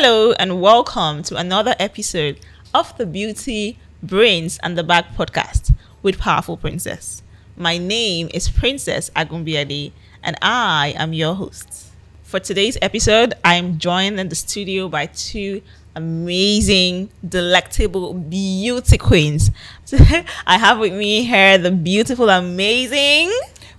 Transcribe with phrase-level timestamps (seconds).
[0.00, 2.38] Hello and welcome to another episode
[2.72, 5.74] of the Beauty, Brains and the Bag podcast
[6.04, 7.24] with Powerful Princess.
[7.56, 9.90] My name is Princess Agunbiade
[10.22, 11.88] and I am your host.
[12.22, 15.62] For today's episode, I am joined in the studio by two
[15.96, 19.50] amazing, delectable, beauty queens.
[20.46, 23.32] I have with me here the beautiful, amazing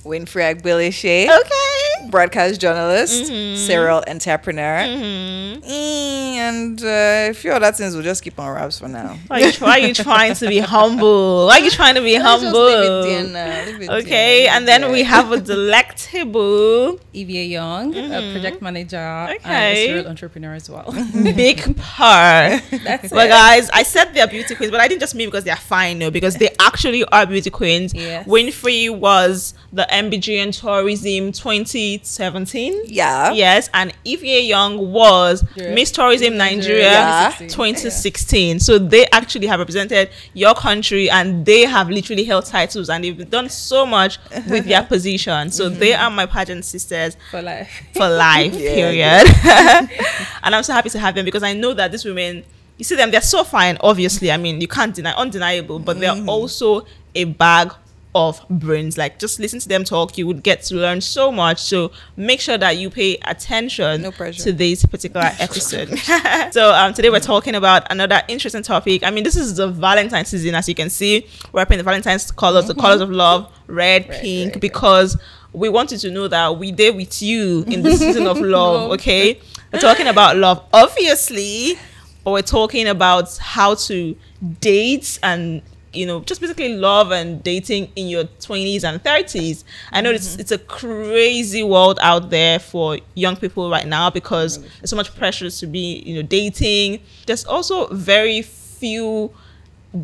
[0.04, 1.26] Winfrey Agbilishe.
[1.30, 2.10] Okay.
[2.10, 3.58] Broadcast journalist, Mhm.
[3.58, 5.62] serial entrepreneur, Mhm.
[5.70, 9.18] and uh, a few other things we'll just keep on wraps for now.
[9.28, 11.48] Why, are you, why are you trying to be humble?
[11.48, 12.66] Why are you trying to be Let's just humble?
[12.66, 18.32] leave it there leave it Okay, and then we have a delectable Evia Young, a
[18.32, 20.96] project manager and a serial entrepreneur as well.
[21.36, 22.62] big purr.
[22.84, 23.30] That's But it.
[23.30, 26.10] guys, I said they're beauty queens, but I didn't just mean because they're fine, no,
[26.10, 27.94] because they actually are beauty queens.
[27.94, 28.26] Yes.
[28.26, 32.84] Winfrey was the MBGN Tourism 2017.
[32.86, 33.32] Yeah.
[33.34, 35.74] Yes, and Ifye Young was Yeah.
[35.74, 37.34] Miss Tourism Nigeria Yeah.
[37.40, 38.60] 2016.
[38.60, 43.30] So they actually have represented your country and they have literally held titles and they've
[43.30, 44.18] done so much
[44.50, 45.52] with their position.
[45.52, 45.80] So mm-hmm.
[45.80, 47.70] they are my pageant sisters For life.
[47.94, 49.28] for life, period.
[50.44, 52.44] and I'm so happy to have them because I know that these women,
[52.78, 54.32] you see them, they're so fine, obviously.
[54.32, 56.28] I mean, you can't deny, undeniable, but they're mm.
[56.28, 56.86] also
[57.16, 57.74] a bag
[58.16, 58.98] of brains.
[58.98, 61.62] Like, just listen to them talk, you would get to learn so much.
[61.62, 64.44] So make sure that you pay attention No pressure.
[64.44, 65.90] to this particular episode.
[66.52, 69.04] so um, today we're talking about another interesting topic.
[69.04, 71.28] I mean, this is the Valentine's season, as you can see.
[71.52, 75.16] We're playing the Valentine's colors, the colors of love, red, Red, pink, red, because
[75.54, 78.92] we wanted to know that we did with you in the season of love.
[78.94, 79.40] Okay,
[79.72, 81.78] we're talking about love, obviously,
[82.24, 84.16] but we're talking about how to
[84.60, 85.62] date and
[85.94, 90.30] you know just basically love and dating in your 20s and 30s i know it's,
[90.30, 90.42] mm-hmm.
[90.42, 95.16] it's a crazy world out there for young people right now because there's so much
[95.16, 97.00] pressure to be you know dating.
[97.26, 99.32] There's also very few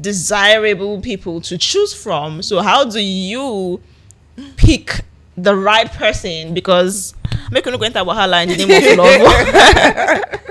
[0.01, 2.41] desirable people to choose from.
[2.41, 3.81] So how do you
[4.57, 5.04] pick
[5.37, 7.13] the right person because
[7.51, 10.41] make you no go enter wahala in the name of love.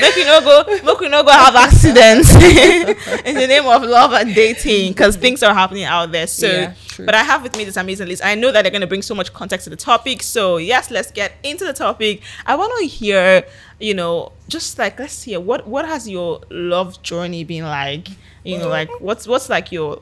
[0.00, 2.34] Make you no go make you no go have accidents
[3.24, 6.26] in the name of love and dating because things are happening out there.
[6.26, 8.24] So Yeah, but i have with me this amazing list.
[8.24, 10.22] I know that they're going to bring so much context to the topic.
[10.22, 12.22] So yes let's get into the topic.
[12.46, 13.44] I want to hear
[13.78, 18.08] you know just like let's hear what what has your love journey been like?
[18.44, 20.00] You know like what's what's like your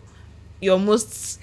[0.61, 1.41] your most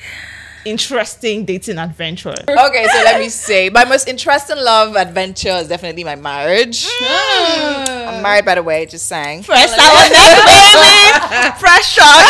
[0.69, 2.35] interesting dating adventure.
[2.47, 6.87] Okay, so let me say, my most interesting love adventure is definitely my marriage.
[6.89, 8.07] Hmm.
[8.09, 9.43] I'm married, by the way, just saying.
[9.43, 12.23] fresh sour neck baby fresh shot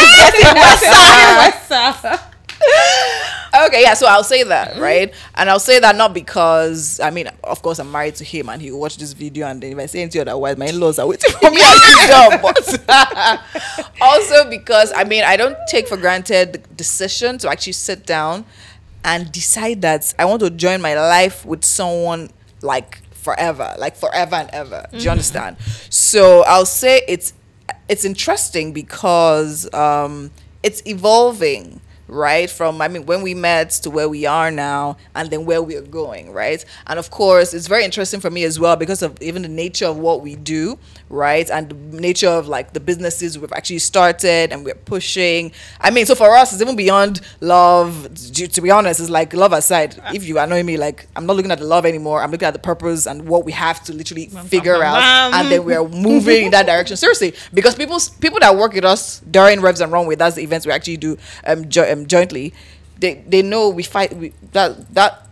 [3.65, 5.13] Okay, yeah, so I'll say that, right?
[5.35, 8.61] And I'll say that not because, I mean, of course, I'm married to him and
[8.61, 10.99] he will watch this video, and then if I say anything otherwise, my in laws
[10.99, 12.53] are waiting for me at the door.
[12.53, 18.05] But also because, I mean, I don't take for granted the decision to actually sit
[18.05, 18.45] down
[19.03, 22.29] and decide that I want to join my life with someone
[22.61, 24.85] like forever, like forever and ever.
[24.91, 25.57] Do you understand?
[25.89, 27.33] So I'll say it's
[27.89, 30.31] it's interesting because um,
[30.63, 35.29] it's evolving right from i mean when we met to where we are now and
[35.29, 36.63] then where we are going right?
[36.87, 39.85] And of course it's very interesting for me as well because of even the nature
[39.85, 40.77] of what we do
[41.09, 41.49] right?
[41.49, 45.51] And the nature of like the businesses we've actually started and we're pushing.
[45.79, 48.09] I mean so for us it's even beyond love.
[48.33, 51.51] To, be honest it's like love aside if you annoy me like i'm not looking
[51.51, 52.21] at the love anymore.
[52.21, 54.97] I'm looking at the purpose and what we have to literally figure out.
[55.33, 56.97] and then we're moving in that direction.
[56.97, 60.65] Seriously because people people that work with us during revs and runway that's the events
[60.65, 62.53] we actually do um, jo- um jointly
[62.99, 65.26] they they know we fight we, that that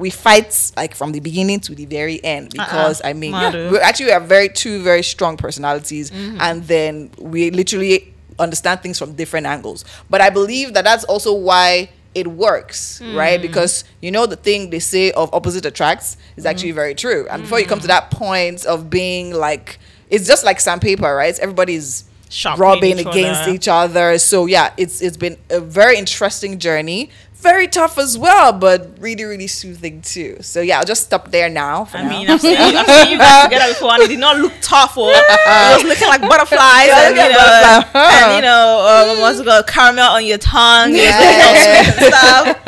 [0.00, 2.64] we fight like from the beginning to the very end uh-uh.
[2.64, 3.70] because I mean Madu.
[3.70, 6.40] we actually have very two very strong personalities mm-hmm.
[6.40, 9.84] and then we literally understand things from different angles.
[10.08, 13.14] But I believe that that's also why it works mm.
[13.14, 13.40] right?
[13.40, 16.50] Because you know the thing they say of opposite attracts is mm-hmm.
[16.50, 17.28] actually very true.
[17.30, 18.08] And before you come to mm-hmm.
[18.08, 19.78] that point of being like
[20.08, 21.38] it's just like sandpaper right?
[21.38, 23.52] Everybody's Sharpening rubbing each against other.
[23.52, 24.18] each other.
[24.18, 27.10] So yeah it's it's been a very interesting journey
[27.40, 31.48] very tough as well but really really soothing too so yeah i'll just stop there
[31.48, 32.08] now I now.
[32.10, 34.52] mean, I've seen, you, I've seen you guys together before, and it did not look
[34.60, 34.96] tough.
[34.96, 38.00] Or it was looking like butterflies, Yeah, and you know, butterfly.
[38.00, 41.56] and you know, um, what's it called, caramel on your tongue, it was looking all
[41.64, 42.14] sweet and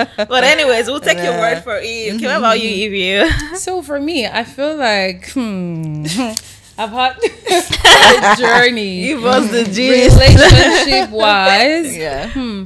[0.16, 0.28] stuff.
[0.28, 2.14] But anyways, we'll take your word for it.
[2.16, 3.30] Okay, what about you, Evie?
[3.56, 6.04] So for me, I feel like hmm,
[6.78, 10.16] I've had a journey Give us the gist.
[10.16, 11.96] relationship wise.
[11.96, 12.64] yeah Hmm.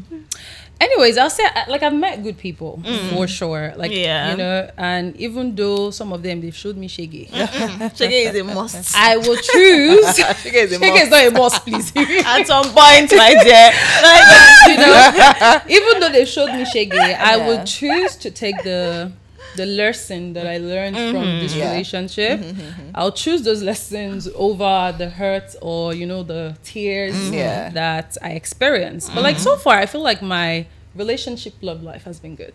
[0.79, 3.11] Anyways, I'll say like I've met good people mm.
[3.11, 3.73] for sure.
[3.77, 4.31] Like Yeah.
[4.31, 8.45] you know, and even though some of them they've showed me shaggy, Shege is a
[8.45, 8.95] must.
[8.97, 10.05] I will choose.
[10.19, 11.93] Shege is a Shege is not a must, please.
[11.97, 13.73] At some point, my dear.
[14.03, 14.27] Like,
[14.69, 19.13] you know, even though they showed me shege, I will choose to take the
[19.57, 21.41] the lesson that I learned from mm-hmm.
[21.43, 21.65] this Yeah.
[21.65, 22.41] Mm-hmm, relationship.
[22.41, 27.71] Mm-hmm, I'll choose those lessons over the hurt or you know the tears Yeah.
[27.71, 29.13] that I experienced.
[29.15, 32.55] But like so far, I feel like my relationship love life has been good.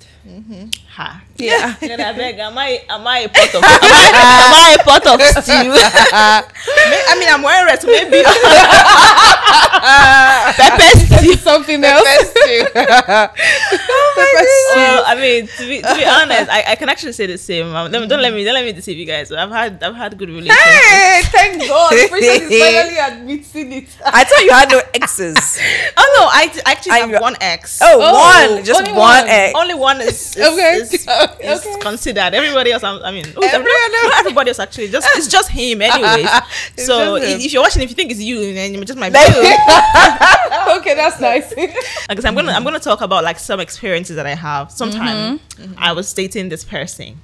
[0.89, 1.21] ha.
[1.37, 1.75] Yeah.
[1.79, 4.09] Then I beg, am I am I a pot of am I,
[4.45, 5.71] am I a pot of stew?
[7.11, 8.23] I mean, I'm wearing red, so maybe
[10.57, 11.33] pepper stew.
[11.37, 12.03] Something else.
[12.03, 12.61] Best too.
[14.75, 17.73] Well, I mean, to be, to be honest, I, I can actually say the same.
[17.75, 19.31] Um, don't, don't let me don't let me deceive you guys.
[19.31, 20.63] I've had I've had good relationships.
[20.63, 21.89] Hey, thank God.
[21.89, 23.89] Princess is finally admitting it.
[24.05, 25.59] I thought you had no exes.
[25.97, 27.79] Oh no, I d- actually I- have one ex.
[27.81, 28.13] Oh, Oh,
[28.55, 29.27] one, just only one one.
[29.27, 29.53] ex.
[29.59, 30.73] Only one is, is, Okay.
[30.81, 31.79] is, is Okay.
[31.81, 32.33] considered.
[32.33, 34.87] Everybody else, I'm- I mean, who's Everyone everybody, not everybody else actually.
[34.89, 36.29] Just it's just him, anyways.
[36.77, 37.23] So him.
[37.23, 39.19] if, if you're watching, if you think it's you, then you just might be.
[40.77, 41.53] Okay, that's nice.
[41.53, 43.59] Because I'm gonna I'm gonna talk about like some
[44.01, 44.71] experiences that I have.
[44.71, 45.73] Sometimes Mm-hmm.
[45.77, 47.15] I was dating this person.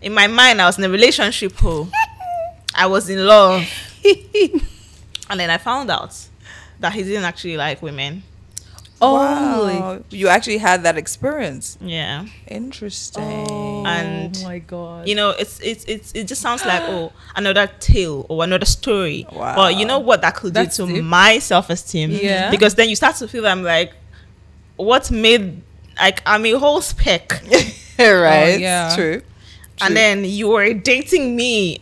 [0.00, 1.52] In my mind, I was in a relationship.
[1.64, 1.88] Oh,
[2.74, 3.64] I was in love,
[5.30, 6.14] and then I found out
[6.80, 8.22] that he didn't actually like women.
[9.00, 10.02] Wow.
[10.10, 11.76] You actually had that experience.
[11.80, 13.22] Yeah, Interesting.
[13.86, 15.08] And- oh my God.
[15.08, 19.26] you know, it's it's it's it just sounds like oh another tale or another story.
[19.32, 19.54] Wow.
[19.56, 21.04] But you know what that could That's do to deep.
[21.04, 22.10] my self esteem.
[22.10, 22.50] Yeah.
[22.50, 23.92] Because then you start to feel I'm like,
[24.76, 25.62] what made
[26.00, 27.32] like I'm a whole speck.
[27.98, 28.54] right.
[28.54, 28.92] Oh, yeah.
[28.94, 29.20] True.
[29.20, 29.22] True.
[29.82, 31.80] and then you were dating me.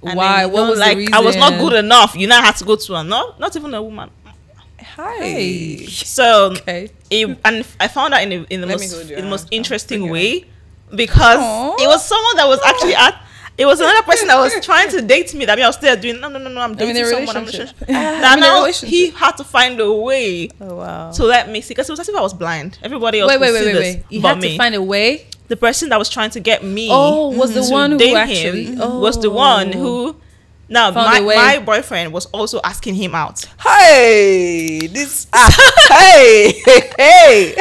[0.00, 0.12] Why?
[0.42, 2.14] then, you What know, was the like I was not good enough.
[2.14, 4.10] You now had to go to a not not even a woman.
[4.96, 5.18] Hi.
[5.18, 5.86] Hey.
[5.86, 6.90] So Okay.
[7.10, 10.00] it, and I found out in the in the Let most in the most interesting
[10.00, 10.44] bring way
[10.94, 11.74] because Aw.
[11.82, 13.22] it was someone that was actually at.
[13.58, 15.46] It was another person that was trying to date me.
[15.46, 16.20] That me I was still doing.
[16.20, 16.60] No, no, no, no.
[16.60, 17.36] I'm I'm dating someone.
[17.36, 17.80] I'm in a relationship.
[17.80, 17.96] relationship.
[17.96, 21.10] I'm Now, now he had to find a way Oh wow.
[21.12, 22.78] to let me see because it was as if I was blind.
[22.82, 24.04] Everybody else Wait, wait, could wait, see wait, this wait.
[24.10, 24.50] You but had me.
[24.52, 25.26] to find a way.
[25.48, 26.88] the person that was trying to get me.
[26.90, 29.00] Oh, was the to one who actually him oh.
[29.00, 30.16] was the one who.
[30.68, 33.44] Now my, my boyfriend was also asking him out.
[33.62, 35.28] Hey, this.
[35.32, 35.48] Ah,
[35.88, 37.54] hey, hey, hey.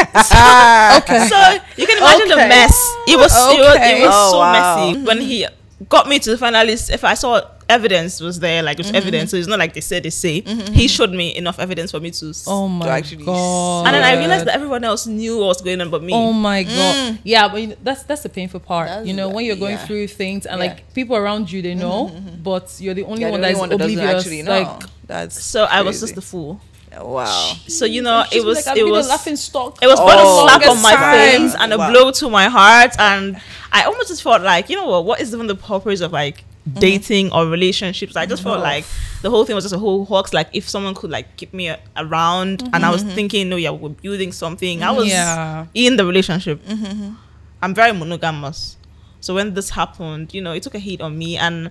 [0.97, 1.27] Okay.
[1.29, 1.37] So
[1.77, 2.73] you can imagine the mess.
[3.07, 4.51] It was it was, it was Oh, so wow.
[4.91, 5.45] messy when he
[5.89, 8.93] got me to the s- If I saw evidence was there, like it Mm-hmm.
[8.95, 10.41] was evidence, so it's not like they said they say.
[10.41, 10.87] Mm-hmm, he mm-hmm.
[10.87, 12.29] showed me enough evidence for me to.
[12.29, 13.87] s- Oh my actually God.
[13.87, 16.13] and then I realized that everyone else knew what was going on but me.
[16.13, 16.75] Oh my mm.
[16.75, 17.19] god!
[17.23, 18.87] Yeah, but you know, that's that's the painful part.
[18.87, 19.85] That's you know, when you're going yeah.
[19.85, 20.67] through things and Yeah.
[20.69, 22.11] like people around you, they mm-hmm, know,
[22.43, 24.25] but you're the only You're one the that only is one that oblivious.
[24.25, 24.51] actually know.
[24.61, 26.61] Like, That's so I was just the fool.
[27.03, 27.53] Wow.
[27.67, 29.79] So you know, it was like, it been a was laughing stock.
[29.81, 31.41] It was both Oh, a slap on my time.
[31.41, 31.91] face and a Wow.
[31.91, 32.95] blow to my heart.
[32.99, 33.39] And
[33.71, 36.43] I almost just felt like, you know what, what is even the purpose of like
[36.67, 36.79] Mm-hmm.
[36.79, 38.15] dating or relationships?
[38.15, 38.85] I just felt like
[39.21, 40.33] the whole thing was just a whole hoax.
[40.33, 43.69] Like if someone could like keep me a- around and I was thinking, no, yeah,
[43.69, 44.81] we're building something.
[44.81, 45.11] I was Mm-hmm.
[45.11, 45.65] Yeah.
[45.75, 46.59] in the relationship.
[47.61, 48.77] I'm very monogamous.
[49.21, 51.69] So when this happened, you know, it took a hit on me and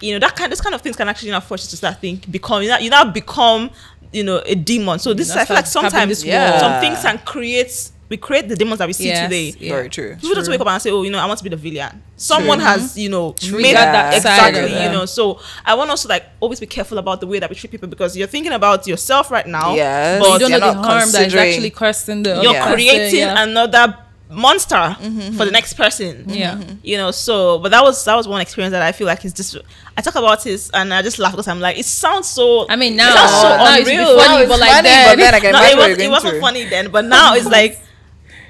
[0.00, 2.00] you know, that kind this kind of things can actually now force you to start
[2.00, 3.70] think become you now you now become,
[4.12, 4.98] you know, a demon.
[4.98, 6.58] So mm, this That's I feel like sometimes Yeah.
[6.58, 9.54] some things can create we create the demons that we see Yes, today.
[9.58, 9.72] yeah.
[9.72, 10.14] Very true.
[10.14, 12.02] People just wake up and say, "Oh, you know, I want to be the villain."
[12.16, 13.00] Someone has, mm-hmm.
[13.00, 14.72] you know, Triggered made that that exactly.
[14.72, 17.50] You know, so I want us to like always be careful about the way that
[17.50, 19.74] we treat people because you're thinking about yourself right now.
[19.74, 20.20] Yes.
[20.22, 22.40] but you don't know you're the not harm that is considering- actually causing the.
[22.42, 23.42] you're other person, creating yeah.
[23.42, 23.98] another
[24.30, 25.36] monster mm-hmm.
[25.36, 26.24] for the next person.
[26.24, 26.30] Mm-hmm.
[26.30, 26.62] Yeah.
[26.82, 29.32] You know, so but that was that was one experience that I feel like is
[29.32, 29.56] just
[29.96, 32.76] I talk about this and I just laugh because I'm like it sounds so I
[32.76, 34.06] mean, now, sounds so now it's unreal.
[34.06, 36.40] funny, Now it's but like funny, then, but then I no, it, was, it wasn't
[36.40, 37.80] funny then, but now it's like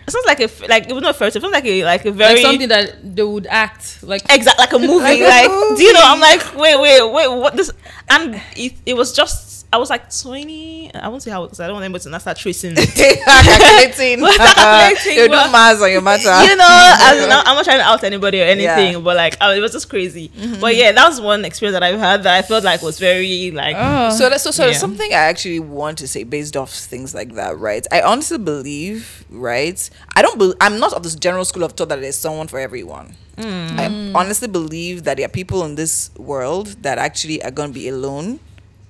[0.06, 1.38] it sounds like a like it was not a fairy tale.
[1.38, 4.23] It sounds like a like a very like something that they would act like.
[4.30, 4.95] exact like a movie.
[5.00, 6.00] Like Like, a do you know?
[6.02, 7.73] I'm like, wait, wait, wait, what this?
[8.09, 10.94] And it, it was just I was like 20.
[10.94, 12.75] I won't say how because I don't want anybody to not start tracing.
[12.76, 14.20] calculating.
[14.37, 16.23] Calculating, you do but- maths on your matter.
[16.50, 19.00] you know, I'm not, I'm not trying to out anybody or anything, Yeah.
[19.00, 20.28] but like, oh, it was just crazy.
[20.28, 20.61] Mm-hmm.
[20.61, 23.50] But yeah, that was one experience that I've had that I felt like was very
[23.50, 24.11] like, Oh.
[24.16, 24.73] So that's so, so Yeah.
[24.73, 27.87] something I actually want to say based off things like that, right?
[27.90, 29.90] I honestly believe, right?
[30.14, 30.38] I don't.
[30.38, 33.16] Be, I'm not of this general school of thought that there's someone for everyone.
[33.37, 33.78] Mm.
[33.78, 37.75] I honestly believe that there are people in this world that actually are going to
[37.75, 38.40] be alone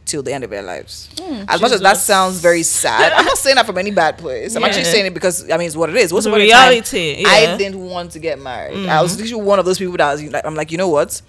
[0.06, 1.08] till the end of their lives.
[1.18, 4.16] Hmm, as much as that sounds very sad, I'm not saying that from any bad
[4.16, 4.54] place.
[4.56, 6.12] I'm actually saying it because I mean it's what it is.
[6.12, 8.88] It's upon a time, reality, I didn't want to get married.
[8.88, 9.22] I was mm-hmm.
[9.22, 11.20] literally one of those people that was like, I'm like, you know what?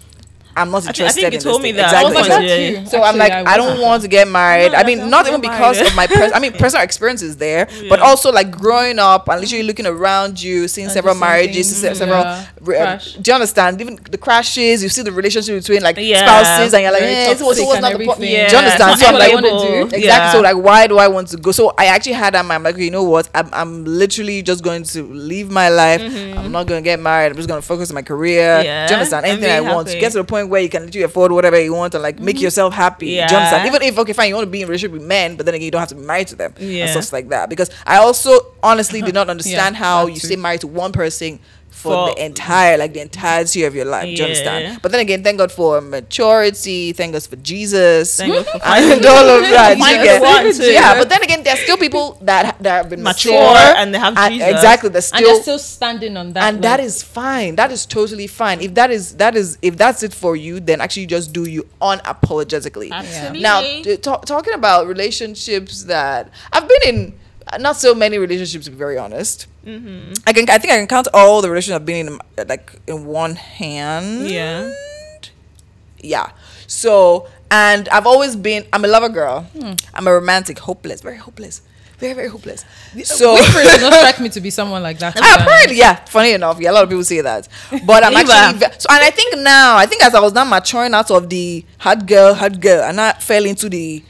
[0.58, 1.78] I'm not I think, I think you in told me thing.
[1.78, 1.86] that.
[1.86, 2.16] Exactly.
[2.16, 2.72] I was like, Yeah.
[2.82, 3.00] that's you.
[3.00, 4.72] So I'm like, I, don't want to get married.
[4.74, 5.90] No, I mean, not not even because married.
[5.92, 9.64] of my, pers- I mean, personal experiences there, but also like growing up and literally
[9.64, 11.94] looking around you, seeing And several marriages, thing.
[11.94, 12.24] se- several.
[12.24, 12.94] Yeah.
[12.94, 13.80] uh, do you understand?
[13.82, 16.26] Even the crashes, you see the relationship between like Yeah.
[16.26, 18.20] spouses, and you're like, Very eh, so, so toxic what's not the point?
[18.22, 18.48] Yeah.
[18.50, 19.00] Do you understand?
[19.00, 19.58] So I'm like, stable.
[19.58, 19.96] wanna do.
[19.96, 20.32] Exactly.
[20.38, 21.52] So like, why do I want to go?
[21.52, 22.46] So I actually had that.
[22.46, 22.64] mind.
[22.64, 23.30] Like, you know what?
[23.34, 26.02] I'm, I'm literally just going to live my life.
[26.02, 27.32] I'm not going to get married.
[27.32, 28.64] I'm just going to focus on my career.
[28.64, 28.88] Mm-hmm.
[28.88, 29.26] Do you understand?
[29.26, 29.88] Anything I want.
[29.88, 30.00] happy.
[30.00, 32.40] Get to the point where you can literally afford whatever you want and like make
[32.42, 33.08] yourself happy.
[33.08, 33.34] You Mm-hmm.
[33.34, 33.68] Yeah.
[33.68, 35.56] Even if okay, fine, you want to be in a relationship with men, but then
[35.56, 36.84] again, you don't have to be married to them Yeah.
[36.86, 37.50] and stuff like that.
[37.50, 38.32] Because I also
[38.64, 40.28] honestly did not understand Yeah, how you too.
[40.28, 41.40] stay married to one person.
[41.78, 44.82] For, For- the entire, like the entirety of your life, do you understand?
[44.82, 49.06] But then again, thank God for maturity, thank God for Jesus, Thank God for and
[49.06, 49.78] all of that.
[49.78, 50.20] do you get?
[50.20, 50.72] the one too.
[50.72, 54.00] Yeah, but then again, there's still people that that have been Mature mature, and they
[54.00, 54.48] have Jesus.
[54.56, 54.90] exactly.
[54.90, 56.44] They're still, and they're still, still standing on that.
[56.48, 57.56] and that like, is fine.
[57.56, 58.60] That is totally fine.
[58.62, 61.68] If that is that is if that's it for you, then actually just do you
[61.82, 62.92] unapologetically.
[62.92, 63.42] Absolutely.
[63.42, 67.14] Now, t- ta- talking about relationships that I've been in,
[67.62, 69.48] not so many relationships to be very honest.
[69.68, 70.14] Mm-hmm.
[70.26, 72.80] I can I think I can count all the relationships I've been in uh, like
[72.88, 74.30] in one hand.
[74.30, 74.72] Yeah.
[76.00, 76.32] yeah.
[76.68, 79.46] So and i've always been i'm a lover girl.
[79.94, 81.62] I'm a romantic hopeless very hopeless
[81.98, 82.64] very very hopeless.
[83.06, 85.16] So Winfrey does not strike me to be someone like that.
[85.20, 85.78] Ah, apparently.
[85.78, 85.96] yeah.
[86.06, 87.48] Funny enough yeah a lot of people say that.
[87.86, 90.44] But i'm actually ve- so and i think now i think as i was now
[90.46, 94.04] maturing out of the hard girl hard girl and i fell into the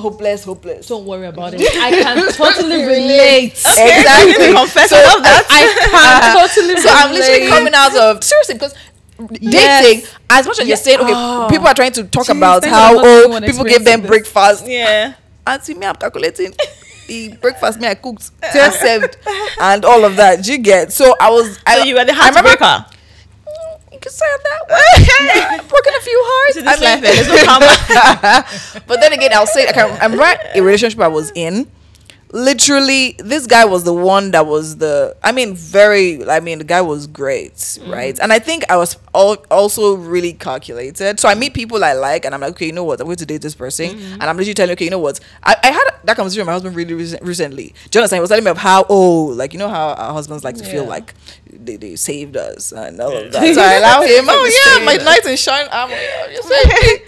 [0.00, 1.60] hopeless hopeless Don't worry about it.
[1.76, 3.52] I can totally relate.
[3.52, 5.44] exactly Confess so, all of that.
[5.50, 8.74] I can uh, totally so i'm literally coming out of seriously because
[9.38, 9.84] Yes.
[9.84, 11.46] dating as much as you're saying okay Oh.
[11.50, 13.64] people are trying to talk Jeez, about how God I'm not the oh one people
[13.64, 14.08] give them this.
[14.08, 15.12] breakfast Yeah.
[15.46, 16.54] Ah, auntie me i'm calculating
[17.06, 19.18] the breakfast me i cooked just served
[19.60, 22.12] and all of that Do you get so i was So I, you were the
[22.16, 22.30] I
[24.00, 24.70] heartbreaker.
[24.98, 28.44] you can that way broken a few hearts I life, mean- there's no karma.
[28.86, 31.66] but then again i'll say i can i'm right a relationship i was in
[32.32, 36.64] literally this guy was the one that was the i mean very i mean the
[36.64, 37.90] guy was great mm-hmm.
[37.90, 38.18] right?
[38.20, 41.18] And i think i was al- also really calculated.
[41.18, 43.00] So i meet people i like and i'm like okay you know what?
[43.00, 43.90] I'm going to date this person.
[43.90, 44.12] Mm-hmm.
[44.14, 45.18] And i'm literally telling okay you know what?
[45.42, 47.74] I, I had that conversation with my husband really recent, recently.
[47.90, 48.18] Do you understand?
[48.18, 50.64] He was telling me of how oh like you know how our husbands like to
[50.64, 51.14] feel like
[51.52, 53.54] they, they saved us and all of that.
[53.54, 56.42] So i allow him oh yeah my knight in shine armor you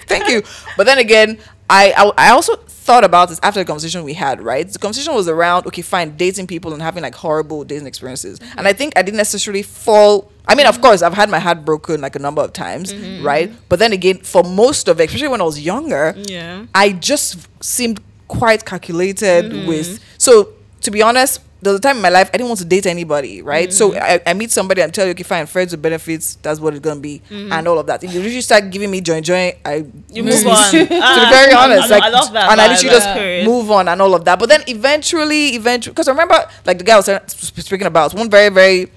[0.07, 0.43] thank you.
[0.76, 1.38] But then again
[1.71, 4.69] I, I I also thought about this after the conversation we had, right?
[4.69, 8.38] The conversation was around okay, fine, dating people and having like horrible dating experiences.
[8.38, 8.59] Mm-hmm.
[8.59, 10.33] And I think I didn't necessarily fall.
[10.47, 10.83] I mean, of mm-hmm.
[10.83, 13.25] course, I've had my heart broken like a number of times, mm-hmm.
[13.25, 13.52] right?
[13.69, 16.66] But then again, for most of it, especially when I was younger, Yeah.
[16.75, 20.00] I just seemed quite calculated with.
[20.19, 22.64] So to be honest, there was a time in my life I didn't want to
[22.66, 23.73] date anybody, right?
[23.73, 26.75] So I, I meet somebody and tell you, okay, fine, friends with benefits, that's what
[26.75, 28.02] it's gonna be, and all of that.
[28.02, 30.71] If you really start giving me join join, I You move on.
[30.73, 32.50] to be Ah, very honest, like, I love that.
[32.50, 33.47] and I literally just period.
[33.47, 34.38] move on and all of that.
[34.40, 38.49] But then eventually, eventually, because I remember, like the guy was speaking about one very,
[38.49, 38.90] very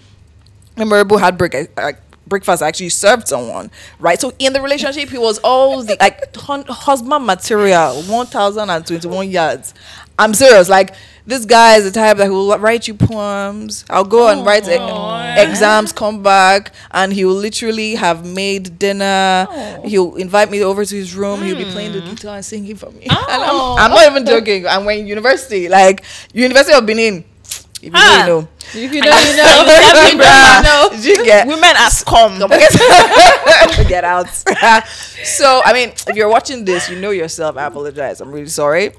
[0.76, 1.54] memorable heartbreak.
[1.56, 1.94] I, I,
[2.28, 3.70] breakfast I actually served someone,
[4.00, 4.20] right?
[4.20, 9.30] So in the relationship, he was all the like husband material, one thousand and twenty-one
[9.30, 9.74] yards.
[10.18, 10.96] I'm serious, like.
[11.28, 13.84] This guy is the type that will write you poems.
[13.90, 19.48] I'll go and write e- exams, come back, and he will literally have made dinner.
[19.84, 21.42] He'll invite me over to his room.
[21.42, 23.08] He'll be playing the guitar and singing for me.
[23.10, 24.68] And I'm, I'm not even joking.
[24.68, 26.04] And when university, like
[26.34, 27.24] University of Benin,
[27.82, 28.24] if you Ah.
[28.26, 30.90] don't know, If you don't you know, Exactly, you don't know.
[31.02, 32.38] you get Women as come.
[33.88, 34.30] get out.
[35.24, 37.58] so I mean, if you're watching this, you know yourself.
[37.58, 38.22] I apologize.
[38.22, 38.94] I'm really sorry.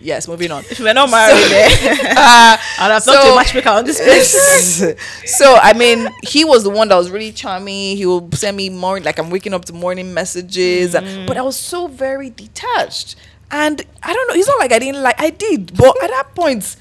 [0.00, 0.62] Yes, moving on.
[0.70, 4.80] If we're not married, eh, Uh, I'd have So- not a matchmaker on this place.
[5.38, 7.96] so I mean, he was the one that was really charming.
[7.96, 11.42] He will send me morning, like I'm waking up to morning messages, and, but I
[11.42, 13.16] was so very detached.
[13.50, 14.34] And I don't know.
[14.34, 15.18] It's not like I didn't like.
[15.20, 16.76] I did, but at that point,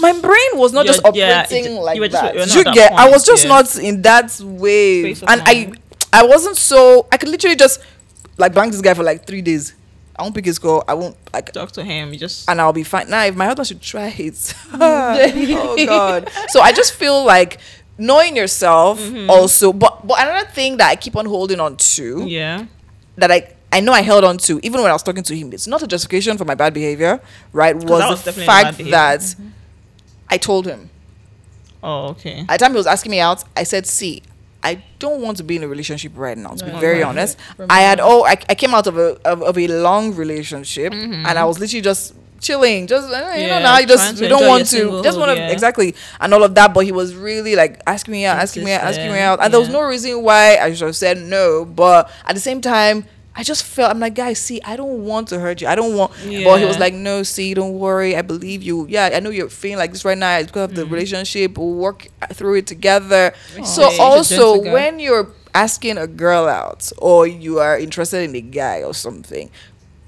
[0.00, 2.34] my brain was not You're- just yeah, operating it like you just- that.
[2.34, 2.92] you were not you at that get?
[2.92, 3.48] I was just yeah.
[3.48, 5.78] not in that way, and I, mind.
[6.12, 7.06] I wasn't so.
[7.12, 7.80] I could literally just
[8.38, 9.74] like blank this guy for like three days.
[10.20, 10.84] I won't pick his call.
[10.86, 12.12] I won't like Talk to him.
[12.12, 13.08] You just and I'll be fine.
[13.10, 16.30] Now, if my husband should try it, oh god.
[16.50, 17.58] So I just feel like
[17.98, 19.30] knowing yourself Mm-hmm.
[19.30, 19.72] also.
[19.72, 22.66] But but another thing that I keep on holding on to yeah.
[23.16, 25.52] that I I know I held on to even when I was talking to him.
[25.52, 27.20] It's not a justification for my bad behavior,
[27.52, 27.74] right?
[27.76, 29.22] Was, was the fact that
[30.28, 30.90] I told him
[31.82, 32.40] Oh, okay.
[32.40, 33.42] at the time he was asking me out.
[33.56, 34.22] I said, "See."
[34.62, 36.50] I don't want to be in a relationship right now.
[36.50, 37.38] To be very honest,
[37.68, 41.26] I had oh I, I came out of a of, of a long relationship Mm-hmm.
[41.26, 44.28] and I was literally just chilling, just uh, you know Yeah, now you just we
[44.28, 45.50] don't want to just want to yeah.
[45.50, 46.74] exactly and all of that.
[46.74, 49.52] But he was really like asking me out, asking me out, asking me out, and
[49.52, 51.64] there was no reason why I should have said no.
[51.64, 53.04] But at the same time.
[53.40, 55.66] I just felt I'm like, guys, see, I don't want to hurt you.
[55.66, 56.12] I don't want.
[56.12, 58.14] But he was like, no, see, don't worry.
[58.14, 58.86] I believe you.
[58.86, 60.36] Yeah, I know you're feeling like this right now.
[60.36, 61.56] It's because of the relationship.
[61.56, 63.32] We'll work through it together.
[63.64, 68.42] so Such also, when you're asking a girl out or you are interested in a
[68.42, 69.50] guy or something,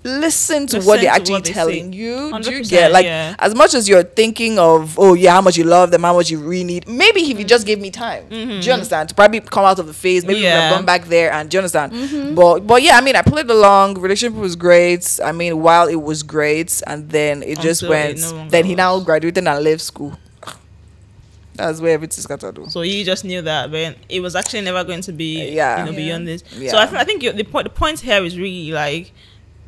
[0.05, 1.97] listen to what they're actually what they telling say.
[1.99, 2.41] you.
[2.41, 3.37] Do you get like yeah.
[3.39, 6.29] as much as you're thinking of oh yeah how much you love them how much
[6.29, 9.39] you really need maybe if you just gave me time do you understand to probably
[9.41, 10.45] come out of the phase maybe Mm-hmm.
[10.45, 10.61] Yeah.
[10.71, 13.49] have gone back there and do you understand but but yeah I mean I played
[13.49, 17.97] along relationship was great I mean while it was great and then it just Until
[17.97, 20.19] it went no then he now graduated and left school
[21.55, 24.63] that's where everything's got to do So you just knew that, but it was actually
[24.63, 25.81] never going to be, Yeah.
[25.81, 25.97] you know, Yeah.
[26.05, 26.43] beyond this.
[26.71, 29.13] So I, think I think the point, the point here is really like,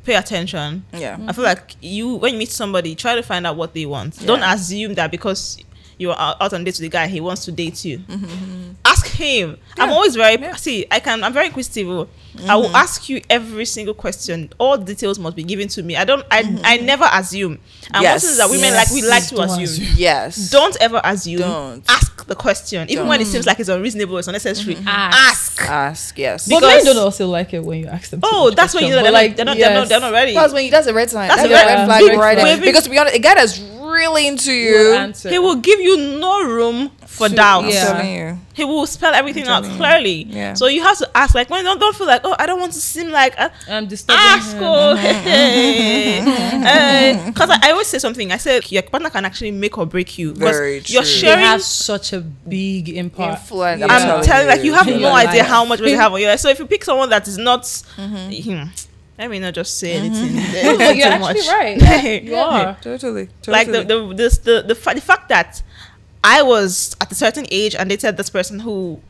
[0.05, 0.85] pay attention.
[0.93, 3.87] yeah I feel like you, when you meet somebody, try to find out what they
[3.87, 4.25] want.
[4.27, 5.59] Don't assume that because
[5.99, 7.99] you are out- out on dates with the guy, he wants to date you.
[7.99, 8.73] Mm-hmm, mm-hmm.
[8.85, 9.57] Ask him.
[9.79, 10.87] I'm always very see.
[10.91, 11.25] I can.
[11.25, 12.09] I'm very inquisitive.
[12.49, 12.75] I will mm-hmm.
[12.75, 14.51] ask you every single question.
[14.59, 15.97] All details must be given to me.
[15.97, 16.25] I don't.
[16.31, 16.59] I.
[16.65, 17.59] I never assume.
[17.93, 18.15] And Yes.
[18.15, 18.91] most things that women Yes.
[18.91, 19.65] like, we like to assume.
[19.65, 19.87] assume.
[19.97, 21.39] yes Don't ever assume.
[21.39, 21.85] Don't.
[21.89, 24.77] Ask the question, even when it seems like it's unreasonable, it's unnecessary.
[24.87, 25.61] Ask.
[25.63, 25.71] Ask.
[25.71, 28.21] ask yes But Because- men don't also like it when you ask them.
[28.23, 30.13] Oh, much that's when you know they're, like not, they're, not, they're, not, they're not
[30.13, 30.35] ready.
[30.35, 31.29] That's when you, that's a red sign.
[31.29, 32.61] That's That's, a a red- red, flag right there.
[32.61, 33.61] Because to be honest, a guy that's
[33.91, 35.31] really into you, answer.
[35.31, 37.65] He will give you no room for To- doubt.
[37.67, 37.93] yeah.
[37.93, 38.39] I'm you.
[38.55, 40.25] He will spell everything out clearly.
[40.31, 40.55] Yeah.
[40.55, 42.73] So you have to ask, like, when don't, don't feel like, oh, I don't want
[42.73, 43.35] to seem like.
[43.39, 44.61] Uh, I'm disturbing ask, him.
[47.33, 48.31] because I, I always say something.
[48.33, 50.33] I said your partner can actually make or break you.
[50.33, 51.11] 'Cause Very You're true.
[51.13, 51.45] They sharing.
[51.45, 53.41] have such a big impact.
[53.43, 53.81] Influence.
[53.81, 53.87] Yeah.
[53.87, 55.51] I'm I'm telling telling like you have no idea life.
[55.51, 56.41] how much they have on your life.
[56.41, 58.51] So if you pick someone that is not, Mm-hmm.
[58.51, 58.69] hmm,
[59.19, 60.35] let me not just say anything.
[60.79, 61.49] No, you're actually much.
[61.49, 62.23] right.
[62.25, 62.77] You are.
[62.81, 63.29] Totally.
[63.43, 63.53] totally.
[63.57, 65.63] like the the this, the the, fa- the fact that
[66.23, 69.01] I was at a certain age and they said this person who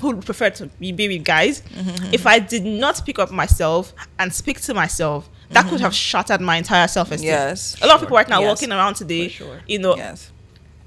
[0.00, 1.62] who preferred to be, be with guys.
[1.62, 2.12] Mm-hmm.
[2.12, 6.40] If I did not pick up myself and speak to myself, that could have shattered
[6.42, 7.30] my entire self esteem.
[7.30, 7.48] Mm-hmm.
[7.48, 7.76] Yes.
[7.82, 8.48] a lot of people right now Yes.
[8.48, 9.60] walking around today, sure.
[9.66, 10.30] you know, yes.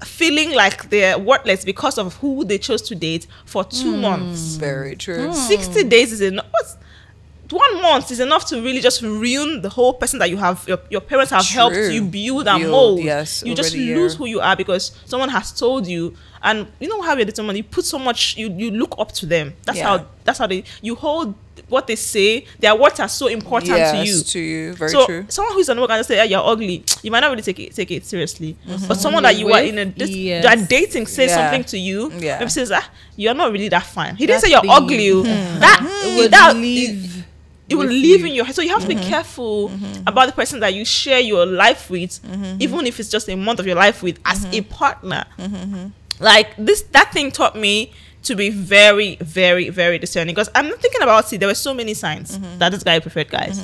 [0.04, 4.00] feeling like they're worthless because of who they chose to date for two Mm.
[4.00, 4.40] months.
[4.56, 5.32] Very true.
[5.34, 6.46] 60 days is enough.
[6.50, 6.76] What's,
[7.54, 10.78] one month is enough to really just ruin the whole person that you have your,
[10.90, 13.00] your parents have helped you build and Build, mold.
[13.00, 14.08] yes, you just lose year.
[14.18, 17.56] who you are because someone has told you and you know how you date someone
[17.56, 19.88] you put so much you, you look up to them that's Yeah.
[19.98, 21.34] how that's how they you hold
[21.68, 24.72] what they say their words are so important to you to you.
[24.74, 25.24] Very so true.
[25.28, 27.58] someone who's on work and just say, "Yeah, you're ugly," you might not really take
[27.60, 28.54] it take it seriously.
[28.68, 28.86] Mm-hmm.
[28.88, 30.44] But someone that you are in a this, yes.
[30.44, 31.36] that dating says Yeah.
[31.36, 32.38] something to you, Yeah.
[32.38, 32.86] maybe says, "Ah,
[33.16, 34.70] you're not really that fine." He didn't say you're thing.
[34.70, 35.10] ugly.
[35.12, 35.22] oh.
[35.22, 37.16] That It would that leave.
[37.18, 37.24] it
[37.70, 38.26] will with live you.
[38.26, 38.54] in your head.
[38.54, 39.00] So you have to Mm-hmm.
[39.00, 39.70] be careful
[40.06, 42.56] about the person that you share your life with, Mm-hmm.
[42.60, 45.24] even if it's just a month of your life with, as a partner.
[46.20, 47.92] Like this, that thing taught me
[48.24, 50.34] to be very, very, very discerning.
[50.34, 51.38] Because I'm not thinking about it.
[51.38, 52.58] There were so many signs Mm-hmm.
[52.58, 53.62] that this guy preferred guys.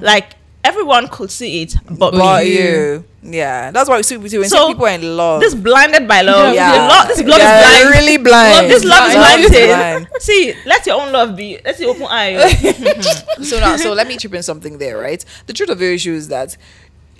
[0.00, 0.34] Like
[0.68, 2.52] everyone could see it, but, But you.
[2.52, 3.04] you.
[3.22, 3.70] Yeah.
[3.70, 5.40] That's why we see, we see when So, people are in love.
[5.40, 6.54] This blinded by love.
[6.54, 6.86] yeah.
[6.88, 7.94] Love- this love yeah, is blind.
[7.96, 8.54] really blind.
[8.56, 9.66] Love, this love is blinded.
[9.68, 10.08] blind.
[10.20, 11.58] See, let your own love be.
[11.64, 12.36] Let's see, open eye.
[13.42, 16.12] so now so let me chip in something there right the truth of the issue
[16.12, 16.56] is that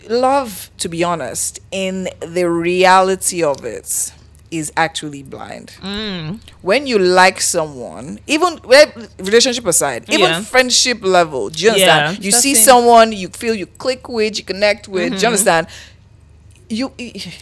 [0.09, 4.13] love to be honest in the reality of it
[4.51, 6.39] is actually blind Mm.
[6.63, 8.59] when you like someone even
[9.19, 10.41] relationship aside even Yeah.
[10.43, 12.25] friendship level do you understand Yeah.
[12.25, 12.57] you see it.
[12.59, 15.15] someone you feel you click with you connect with Mm-hmm.
[15.17, 15.67] do you understand
[16.69, 16.93] you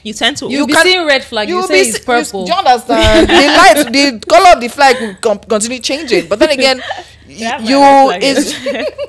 [0.03, 0.51] You tend to.
[0.51, 1.49] You'll be seeing red flag.
[1.49, 2.45] You, will say it's purple.
[2.45, 3.27] Do you understand?
[3.27, 6.29] the light, the color of the flag will com- continue changing.
[6.29, 6.83] But then again,
[7.27, 8.67] you my red flag is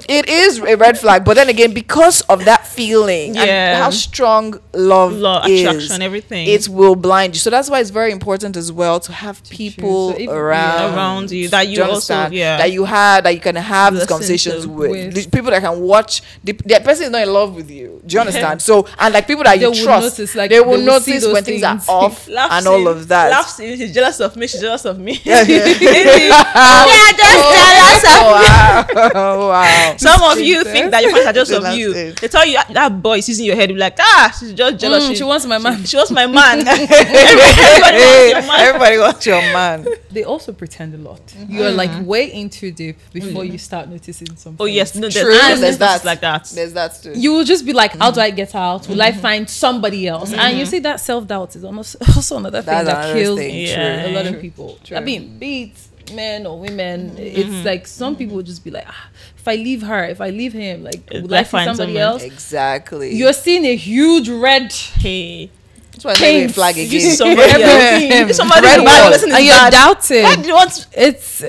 [0.08, 1.26] it is a red flag.
[1.26, 3.42] But then again, because of that feeling Yeah.
[3.76, 6.48] and how strong love, Love, is, attraction, everything.
[6.48, 7.40] it will blind you.
[7.40, 10.94] So that's why it's very important as well to have people So around.
[10.96, 12.58] Around you, that you Do also- yeah.
[12.58, 15.32] that you have that you can have these conversations to, with, with.
[15.32, 18.02] People that can watch the, the person is not in love with you.
[18.06, 18.62] Do you understand?
[18.62, 21.26] so and like people that They you trust, notice, like, they will they will notice
[21.28, 23.32] when things are off and all of that.
[23.32, 24.48] Laugh scene, she's jealous of me.
[24.48, 25.20] She's jealous of me.
[25.24, 25.66] Yeah, yeah.
[25.66, 28.86] yeah, oh, just jealous of oh, wow.
[29.16, 29.96] oh, wow.
[29.98, 31.92] Some of you think that your friends are just of you.
[31.94, 33.70] is- They tell you "Ah, that boy is using your head.
[33.70, 35.06] You're like, ah, she's just jealous.
[35.06, 35.84] Mm, she wants my man.
[35.86, 36.66] She wants my man.
[36.68, 38.60] Everybody wants your man.
[38.60, 39.88] Everybody wants your man.
[40.12, 41.22] They also pretend a lot.
[41.48, 44.58] You're like way in too deep before you start noticing something.
[44.60, 46.02] Oh yes, no, there's, True, there's, there's that.
[46.02, 46.06] that.
[46.06, 46.46] like that.
[46.54, 47.14] There's that too.
[47.16, 48.88] you will just be like, how do I get out?
[48.88, 50.34] Will I find somebody else?
[50.34, 53.68] And you see that self doubt is almost also another thing that kills thing.
[53.68, 54.08] Yeah.
[54.08, 54.80] a lot of people.
[54.96, 55.78] I mean, be it
[56.14, 57.16] men or women.
[57.18, 60.30] It's like some people would just be like, ah, if I leave her, if I
[60.30, 62.24] leave him, like would I I find somebody someone- else?
[62.24, 63.16] Exactly.
[63.16, 65.50] You're seeing a huge red Hey,
[65.92, 66.52] That's why I never paint.
[66.54, 66.90] flag again.
[66.90, 68.02] see somebody else.
[68.04, 69.12] You see somebody Red bad wall.
[69.12, 69.72] person and you're bad.
[69.74, 70.24] doubting.
[70.24, 70.88] Why do you want?
[70.94, 71.44] It's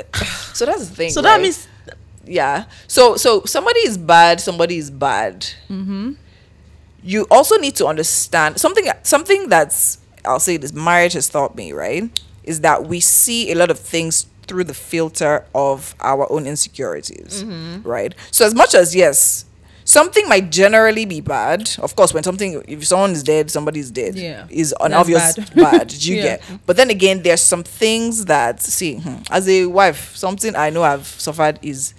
[0.54, 1.10] So that's the thing.
[1.10, 1.68] So that means
[2.28, 6.14] yeah so so somebody is bad somebody is bad Mm-hmm.
[7.04, 11.70] you also need to understand something something that's i'll say this marriage has taught me
[11.72, 12.02] right
[12.42, 17.42] is that we see a lot of things through the filter of our own insecurities
[17.44, 17.88] Mm-hmm.
[17.88, 19.44] right so as much as yes
[19.84, 24.16] something might generally be bad of course when something if someone is dead somebody's dead
[24.16, 24.46] Yeah.
[24.50, 25.54] is an That's obvious bad.
[25.54, 26.22] bad, do you Yeah.
[26.22, 30.70] get but then again there's some things that see hmm, as a wife something i
[30.70, 31.94] know i've suffered is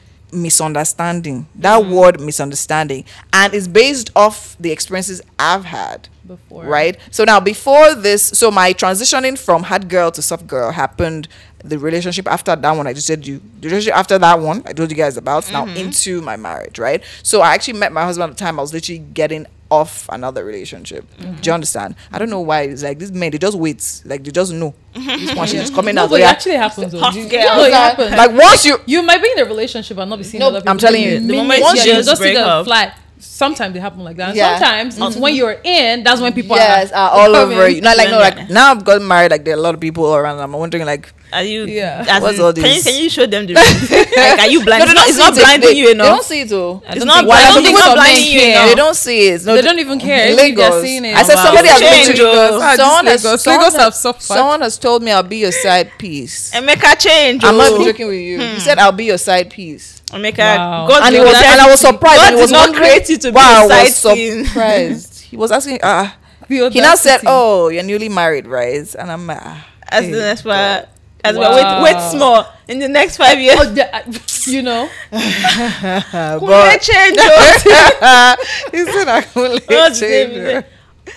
[0.52, 1.92] misunderstanding that Mm-hmm.
[1.94, 7.96] word misunderstanding and it's based off the experiences i've had before right so now before
[7.96, 11.28] this so my transitioning from hard girl to soft girl happened
[11.64, 14.74] the relationship after that one i just said you the relationship after that one i
[14.74, 15.78] told you guys about now Mm-hmm.
[15.78, 18.74] into my marriage right so i actually met my husband at the time i was
[18.74, 21.42] literally getting off another relationship Mm-hmm.
[21.42, 24.24] do you understand i don't know why it's like these men they just wait like
[24.24, 26.92] they just know this one she's coming No, out but so it actually happens.
[26.94, 27.12] though.
[27.12, 27.42] Do you- girl.
[27.58, 28.12] No, it happens.
[28.12, 30.60] like once you you might be in a relationship and not be seeing No, other
[30.62, 30.72] people.
[30.72, 32.66] I'm telling you, the minute- moment yeah, you you just just see break the up.
[32.66, 32.94] fly.
[33.20, 34.30] Sometimes they happen like that.
[34.30, 34.60] And Yeah.
[34.60, 37.58] Sometimes it's when you're in, that's when people yes are, are all coming.
[37.58, 39.74] over you not like no like now i've got married like there are a lot
[39.74, 41.66] of people around i'm wondering like are you?
[41.66, 42.06] Yeah.
[42.08, 42.84] as What's in, all Can you this?
[42.84, 44.06] can you show them the ring?
[44.16, 44.86] like, are you blind?
[44.86, 45.44] No, it's not, it's not see it.
[45.44, 46.82] blinding They- you They don't see it though.
[46.88, 47.26] It's don't not.
[47.26, 47.36] Why?
[47.36, 48.52] I I don't think think it's not blinding you care.
[48.52, 48.70] enough.
[48.70, 49.46] They don't see it.
[49.46, 50.08] No, They don't even mm-hmm.
[50.08, 50.26] care.
[50.32, 50.70] Even if Lagos.
[50.70, 51.16] they're seeing it.
[51.16, 51.44] I said wow.
[51.44, 52.38] somebody has Change, literally.
[52.38, 52.60] oh.
[52.62, 53.44] Ah, this Someone has, Lagos.
[53.44, 54.22] someone, Lagos has, have suffered.
[54.22, 56.56] someone has told me I'll be your side piece.
[56.56, 57.44] And make a change.
[57.44, 57.84] I'm not oh.
[57.84, 58.40] joking with you.
[58.40, 58.60] You hmm.
[58.60, 60.88] said I'll be your side piece, Emeka, Wow.
[60.88, 62.18] God and he was and I was surprised.
[62.22, 64.48] God and he was not wondering create you to be why a I side was
[64.48, 65.20] surprised.
[65.30, 65.80] he was asking.
[65.84, 66.16] Ah,
[66.48, 70.12] The he now said, "Oh, you're newly married, right?" And I'm like, ah, As hey,
[70.12, 70.56] the next one.
[70.56, 70.88] God.
[71.24, 71.84] As well, wait, Wow.
[71.84, 72.46] wait small.
[72.70, 74.02] In the next five years, Oh, the- uh,
[74.46, 77.18] you know, but change.
[77.20, 78.36] oh.
[78.72, 79.60] he said I will
[79.92, 80.64] change.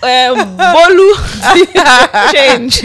[0.03, 0.39] Name?
[0.39, 2.83] Um, Bolu change.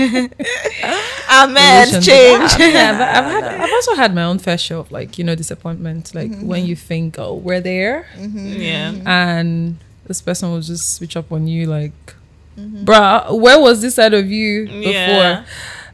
[1.31, 2.51] Amen change.
[2.59, 5.35] yeah, but I've had, I've also had my own fair share of like you know
[5.35, 6.13] disappointment.
[6.13, 8.93] Like when you think, oh, we're there, Yeah.
[9.05, 12.15] and this person will just switch up on you, like,
[12.57, 14.91] bruh, where was this side of you before?
[14.91, 15.45] Yeah.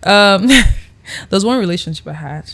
[0.04, 0.50] Um,
[1.30, 2.52] there's one relationship I had.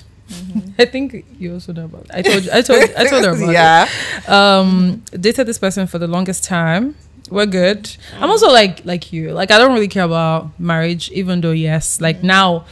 [0.78, 2.04] I think you also know about.
[2.06, 2.12] It.
[2.14, 2.52] I told you.
[2.54, 2.84] I told.
[2.98, 3.88] I told her about yeah.
[4.18, 4.30] it.
[4.30, 6.96] Um, dated this person for the longest time.
[7.30, 7.96] We're good.
[8.20, 9.32] I'm also like like you.
[9.32, 12.66] Like I don't really care about marriage, even though yes, like now.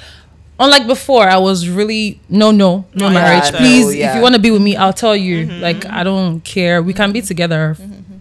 [0.58, 3.52] Unlike before, I was really no, no, no Oh, marriage.
[3.52, 4.16] no, Please, if yeah.
[4.16, 5.46] you want to be with me, I'll tell you.
[5.48, 6.82] Like I don't care.
[6.82, 7.76] We can be together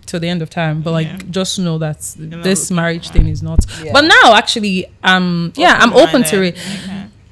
[0.07, 0.83] till the end of time.
[0.83, 1.19] But like, Yeah.
[1.31, 3.61] just know that this marriage thing is not.
[3.85, 3.93] Yeah.
[3.93, 6.59] But now, actually, um, yeah, I'm open to it.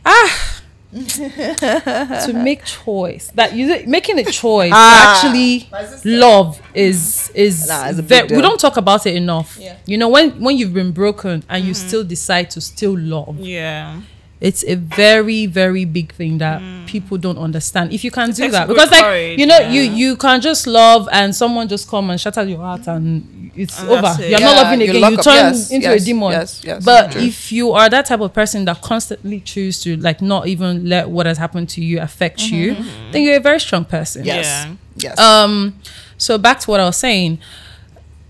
[0.06, 0.51] Ah,
[0.92, 5.14] to make choice that you making a choice Ah.
[5.16, 5.68] actually
[6.04, 9.56] love is is Nah, it's a big ve- we don't talk about it enough.
[9.60, 9.76] Yeah.
[9.86, 14.00] You know when when you've been broken and you still decide to still love, Yeah.
[14.42, 16.84] It's a very very big thing that hmm.
[16.86, 17.92] people don't understand.
[17.92, 19.70] If you can do that, because like courage, you know yeah.
[19.70, 23.78] you you can just love and someone just come and shatter your heart and it's
[23.78, 24.16] And over.
[24.20, 24.30] it.
[24.30, 25.12] You're not loving you again.
[25.12, 25.24] You up.
[25.24, 26.32] turn Yes, into yes, a demon.
[26.32, 27.20] yes, yes, but true.
[27.22, 31.08] if you are that type of person that constantly choose to like not even let
[31.08, 32.54] what has happened to you affect mm-hmm.
[32.54, 33.12] you, mm-hmm.
[33.12, 34.24] then you're a very strong person.
[34.24, 34.46] Yes.
[34.46, 34.74] Yeah.
[34.96, 35.18] Yes.
[35.20, 35.78] Um,
[36.18, 37.38] so back to what I was saying.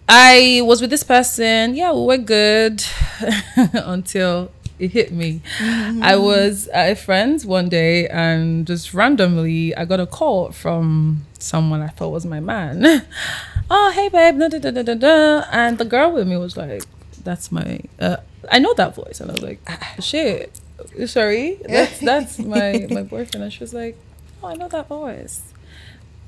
[0.08, 1.74] I was with this person.
[1.74, 2.84] Yeah, we were good
[3.72, 4.50] until
[4.82, 5.40] it hit me.
[5.60, 11.24] I was at a friend's one day, and just randomly, I got a call from
[11.38, 13.06] someone I thought was my man.
[13.70, 14.40] oh, hey, babe.
[14.40, 15.44] Da, da, da, da, da.
[15.52, 16.82] And the girl with me was like,
[17.22, 18.16] "That's my." Uh,
[18.50, 19.60] I know that voice, and I was like,
[20.00, 20.60] "Shit,
[21.06, 23.96] sorry, that's that's my my boyfriend." And she was like,
[24.42, 25.42] "Oh, I know that voice."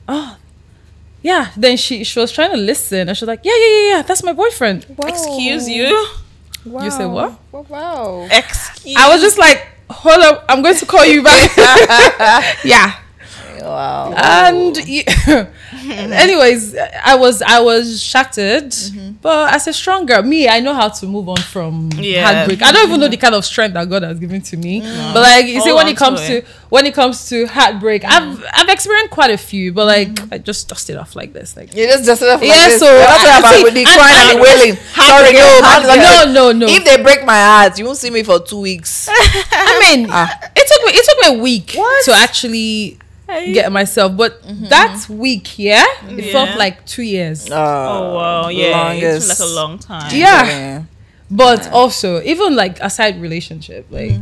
[0.07, 0.37] Oh,
[1.23, 1.51] yeah.
[1.57, 4.03] Then she she was trying to listen, and she was like, "Yeah, yeah, yeah, yeah.
[4.03, 5.91] That's my boyfriend." Excuse you.
[6.65, 7.39] You say what?
[7.53, 8.27] Wow.
[8.31, 8.97] Excuse.
[8.99, 11.51] I was just like, hold up, I'm going to call you back.
[12.65, 12.99] yeah.
[13.61, 14.13] Wow.
[14.17, 15.05] And y-
[16.13, 19.13] anyways, I was I was shattered, Mm-hmm.
[19.23, 22.25] but as a strong girl, me, I know how to move on from Yeah.
[22.33, 22.63] heartbreak.
[22.63, 24.81] I don't even know the kind of strength that God has given to me.
[24.81, 28.43] But like you see, when it comes to to when it comes to heartbreak, I've
[28.53, 30.35] I've experienced quite a few, but like Mm-hmm.
[30.35, 31.75] I just dust it off like this, like.
[31.75, 32.81] You just just like Yeah, this.
[32.81, 34.77] so You're not I- about see, with the crying and, and- the wailing.
[34.95, 36.67] Sorry, no, No, no, no.
[36.69, 39.09] If they break my heart, you won't see me for two weeks.
[39.11, 40.29] I mean, Ah.
[40.57, 41.67] it took me it took me a week
[42.05, 44.69] to actually get myself, but Mm-hmm.
[44.69, 46.33] that week, yeah, it Yeah.
[46.33, 47.49] felt like two years.
[47.51, 49.31] Oh wow, yeah, longest.
[49.31, 50.11] it's like a long time.
[50.15, 50.83] yeah,
[51.31, 54.13] but also even like aside relationship, like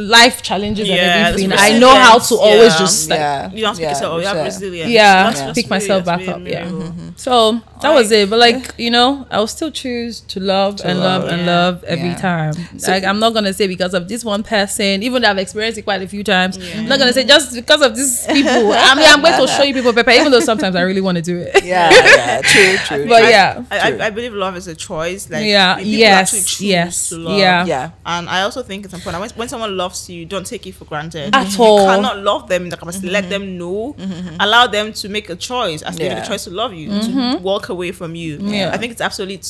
[0.00, 2.78] life challenges Yeah, and everything, that's I know how to always yeah.
[2.78, 3.50] just like yeah.
[3.52, 4.20] You don't speak yeah, yourself.
[4.20, 4.44] You have sure.
[4.44, 4.90] resilience.
[4.90, 6.40] yeah, That's- that's pick myself back up.
[6.44, 6.60] Yeah.
[6.64, 6.86] admirable.
[6.88, 7.08] Mm-hmm.
[7.16, 8.28] So that was it.
[8.30, 11.32] But like you know, I'll still choose to love and love, love.
[11.32, 12.16] and love every Yeah.
[12.16, 12.54] time.
[12.86, 15.82] like I'm not gonna say because of this one person, even though I've experienced it
[15.82, 16.58] quite a few times.
[16.74, 18.72] I'm not gonna say just because of these people.
[18.72, 21.16] I mean, I'm going to show you people pepper, even though sometimes I really want
[21.16, 21.64] to do it.
[21.64, 23.08] Yeah, yeah, true, true.
[23.08, 23.28] But true.
[23.30, 23.64] yeah.
[23.70, 24.00] I, True.
[24.00, 25.30] I, I believe love is a choice.
[25.30, 27.38] Like Yeah, yes, yes, to love.
[27.38, 27.64] yeah.
[27.64, 27.90] Yeah.
[28.04, 30.84] And I also think it's important when, when someone loves you, don't take it for
[30.84, 31.34] granted.
[31.34, 31.86] At you all.
[31.86, 33.08] cannot love them in the capacity.
[33.10, 33.30] Let mm-hmm.
[33.30, 33.94] them know.
[33.94, 34.12] Mm-hmm.
[34.12, 34.36] Mm-hmm.
[34.40, 37.38] Allow them to make a choice as they make a choice to love you, to
[37.42, 38.38] walk away from you.
[38.40, 38.70] Yeah.
[38.72, 39.42] I think it's absolutely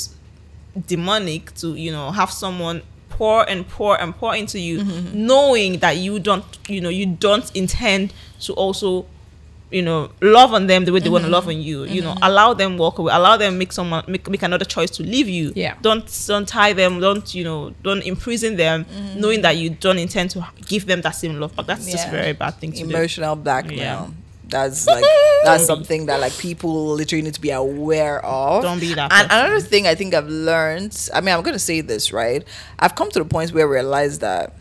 [0.87, 5.97] demonic to you know have someone pour and pour and pour into you, knowing that
[5.97, 9.07] you don't you know you don't intend to also
[9.71, 11.35] you know love on them the way they want to mm-hmm.
[11.35, 12.23] love on you you know mm-hmm.
[12.25, 15.53] allow them walk away allow them make someone make, make another choice to leave you
[15.55, 15.75] Yeah.
[15.83, 19.21] don't don't tie them don't you know don't imprison them mm-hmm.
[19.21, 22.11] knowing that you don't intend to give them that same love but that's just a
[22.11, 23.77] very bad thing to do emotional blackmail.
[23.77, 24.09] Yeah.
[24.49, 25.05] That's like
[25.45, 28.63] that's something that like people literally need to be aware of.
[28.63, 29.45] Don't be that And person.
[29.47, 31.09] another thing I think I've learned.
[31.15, 32.45] I mean, I'm gonna say this right.
[32.79, 34.55] I've come to the point where I realize that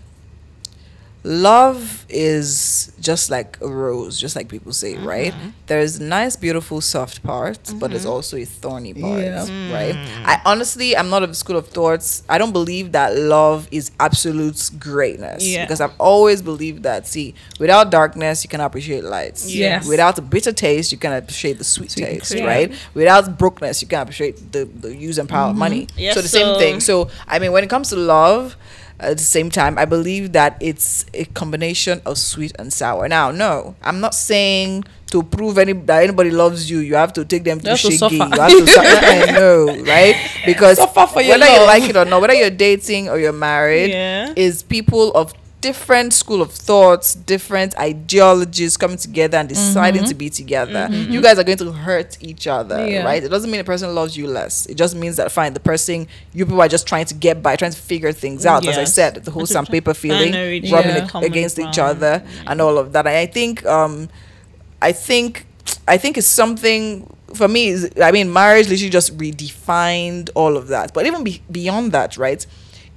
[1.23, 5.05] love is just like a rose, just like people say, mm-hmm.
[5.05, 5.33] right?
[5.65, 8.11] There's nice, beautiful, soft parts, but there's mm-hmm.
[8.11, 9.45] also a thorny part, Yeah.
[9.45, 9.73] Mm.
[9.73, 9.95] right?
[10.25, 12.23] I honestly, I'm not of the school of thoughts.
[12.29, 15.65] I don't believe that love is absolute greatness Yeah.
[15.65, 17.07] because I've always believed that.
[17.07, 19.53] See, without darkness, you can appreciate lights.
[19.53, 19.87] Yes.
[19.87, 22.43] Without a bitter taste, you can appreciate the sweet, Sweet taste, taste.
[22.43, 22.73] right?
[22.93, 25.59] Without brokenness, you can appreciate the, the use and power of mm-hmm.
[25.59, 25.87] money.
[25.97, 26.79] Yeah, so the same thing.
[26.79, 28.55] So I mean, when it comes to love,
[28.99, 33.07] at the same time, I believe that it's a combination of sweet and sour.
[33.07, 37.23] Now, no, I'm not saying to prove any that anybody loves you, you have to
[37.23, 38.11] take them to You have to shege.
[38.11, 39.05] You have to suffer.
[39.05, 40.15] I know, right?
[40.45, 43.31] Because Suffer for your whether you like it or not, whether you're dating or you're
[43.33, 44.33] married, Yeah.
[44.35, 45.33] is people of
[45.67, 50.87] different school of thoughts, different ideologies coming together and deciding to be together.
[50.91, 53.03] You guys are going to hurt each other, Yeah.
[53.03, 53.21] right?
[53.23, 54.65] It doesn't mean the person loves you less.
[54.71, 57.55] It just means that fine, the person you people are just trying to get by,
[57.57, 58.65] trying to figure things out.
[58.71, 60.31] As I said, the whole sandpaper feeling,
[60.71, 61.21] rubbing Yeah.
[61.31, 63.05] against each other, and all of that.
[63.07, 64.09] And I think, um,
[64.81, 65.45] I think,
[65.87, 66.83] I think it's something
[67.33, 67.61] for me.
[67.75, 70.93] Is I mean, marriage literally just redefined all of that.
[70.93, 72.45] But even be, beyond that, right?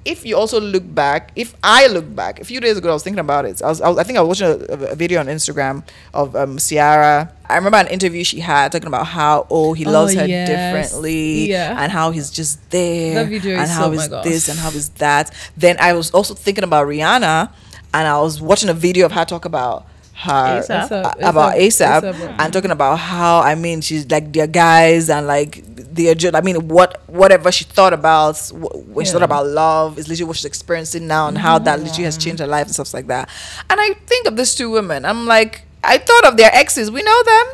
[0.03, 3.03] If you also look back, if I look back, a few days ago, I was
[3.03, 3.61] thinking about it.
[3.63, 5.85] I was, I, was, I think I was watching a, a video on Instagram
[6.15, 7.31] of um, Ciara.
[7.47, 10.49] I remember an interview she had talking about how oh he Oh, loves her yes.
[10.49, 11.77] differently, Yeah.
[11.83, 15.35] and how he's just there, and how so- is this and how is that.
[15.57, 17.51] Then I was also thinking about Rihanna,
[17.93, 19.87] and I was watching a video of her talk about
[20.20, 20.88] her ASAP.
[20.90, 22.37] ASAP, about ASAP, ASAP.
[22.38, 26.40] and talking about how I mean she's like their guys and like they're just I
[26.40, 30.37] mean what whatever she thought about wh- when she thought about love is literally what
[30.37, 33.28] she's experiencing now and how that literally has changed her life and stuff like that.
[33.68, 36.90] And I think of these two women, I'm like I thought of their exes.
[36.90, 37.46] We know them.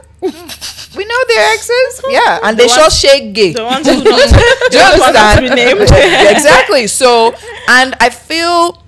[0.96, 2.00] we know their exes.
[2.08, 3.52] Yeah, and they The sure ones- shake gay.
[3.52, 4.04] the ones who not
[4.72, 5.46] Do you the ones not understand?
[5.46, 5.80] to be named.
[6.36, 6.86] exactly.
[6.88, 7.34] So,
[7.68, 8.82] and I feel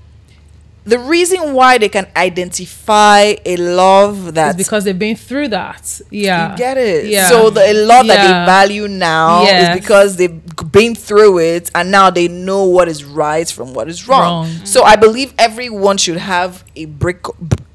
[0.89, 6.01] the reason why they can identify a love It's that's because they've been through that.
[6.11, 6.53] Yeah.
[6.53, 7.07] you get it.
[7.07, 7.29] Yeah.
[7.29, 9.75] So the a love that they value now Yes.
[9.75, 10.41] is because they've
[10.73, 14.47] been through it and now they know what is right from what is wrong.
[14.47, 14.67] Wrong.
[14.67, 17.23] So I believe everyone should have a brick.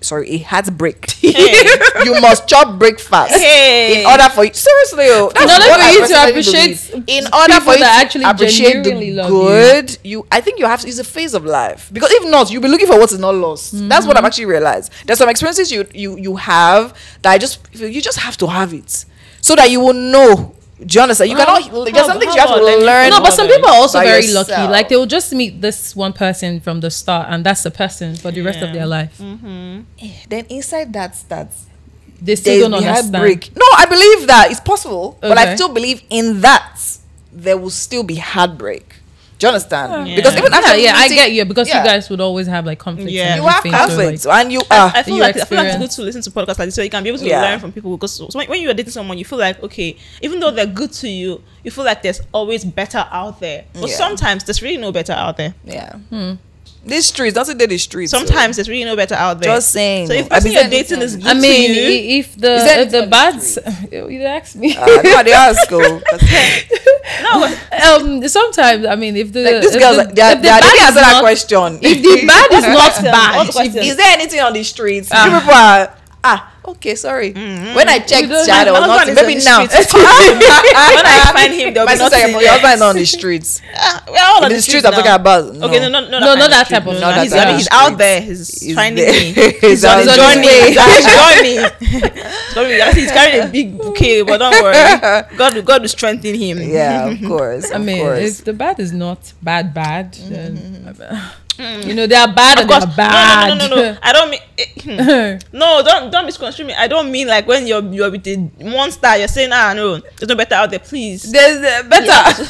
[0.03, 1.09] Sorry, a hat brick.
[1.11, 1.63] Hey.
[2.03, 4.01] you must chop breakfast Hey.
[4.01, 4.53] in order for you.
[4.53, 8.83] Seriously, oh, In order for you to appreciate in order for you to actually appreciate
[8.83, 9.37] the love you.
[9.39, 10.27] good, you.
[10.31, 10.87] I think you have to.
[10.87, 13.35] It's a phase of life because if not, you'll be looking for what is not
[13.35, 13.71] lost.
[13.73, 14.07] That's Mm-hmm.
[14.07, 14.91] what I've actually realized.
[15.05, 18.73] There's some experiences you you you have that I just you just have to have
[18.73, 19.05] it
[19.41, 20.55] so that you will know.
[20.79, 21.29] Do you understand?
[21.31, 21.85] You How- cannot.
[21.85, 23.09] There's how- some things how you have to about let me- learn.
[23.11, 24.49] No, but some people are also very yourself.
[24.49, 24.71] lucky.
[24.71, 28.15] Like they will just meet this one person from the start, and that's the person
[28.15, 29.17] for the rest of their life.
[29.19, 29.81] Mm-hmm.
[30.01, 31.65] Eh, then inside that that's
[32.21, 33.15] They still there's don't understand.
[33.15, 33.51] heartbreak.
[33.55, 36.79] No, I believe that it's possible, but I still believe in that
[37.31, 38.95] there will still be heartbreak.
[39.39, 40.07] Do you understand?
[40.07, 40.15] Yeah.
[40.15, 41.79] Because even Yeah, after yeah, I meeting- get you because Yeah.
[41.79, 43.11] you guys would always have like conflicts.
[43.11, 43.33] Yeah.
[43.35, 44.91] and you have everything, so, like- conflicts and you I, are.
[44.95, 46.75] I feel You like I feel like it's good to listen to podcasts like this
[46.75, 47.41] so you can be able to Yeah.
[47.41, 49.97] learn from people because so when, when you are dating someone you feel like okay
[50.21, 53.89] even though they're good to you you feel like there's always better out there but
[53.89, 53.95] Yeah.
[53.95, 55.93] sometimes there's really no better out there yeah.
[56.09, 56.33] Hmm.
[56.85, 58.11] These streets, don't say they're the streets.
[58.11, 60.07] so- sometimes there's really no better out there Just saying.
[60.07, 62.37] so if I person mean, you're dating is anything- good I mean, to you if
[62.37, 63.57] the if the anything bads,
[63.91, 64.75] you ask me.
[64.75, 65.71] Uh, no, they ask.
[65.71, 66.21] oh, 'cause,
[67.23, 70.47] no um, sometimes I mean, if the like, this girl, the, they, are- if the
[70.47, 71.79] bad didn't is answer that question.
[71.81, 73.73] if the bad is not What's the question?
[73.75, 75.09] bad, is there anything on the streets?
[75.11, 76.52] You people are ah.
[76.65, 77.31] Okay, sorry.
[77.33, 79.37] When I checked, don't- Chad, there was husband nothing.
[79.37, 79.65] Maybe on the now.
[79.65, 79.93] streets.
[79.93, 82.39] when I find him, there'll My be sister, nothing.
[82.41, 83.61] your husband is on the streets.
[83.75, 85.15] Ah, we're all on the the streets streets I'm talking now.
[85.15, 85.43] about.
[85.69, 87.01] Okay, no, no, no, No, not that type of- street.
[87.01, 88.21] not No, that he's, type on- he's out there.
[88.21, 89.13] He's, He's finding there.
[89.13, 89.33] me.
[89.61, 90.55] He's He's on on his his journey.
[90.67, 91.55] He's on his journey.
[91.79, 94.73] He's on his- He's carrying a big bouquet, but don't worry.
[95.37, 96.59] God, God will strengthen him.
[96.61, 97.71] Yeah, of course.
[97.71, 100.15] I mean, if the bad is not bad, bad,
[101.57, 103.47] then you know they are bad Of course, they are bad.
[103.49, 103.97] no, no, no, no, no.
[104.01, 104.39] I don't mean.
[104.57, 106.73] eh, No, don't don't misconstrue me.
[106.73, 110.27] I don't mean like when you're you're with a monster, you're saying, ah no, there's
[110.29, 111.31] no better out there, please.
[111.31, 112.49] There's uh, better.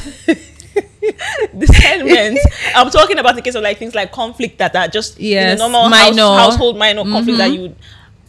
[1.57, 2.39] Discernment.
[2.75, 5.83] I'm talking about the case of like things like conflict that are just Yes, normal
[5.83, 6.37] house, minor.
[6.37, 7.75] household minor conflict that you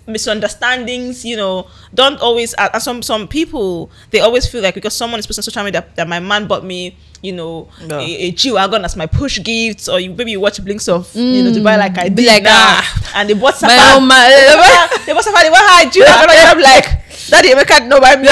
[0.07, 5.19] misunderstandings you know don't always uh, some some people they always feel like because someone
[5.19, 7.99] is posting social media that, that my man bought me you know No.
[7.99, 11.43] a, a g-wagon as my push gift or you maybe you watch blinks of you
[11.43, 14.29] know dubai like i did like, now ah, and they bought My own man.
[15.07, 16.87] they bought Safa, they bought her a g-wagon and i'm like
[17.33, 18.29] daddy Emeka did not buy me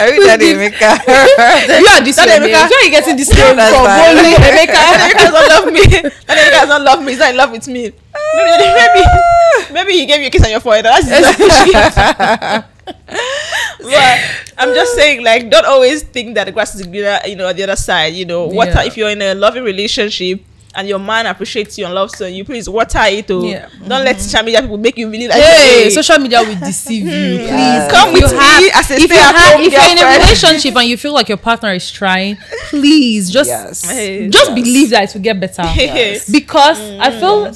[0.00, 0.96] Every time they make her.
[1.78, 2.70] you are this That way, Emeka- babes.
[2.70, 3.84] Where are you getting this name That's from?
[3.84, 4.16] fine.
[4.16, 4.72] Only Emeka.
[4.72, 5.84] That nigga doesn't love me.
[6.26, 7.08] That nigga does not love me.
[7.12, 7.92] He's not in love with me.
[7.92, 9.02] Maybe, maybe,
[9.72, 10.84] maybe he gave you a kiss on your forehead.
[10.84, 12.64] That's his appreciate.
[12.84, 14.20] but
[14.58, 17.56] I'm just saying, like, don't always think that the grass is greener, you know, on
[17.56, 18.14] the other side.
[18.14, 18.70] You know, water.
[18.70, 18.84] Yeah.
[18.84, 20.42] If you're in a loving relationship.
[20.74, 23.30] And your man appreciates you and loves you, you please water it.
[23.30, 23.68] Oh, Yeah.
[23.86, 27.04] don't let social media people make you believe like, Hey, hey, social media will deceive
[27.04, 27.10] you.
[27.40, 27.92] Please Yes.
[27.92, 30.18] Come If with you me have- as a if you have, if you're in a
[30.18, 32.38] relationship and you feel like your partner is trying,
[32.70, 33.82] please just Yes.
[33.82, 34.48] Just Yes.
[34.54, 35.62] believe that it will get better.
[35.76, 36.30] Yes.
[36.30, 37.20] Because I Mm.
[37.20, 37.54] feel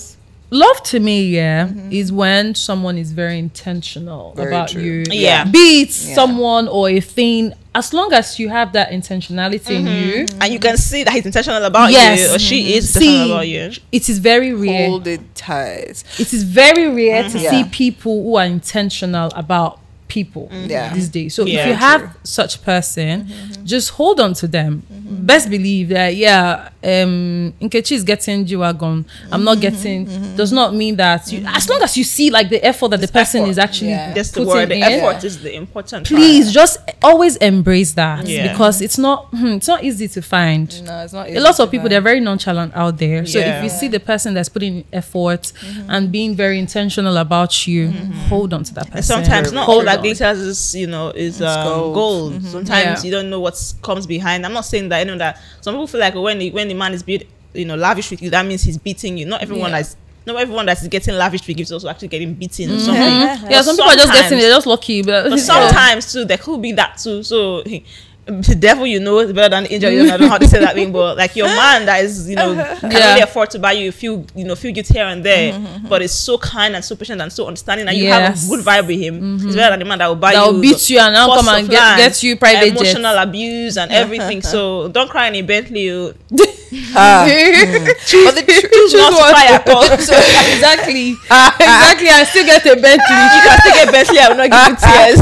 [0.51, 1.93] love to me, yeah, mm-hmm.
[1.93, 4.83] is when someone is very intentional Very about true.
[4.83, 5.05] you.
[5.11, 5.45] Yeah.
[5.45, 6.15] Be it Yeah.
[6.15, 10.43] someone or a thing, as long as you have that intentionality in you, mm-hmm.
[10.43, 12.21] and you can see that he's intentional about Yes.
[12.21, 13.73] you, or she is See, about you.
[13.93, 14.89] it is very rare.
[14.89, 16.03] Hold it tight.
[16.19, 17.33] It is very rare mm-hmm.
[17.33, 17.51] to Yeah.
[17.51, 20.95] see people who are intentional about people Yeah.
[20.95, 21.35] these days.
[21.35, 21.61] So Yeah.
[21.61, 21.81] if you True.
[21.81, 23.27] have such person,
[23.65, 24.83] just hold on to them.
[25.07, 25.27] Mm-hmm.
[25.27, 29.05] Best believe that yeah, um Nkechi is getting G-Wagon.
[29.31, 29.61] I'm not mm-hmm.
[29.61, 30.37] getting mm-hmm.
[30.37, 33.09] does not mean that you, as long as you see like the effort that the
[33.09, 33.51] person effort.
[33.51, 34.13] is actually Yeah.
[34.15, 34.69] That's the putting word.
[34.71, 36.09] The in, effort is the important.
[36.09, 36.19] part.
[36.21, 38.51] Please just always embrace that Yeah.
[38.51, 41.29] because it's not hmm, it's not easy to find No, it's not.
[41.29, 43.59] a lot of people they're very nonchalant out there so Yeah.
[43.59, 45.53] if you see the person that's putting in effort
[45.89, 47.91] and being very intentional about you
[48.29, 50.03] hold on to that person And sometimes not Hold all that on.
[50.03, 51.95] glitters is you know is um, gold.
[51.95, 52.45] gold.
[52.45, 53.07] Sometimes Yeah.
[53.07, 54.45] you don't know what comes behind.
[54.47, 56.75] I'm not saying that you know that some people feel like when the, when the
[56.75, 57.23] man is being
[57.55, 59.27] you know lavish with you, that means he's beating you.
[59.27, 59.79] Not everyone Yeah.
[59.79, 63.01] that's not everyone that's getting lavish with is also actually getting beaten or something.
[63.03, 66.37] yeah But some people are just getting they're just lucky but, But sometimes too, there
[66.39, 67.23] could be that too.
[67.23, 67.63] So
[68.27, 69.91] the devil you know is better than the angel.
[69.91, 72.03] You know, I don't know how to say that thing, but like your man that
[72.05, 72.81] is you know uh-huh.
[72.81, 73.11] can Yeah.
[73.11, 75.65] only afford to buy you a few you know few gifts here and there, mm-hmm,
[75.65, 75.89] mm-hmm, mm-hmm.
[75.89, 78.65] but is so kind and so patient and so understanding, and you have a good
[78.65, 79.37] vibe with him.
[79.37, 80.39] It's better than the man that will buy you.
[80.39, 82.37] That you will beat you and now cost come and of get- land, get you
[82.37, 82.77] private jet.
[82.77, 84.43] emotional abuse and everything.
[84.43, 85.91] so don't cry in a Bentley.
[85.91, 86.13] oh.
[86.99, 87.23] Ah.
[87.25, 89.85] but the tr- Choose not to what- at all.
[90.03, 90.17] so
[90.51, 91.55] exactly ah.
[91.55, 94.19] exactly I still get a Bentley you can still get Bentley.
[94.19, 95.21] I will not give you tears.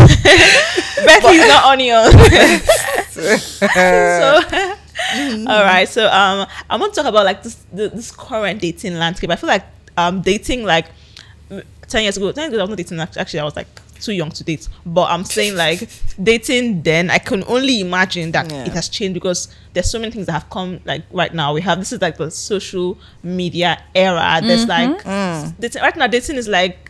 [1.06, 2.10] Is not onion.
[3.14, 4.40] so
[5.50, 8.94] all right so um i want to talk about like this the, this current dating
[8.94, 9.30] landscape.
[9.30, 9.64] I feel like
[9.96, 10.86] um dating like
[11.88, 13.66] 10 years ago 10 years ago i was not dating actually i was like
[14.00, 14.68] too young to date.
[14.84, 15.88] But i'm saying like
[16.22, 18.64] dating then i can only imagine that Yeah.
[18.66, 21.52] it has changed because there's so many things that have come like right now.
[21.54, 24.40] We have this is like the social media era.
[24.42, 25.04] There's like
[25.60, 26.83] dating, right now dating is like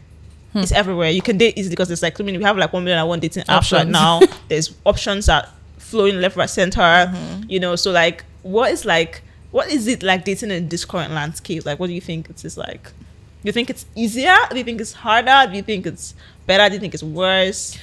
[0.55, 1.11] it's everywhere.
[1.11, 3.09] You can date easily because it's like I mean We have like one million and
[3.09, 4.21] one dating apps right now.
[4.49, 6.81] there's options that flowing left, right, center.
[6.81, 7.51] Mm-hmm.
[7.51, 11.13] You know, so like, what is like, what is it like dating in this current
[11.13, 11.65] landscape?
[11.65, 12.85] Like, what do you think it is like?
[12.85, 14.37] Do you think it's easier?
[14.51, 15.51] Do you think it's harder?
[15.51, 16.15] Do you think it's
[16.47, 16.67] better?
[16.69, 17.79] Do you think it's worse?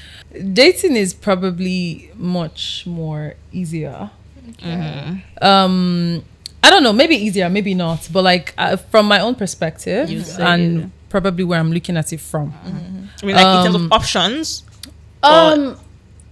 [0.54, 4.10] dating is probably much more easier.
[5.42, 6.24] Um,
[6.64, 8.08] I don't know, maybe easier, maybe not.
[8.12, 10.92] But like uh, from my own perspective, and.
[11.12, 12.54] Probably where I'm looking at it from.
[13.22, 14.64] I mean, like in terms Um, of options.
[15.24, 15.78] Um,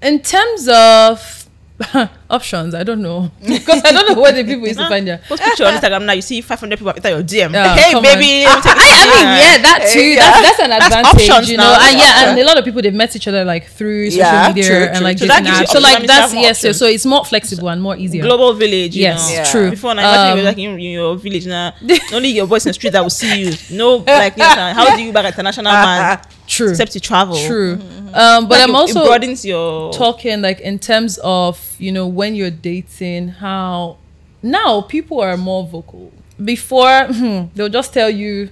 [0.02, 1.39] in terms of
[2.30, 5.20] options, I don't know because I don't know where the people used to find their.
[5.20, 6.14] Post picture on Instagram now.
[6.14, 7.54] You see 500 people after your DM.
[7.54, 8.46] Yeah, hey, baby.
[8.46, 8.52] on.
[8.52, 10.02] let me take I, I mean, yeah, that too.
[10.04, 10.16] Yeah.
[10.20, 11.64] That's, that's an That's advantage, options you know.
[11.72, 14.26] That's And yeah, and a lot of people they've met each other like through social
[14.26, 15.28] Yeah, media true, and like true.
[15.28, 15.68] So dating apps.
[15.68, 18.24] So like you that's yes, so, so it's more flexible and more easier.
[18.24, 19.44] Global village, you Yes, know.
[19.46, 19.70] True.
[19.70, 21.74] Before now, imagine Um, you're like in, in your village now.
[22.14, 23.54] Only your boys in the street that will see you.
[23.72, 26.20] No, like you how do you back international man?
[26.60, 26.70] True.
[26.72, 27.36] Except you travel.
[27.48, 27.74] True.
[28.14, 31.92] Um, but Like, I'm it- also it broadens your talking like in terms of you
[31.92, 33.98] know when you're dating how
[34.42, 36.12] now people are more vocal
[36.44, 38.50] before hmm, they'll just tell you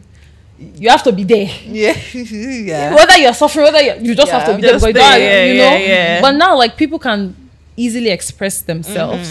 [0.60, 1.48] you have to be there.
[1.66, 1.96] Yeah.
[2.14, 2.96] yeah.
[2.96, 5.28] Whether you're suffering, whether you're, you just have to be there Just because you you
[5.28, 5.78] yeah, know.
[5.78, 6.22] yeah, yeah.
[6.22, 7.36] But now, like people can
[7.76, 9.30] easily express themselves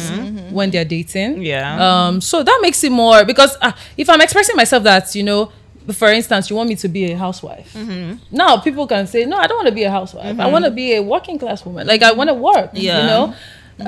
[0.53, 1.43] when they're dating.
[1.43, 1.66] Yeah.
[2.07, 2.20] Um.
[2.20, 5.51] So that makes it more because uh, if I'm expressing myself, that you know.
[5.93, 7.72] For instance, you want me to be a housewife.
[7.74, 8.34] Mm-hmm.
[8.37, 10.24] Now people can say, "No, I don't want to be a housewife.
[10.24, 10.53] I mm-hmm.
[10.53, 11.87] want to be a working class woman.
[11.87, 13.01] Like I want to work." Yeah.
[13.01, 13.34] You know,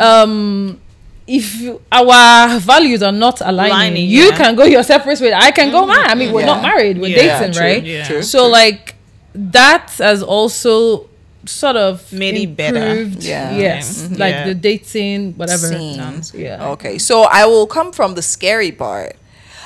[0.02, 0.80] um,
[1.26, 4.36] if you- our values are not aligning, Aligning, you yeah.
[4.36, 5.32] can go your separate way.
[5.34, 5.88] I can go mm-hmm.
[5.88, 6.06] mine.
[6.06, 6.98] I mean, we're not married.
[6.98, 7.84] We're Yeah, dating, true, right?
[7.84, 8.06] yeah.
[8.06, 8.22] True.
[8.22, 8.94] So like
[9.34, 11.08] that has also
[11.46, 13.02] sort of Made it better.
[13.02, 13.56] Yeah.
[13.56, 14.44] Yes, like Yeah.
[14.48, 15.68] the dating, whatever.
[15.68, 16.22] Scene.
[16.34, 16.70] Yeah.
[16.70, 19.16] Okay, so I will come from the scary part.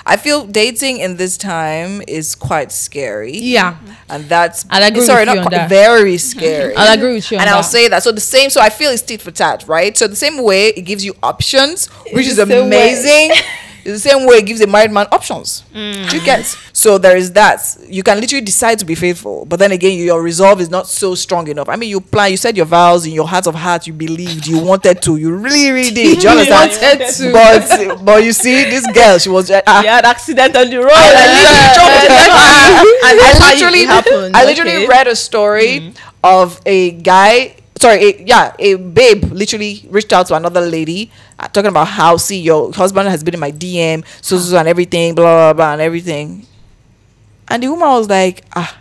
[0.05, 3.37] I feel dating in this time is quite scary.
[3.37, 3.77] Yeah.
[4.09, 6.75] And that's I'll agree sorry, with you quite, very scary.
[6.77, 7.63] I'll agree with you and I'll that.
[7.63, 8.03] say that.
[8.03, 8.51] So the same.
[8.51, 9.97] So I feel it's tit for tat, right?
[9.97, 12.95] So the same way it gives you options, which is same way.
[12.95, 13.31] amazing.
[13.85, 15.65] It's the same way it gives a married man options.
[15.73, 16.45] Do you get?
[16.73, 17.61] So there is that.
[17.89, 21.15] You can literally decide to be faithful, but then again, your resolve is not so
[21.15, 21.69] strong enough.
[21.69, 24.47] I mean, you plan, you said your vows in your heart of heart, you believed,
[24.47, 26.13] you wanted to, you really, really did.
[26.23, 26.71] You understand?
[26.71, 27.33] wanted to.
[27.33, 29.51] But but you see, this girl, she was.
[29.51, 30.91] Uh, you had accident on the road.
[30.93, 34.37] I and that's it literally, happened.
[34.37, 34.87] I literally Okay.
[34.87, 37.57] read a story of a guy.
[37.83, 42.17] Sorry, a, yeah, a babe literally reached out to another lady uh, talking about how
[42.17, 45.73] see your husband has been in my DM, so, so, and everything, blah blah blah,
[45.73, 46.47] and everything.
[47.49, 48.79] And the woman was like, ah,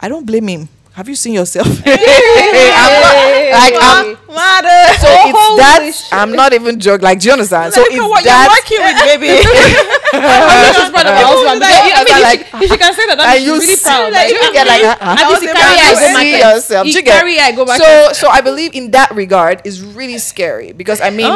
[0.00, 0.68] I don't blame him.
[0.98, 1.68] Have you seen yourself?
[1.86, 3.14] I'm not,
[3.54, 4.82] like I'm, Mother.
[4.98, 6.10] so it's that shit.
[6.10, 7.04] I'm not even joking.
[7.06, 7.70] Like, do you understand?
[7.72, 8.34] So it's what that.
[8.34, 9.30] you're working with, baby.
[10.18, 11.62] I'm just proud of my husband.
[11.62, 14.10] I mean, like- if, if she can say that, I'm you really proud.
[14.10, 16.42] like, you get like, At least Can carry you eye go market.
[16.42, 16.82] yourself?
[16.90, 17.86] You carry eye go market.
[17.86, 21.30] so so I believe in that regard is really scary because I mean.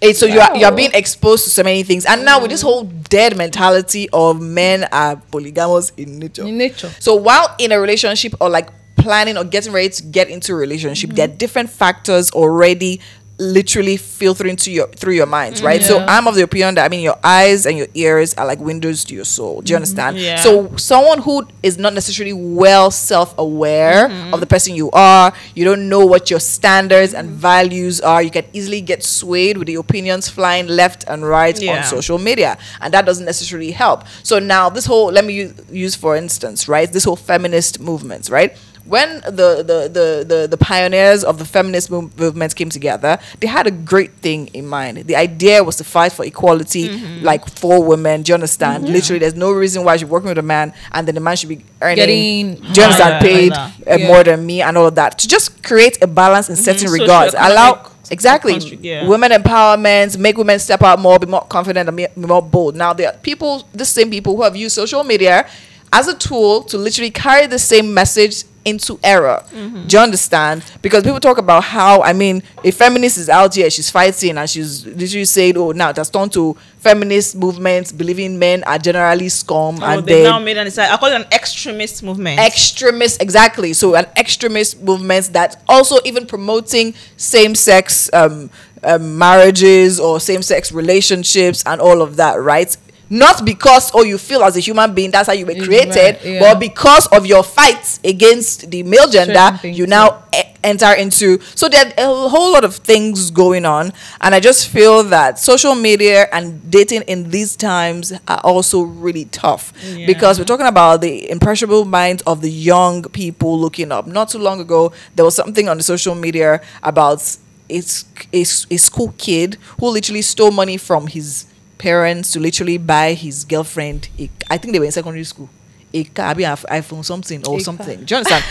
[0.00, 2.50] It, so you are you are being exposed to so many things and now with
[2.50, 6.46] this whole dead mentality of men are polygamous in nature.
[6.46, 6.90] in nature.
[7.00, 10.56] So while in a relationship or like planning or getting ready to get into a
[10.56, 13.00] relationship, there are different factors already
[13.38, 15.66] literally filtering to your through your minds, mm-hmm.
[15.66, 15.82] right?
[15.82, 18.58] So I'm of the opinion that I mean your eyes and your ears are like
[18.58, 19.60] windows to your soul.
[19.60, 19.82] Do you mm-hmm.
[19.82, 20.18] understand?
[20.18, 20.36] Yeah.
[20.36, 24.34] So someone who is not necessarily well self-aware mm-hmm.
[24.34, 28.30] of the person you are, you don't know what your standards and values are, you
[28.30, 32.58] can easily get swayed with the opinions flying left and right on social media.
[32.80, 34.04] And that doesn't necessarily help.
[34.22, 36.90] So now this whole let me use, use for instance, right?
[36.90, 38.56] This whole feminist movements, right?
[38.88, 43.46] When the the, the, the, the pioneers of the feminist mov- movement came together, they
[43.46, 44.98] had a great thing in mind.
[45.06, 46.88] The idea was to fight for equality,
[47.20, 48.22] like for women.
[48.22, 48.88] Do you understand?
[48.88, 51.48] Literally, there's no reason why you're working with a man and then the man should
[51.50, 54.06] be earning, Getting do you understand, paid uh, Yeah.
[54.08, 55.18] more than me and all of that.
[55.18, 59.06] To just create a balance in certain Social regards, allow exactly yeah.
[59.06, 62.74] women empowerment, make women step out more, be more confident, and be, be more bold.
[62.74, 65.46] Now there are people, the same people who have used social media
[65.92, 69.42] as a tool to literally carry the same message into error.
[69.52, 69.86] Mm-hmm.
[69.86, 70.64] Do you understand?
[70.82, 74.48] Because people talk about how I mean, a feminist is out here, she's fighting, and
[74.48, 79.78] she's literally saying, "Oh, now that's turned to feminist movements believing men are generally scum
[79.82, 82.38] Oh, and then now made an I call it an extremist movement.
[82.38, 88.48] extremist exactly so an extremist movement that also even promoting same-sex um,
[88.84, 92.76] um, marriages or same-sex relationships and all of that right
[93.10, 96.24] not because oh you feel as a human being that's how you were created right,
[96.24, 96.40] yeah.
[96.40, 101.68] but because of your fights against the male gender you now e- enter into so
[101.68, 105.74] there are a whole lot of things going on and i just feel that social
[105.74, 110.06] media and dating in these times are also really tough Yeah.
[110.06, 114.38] because we're talking about the impressionable minds of the young people looking up not too
[114.38, 117.22] long ago there was something on the social media about
[117.68, 121.44] it's a, a school kid who literally stole money from his
[121.78, 125.48] parents to literally buy his girlfriend a, i think they were in secondary school
[125.94, 127.96] a car, maybe an iPhone something or A something.
[127.96, 128.04] car.
[128.04, 128.44] Do you understand?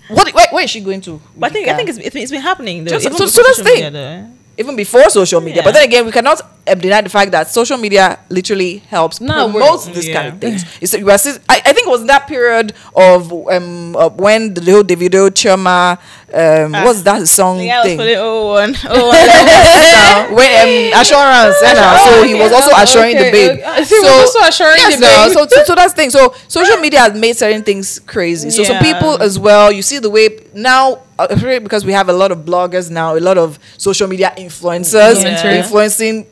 [0.08, 0.32] what?
[0.32, 1.20] Where, where is she going to?
[1.36, 2.98] but I think I think it's, it's, been happening though.
[2.98, 4.30] Just- so- so that's media, though.
[4.56, 5.62] Even before social media.
[5.62, 9.46] But then again, we cannot um, deny the fact that social media literally helps Now
[9.48, 10.14] we're- promote this Yeah.
[10.14, 10.64] kind of things.
[10.80, 14.60] It's, you are, I, I think it was that period of um of when the
[14.60, 15.98] little Davido Chioma
[16.32, 16.84] um Ah.
[16.84, 17.98] what's that song was thing?
[17.98, 19.26] putting oh one oh one.
[19.26, 20.50] Now, when,
[20.94, 21.96] um, assurance, eh, now.
[22.04, 23.58] so he was also Oh, assuring the babe.
[23.60, 23.84] okay.
[23.84, 25.32] So he was also assuring yes, the babe.
[25.34, 26.10] So, so, so that's the thing.
[26.10, 28.50] So social media has made certain things crazy.
[28.50, 28.92] So some Yeah.
[28.94, 29.70] people as well.
[29.72, 33.16] You see the way now uh, Uh, because we have a lot of bloggers now,
[33.16, 35.56] a lot of social media influencers Yeah.
[35.58, 36.26] influencing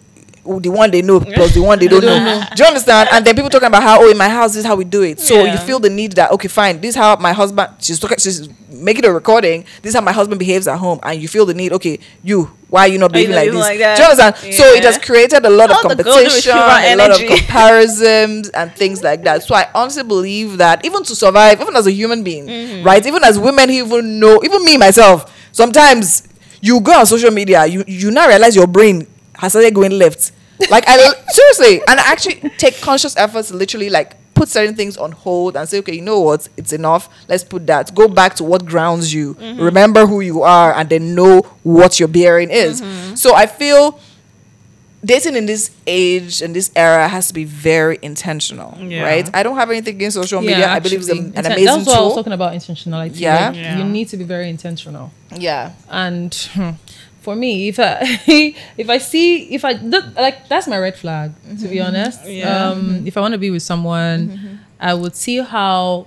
[0.44, 2.42] the one they know plus the one they don't know.
[2.56, 3.08] Do you understand?
[3.12, 5.02] And then people talking about how oh in my house this is how we do
[5.02, 5.20] it.
[5.20, 8.18] So you feel the need that okay fine this is how my husband she's talking
[8.18, 9.62] she's making a recording.
[9.82, 12.50] This is how my husband behaves at home, and you feel the need okay you
[12.68, 13.60] why are you not behaving like this?
[13.60, 14.54] like Do you understand?
[14.54, 18.72] So it has created a lot of All golden competition, a lot of comparisons, and
[18.74, 19.42] things like that.
[19.42, 22.84] So I honestly believe that even to survive, even as a human being, Mm-hmm.
[22.84, 23.04] right?
[23.06, 26.26] Even as women even know, even me myself, sometimes
[26.60, 29.06] you go on social media, you you now realize your brain
[29.42, 30.32] has started going left.
[30.70, 30.96] Like I
[31.28, 35.56] seriously, and I actually take conscious efforts to literally like put certain things on hold
[35.56, 37.08] and say, okay, you know what, it's enough.
[37.28, 37.94] Let's put that.
[37.94, 39.34] Go back to what grounds you.
[39.34, 39.60] Mm-hmm.
[39.60, 42.80] Remember who you are, and then know what your bearing is.
[42.80, 43.16] Mm-hmm.
[43.16, 43.98] So I feel
[45.04, 49.02] dating in this age and this era has to be very intentional, Yeah.
[49.02, 49.28] right?
[49.34, 50.68] I don't have anything against social media.
[50.68, 53.18] I believe it's an inten- amazing That's what I was talking about intentionality.
[53.18, 53.48] Yeah.
[53.48, 53.78] Like, Yeah.
[53.78, 55.10] you need to be very intentional.
[55.36, 55.72] Yeah.
[55.90, 56.70] And hmm,
[57.22, 57.96] for me, if I
[58.82, 61.86] if I see if I look like that's my red flag to be mm-hmm.
[61.88, 62.20] honest.
[62.24, 62.68] Oh, yeah.
[62.70, 63.06] Um, mm-hmm.
[63.06, 64.54] if I want to be with someone, mm-hmm.
[64.80, 66.06] I would see how.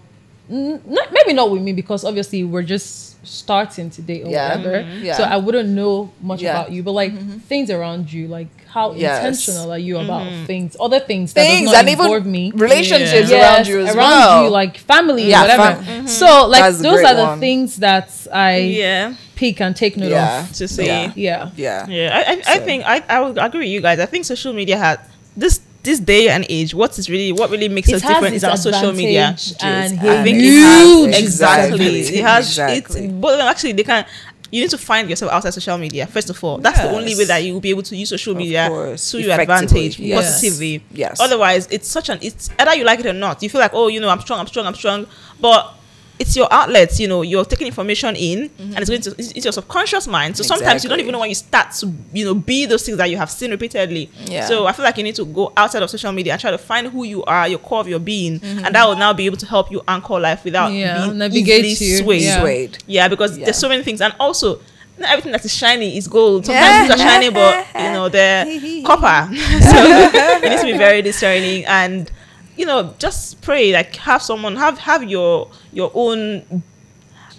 [0.52, 4.58] n- Not, maybe not with me because obviously we're just starting to date or Yeah.
[4.58, 4.84] whatever.
[4.86, 5.04] Mhm.
[5.04, 5.18] Yeah.
[5.18, 6.52] So I wouldn't know much Yeah.
[6.54, 7.14] about you, but like
[7.50, 9.18] things around you, like how Yes.
[9.18, 12.52] intentional are you about things, other things that Things does not and even involve me
[12.54, 13.38] relationships Yeah.
[13.42, 14.44] around you as around well.
[14.44, 15.82] you, like family, Yeah, whatever.
[15.82, 17.40] fam- So, like That's those are the one.
[17.40, 19.14] things that I Yeah.
[19.36, 20.44] Pick and take note yeah.
[20.44, 20.52] of.
[20.54, 20.86] To see.
[20.86, 21.12] Yeah.
[21.16, 21.88] Yeah, Yeah.
[21.88, 24.00] Yeah, I, I, I think I, I would agree with you guys.
[24.00, 24.98] I think social media has
[25.36, 26.74] this this day and age.
[26.74, 29.36] What is really what really makes It us different is our social media.
[29.62, 31.86] and I I think huge it has Exactly.
[31.86, 32.18] exactly.
[32.20, 33.06] It has Exactly.
[33.06, 34.06] it's but actually they can.
[34.52, 36.60] You need to find yourself outside social media first of all.
[36.60, 39.38] That's the only way that you will be able to use social media to your
[39.40, 40.16] advantage Yes.
[40.40, 40.84] positively.
[40.92, 41.20] Yes.
[41.20, 43.44] Otherwise, it's such an it's either you like it or not.
[43.44, 45.08] You feel like oh you know I'm strong I'm strong I'm strong,
[45.42, 45.75] but
[46.20, 47.00] it's your outlets.
[47.00, 48.92] You know you're taking information in and it's mm-hmm.
[48.92, 50.38] going to it's, it's your subconscious mind.
[50.38, 52.98] So sometimes you don't even know when you start to you know be those things
[52.98, 54.10] that you have seen repeatedly.
[54.26, 54.46] Yeah.
[54.46, 56.58] So I feel like you need to go outside of social media and try to
[56.58, 59.00] find who you are, your core of your being, and that will mm-hmm.
[59.00, 61.98] now be able to help you anchor life without Yeah, being navigate easily you.
[61.98, 62.22] swayed.
[62.22, 62.42] Yeah.
[62.42, 62.78] Swayed.
[62.88, 63.46] Yeah, because Yeah.
[63.46, 64.60] there's so many things, and also
[64.98, 66.46] not everything that is shiny is gold.
[66.46, 68.46] Sometimes things are shiny, but you know they're
[68.86, 69.36] copper.
[69.36, 69.84] so
[70.44, 72.12] you need to be very discerning, and
[72.58, 73.74] you know just pray.
[73.74, 76.64] Like have someone have have your your own.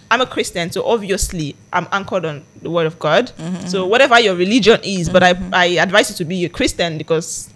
[0.09, 3.33] I'm a Christian, so obviously I'm anchored on the Word of God.
[3.39, 3.67] Mm-hmm.
[3.67, 5.55] So whatever your religion is, but I mm-hmm.
[5.55, 7.53] I advise you to be a Christian because.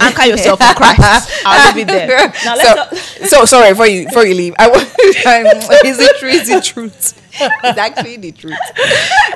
[0.00, 1.30] Anchor yourself in Christ.
[1.46, 2.32] I'll leave it there.
[2.44, 2.96] Now so,
[3.26, 4.54] so sorry before you before you leave.
[4.58, 4.82] I want
[5.86, 6.28] is it true?
[6.28, 7.22] Is it truth?
[7.64, 8.58] It's actually the truth.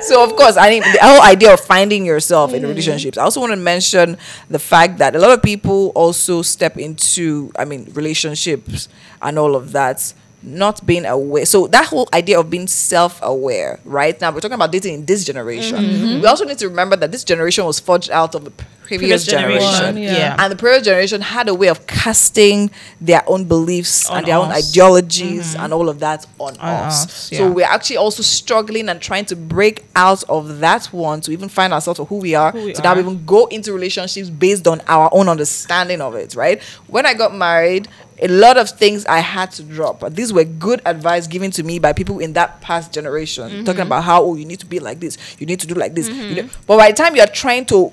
[0.01, 2.67] So of course, I think the whole idea of finding yourself in mm.
[2.67, 3.17] relationships.
[3.17, 4.17] I also want to mention
[4.49, 8.89] the fact that a lot of people also step into, I mean, relationships
[9.21, 10.13] and all of that.
[10.43, 14.19] Not being aware, so that whole idea of being self-aware, right?
[14.19, 15.77] Now we're talking about dating in this generation.
[15.77, 16.21] Mm-hmm.
[16.21, 19.25] We also need to remember that this generation was forged out of the previous, Previous
[19.25, 20.17] generation, generation, yeah.
[20.17, 20.35] yeah.
[20.39, 24.37] and the previous generation had a way of casting their own beliefs On and their
[24.37, 24.69] own us.
[24.69, 25.63] ideologies mm-hmm.
[25.63, 27.05] and all of that on, On us.
[27.05, 31.31] us, So we're actually also struggling and trying to break out of that one to
[31.31, 32.99] even find ourselves of who we are, Who we to now are.
[32.99, 36.61] even go into relationships based on our own understanding of it, right?
[36.87, 37.87] When I got married,
[38.21, 39.99] a lot of things I had to drop.
[39.99, 43.63] But these were good advice given to me by people in that past generation, Mm-hmm.
[43.65, 45.95] talking about how oh you need to be like this, you need to do like
[45.95, 46.07] this.
[46.09, 47.91] You know, but by the time you're trying to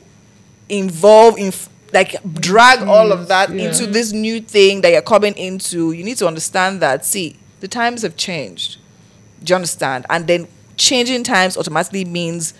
[0.68, 1.52] involve in
[1.94, 3.68] like drag all of that Yeah.
[3.68, 7.68] into this new thing that you're coming into you need to understand that see the
[7.68, 8.76] times have changed
[9.42, 12.52] do you understand and then changing times automatically means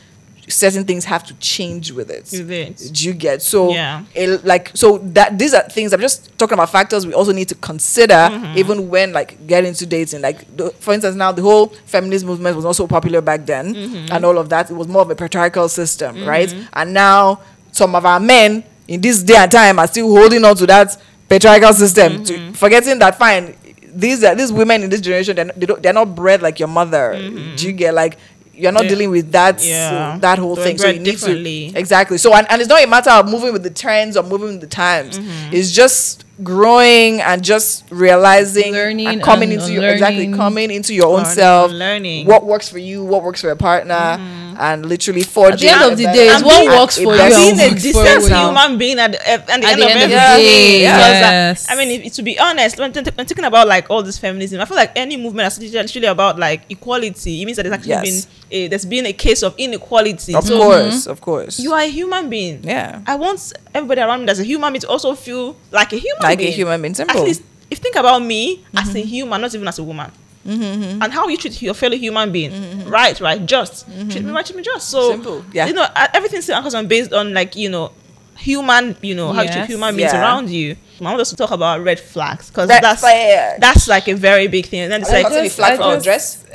[0.49, 2.90] certain things have to change with it With it.
[2.92, 4.05] do you get so Yeah.
[4.14, 7.49] it- like so that these are things i'm just talking about factors we also need
[7.49, 8.59] to consider Mm-hmm.
[8.59, 12.57] even when like getting into dating like the, for instance now the whole feminist movement
[12.57, 14.12] was also popular back then Mm-hmm.
[14.12, 17.40] and all of that it was more of a patriarchal system right and now
[17.72, 20.96] some of our men in this day and time are still holding on to that
[21.28, 22.53] patriarchal system to, Mm-hmm.
[22.53, 23.55] forgetting that fine
[23.90, 26.59] these are these women in this generation they're, not- they don't, they're not bred like
[26.59, 27.18] your mother
[27.57, 28.16] do you get like
[28.59, 28.89] you're not Yeah.
[28.91, 30.19] dealing with that Yeah.
[30.21, 33.11] that whole thing so you need to exactly so and, and it's not a matter
[33.11, 35.55] of moving with the trends or moving with the times Mm-hmm.
[35.55, 40.95] it's just growing and just realizing Learning and coming and into your exactly coming into
[40.95, 44.16] your own self learning what works for you what works for a partner
[44.61, 47.32] and literally At the end of the day, it's And what works for you better-
[47.36, 48.36] and being a works for decent you.
[48.36, 50.99] human being at, the- at the end At of the end of the day, Because,
[50.99, 51.66] uh, yes.
[51.70, 54.61] I mean, if, to be honest, when, t- when thinking about like all this feminism,
[54.61, 57.91] I feel like any movement that's literally about like equality, it means that there's actually
[57.91, 58.26] Yes.
[58.26, 60.34] been a, there's been a case of inequality.
[60.34, 62.59] of so course of course you are a human being.
[62.64, 65.99] yeah I want everybody around me that's a human being to also feel like a
[65.99, 66.53] human like being.
[66.53, 68.97] a human being At least, if you think about me as Mm-hmm.
[68.97, 70.11] a human, not even as a woman.
[70.45, 73.20] And how you treat your fellow human being, right?
[73.20, 74.89] Right, just treat me right, treat me just.
[74.89, 75.12] So Mm-hmm.
[75.22, 75.66] Simple, yeah.
[75.66, 77.93] You know, everything's everything still anchors on based on like you know
[78.39, 80.20] human, you know, how to treat human beings Yeah.
[80.22, 80.76] around you.
[81.01, 83.61] I want us to talk about red flags because that's flag.
[83.61, 84.80] that's like a very big thing.
[84.80, 86.45] And then it's Like, like like just- flag I for our just- dress.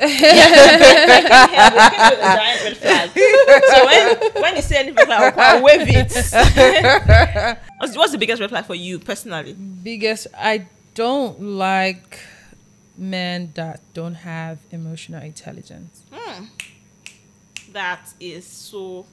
[1.30, 3.10] giant red flag.
[3.70, 6.12] so when when you say anything red flag, I'll wave it.
[7.78, 9.54] what's, what's the biggest red flag for you personally?
[9.54, 12.20] biggest I don't like
[12.96, 16.02] men that don't have emotional intelligence.
[16.12, 16.44] Hmm.
[17.72, 19.06] That is so.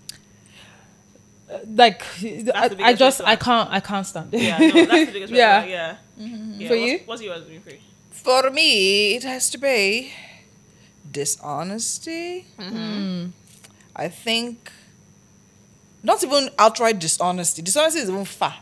[1.65, 2.01] Like
[2.55, 4.41] I, I just I can't I can't stand it.
[4.41, 5.59] Yeah, no, that's the biggest red Yeah.
[5.61, 5.69] flag.
[5.69, 5.95] Yeah.
[6.19, 6.61] Mm-hmm.
[6.61, 6.67] yeah.
[6.67, 6.99] For what's, you?
[7.05, 7.79] What's yours, Winfrey?
[8.11, 10.11] For me, it has to be
[11.09, 12.45] dishonesty.
[12.57, 13.29] Mm-hmm.
[13.95, 14.71] I think
[16.03, 17.61] not even outright dishonesty.
[17.61, 18.55] Dishonesty is even far.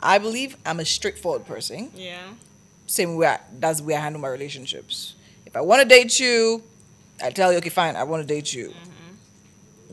[0.00, 1.90] I believe I'm a straightforward person.
[1.94, 2.18] Yeah.
[2.86, 5.14] Same way I, that's the way I handle my relationships.
[5.46, 6.62] If I want to date you,
[7.22, 8.68] I tell you, okay, fine, I want to date you.
[8.70, 8.90] Mm-hmm.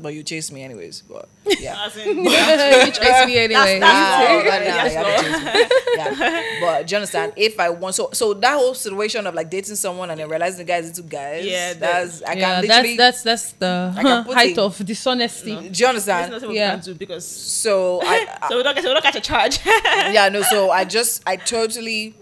[0.02, 1.04] But you chase me anyways.
[1.08, 1.28] But
[1.60, 1.86] yeah.
[1.86, 3.80] As in, you chase me anyway.
[3.80, 5.78] that's- Yeah, right now, yes, you chase me.
[5.98, 6.44] yeah.
[6.62, 7.34] But do you understand?
[7.36, 10.60] If I want, so so that whole situation of like dating someone and then realizing
[10.60, 12.96] the guy is into guys, Yeah, that's I can yeah, literally.
[12.98, 15.70] that's that's that's the height it- of dishonesty.
[15.70, 16.32] do you understand?
[16.32, 16.76] nothing Yeah.
[16.78, 19.60] do because So I, so we don't get we don't catch a charge.
[19.66, 20.42] yeah, no.
[20.44, 22.16] So I just, I totally,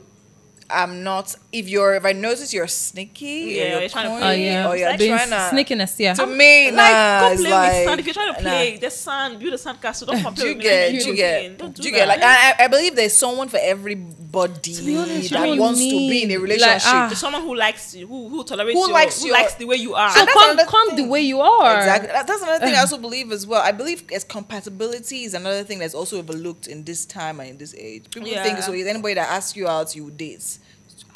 [0.69, 1.33] I'm not.
[1.51, 4.31] If you're, if I notice you're sneaky, Yeah, or you're, you're trying to corny, Oh
[4.31, 5.35] yeah, or you're Like being trying to.
[5.55, 5.95] sneakiness.
[5.99, 7.99] Yeah, To me, like nah, go it's play like, with sand.
[8.01, 8.49] If you're trying to nah.
[8.49, 10.07] play the sand, build a sand castle.
[10.07, 10.91] Don't come play Do you with get?
[10.93, 10.99] me.
[10.99, 11.57] Do you Don't get?
[11.57, 11.97] do Do you that.
[11.99, 12.07] get?
[12.07, 16.31] Like I, I believe there's someone for everybody honest, that don't wants to be in
[16.31, 16.67] a relationship.
[16.73, 17.07] like, ah.
[17.07, 19.65] There's someone who likes you, who who tolerates Who you, likes who your- likes the
[19.65, 20.09] way you are.
[20.11, 21.77] so that's come come the way you are.
[21.77, 22.09] Exactly.
[22.11, 23.61] That's another thing I also believe as well.
[23.61, 27.57] I believe as compatibility is another thing that's also overlooked in this time and in
[27.57, 28.05] this age.
[28.11, 28.73] People think so.
[28.73, 30.56] Is anybody that asks you out, you date.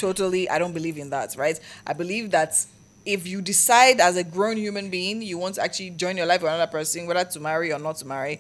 [0.02, 1.36] Totally, I don't believe in that.
[1.38, 1.60] Right?
[1.86, 2.54] I believe that
[3.06, 6.41] if you decide as a grown human being you want to actually join your life
[6.41, 8.39] with another person, whether to marry or not to marry,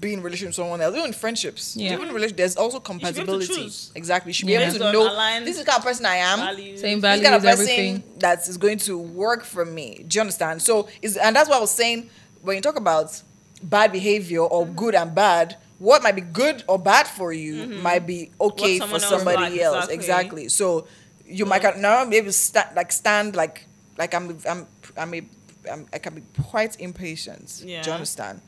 [0.00, 1.92] be in a relationship with someone else, even friendships, Yeah.
[1.94, 3.70] even in relation, there's also be able to compatibility.
[3.94, 4.68] Exactly, you should be Yeah.
[4.68, 6.80] able to know aligned this is the kind of person I am values.
[6.80, 8.02] Same this values, kind of person everything.
[8.18, 10.04] that is going to work for me.
[10.08, 10.62] Do you understand?
[10.62, 12.08] So is and that's what I was saying
[12.42, 13.20] when you talk about
[13.62, 14.74] bad behavior or Mm-hmm.
[14.82, 15.56] good and bad.
[15.78, 18.98] What might be good or bad for you might be okay for Mm-hmm.
[18.98, 19.88] somebody else.
[19.88, 19.94] exactly.
[19.94, 20.48] Exactly.
[20.48, 20.86] So
[21.26, 23.66] you might can now be stand like stand like
[23.98, 24.66] like I'm I'm
[24.96, 25.22] I'm a
[25.70, 27.62] I'm, I can be quite impatient.
[27.64, 27.82] Yeah.
[27.82, 28.40] Do you understand?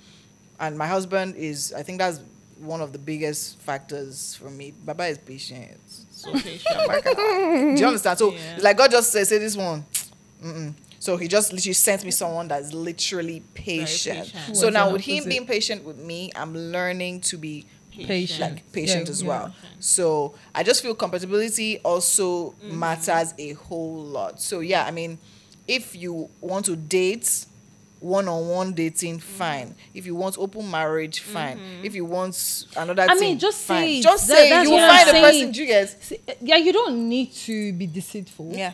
[0.61, 2.21] And my husband is I think that's
[2.61, 4.73] one of the biggest factors for me.
[4.85, 5.81] Baba is patient.
[6.11, 6.65] So patient.
[7.77, 8.19] Do you understand?
[8.19, 8.59] So, Yeah.
[8.61, 9.85] like God just says, say this one.
[10.43, 10.73] Mm-mm.
[10.99, 14.33] So he just literally sent me someone that's literally patient.
[14.33, 14.57] patient.
[14.57, 17.67] So now with him being patient with me, I'm learning to be
[18.05, 18.41] Patient.
[18.57, 19.29] like patient Yeah, as yeah.
[19.29, 19.55] well.
[19.81, 22.79] So I just feel compatibility also mm-hmm.
[22.79, 24.41] matters a whole lot.
[24.41, 25.19] So yeah, I mean,
[25.67, 27.47] if you want to date
[28.01, 29.39] one-on-one dating mm-hmm.
[29.39, 31.85] fine if you want open marriage fine mm-hmm.
[31.85, 33.85] if you want another I thing, mean, just fine.
[33.85, 37.33] say just That- say you will find a person you get Yeah, you don't need
[37.33, 38.53] to be deceitful.
[38.55, 38.73] yeah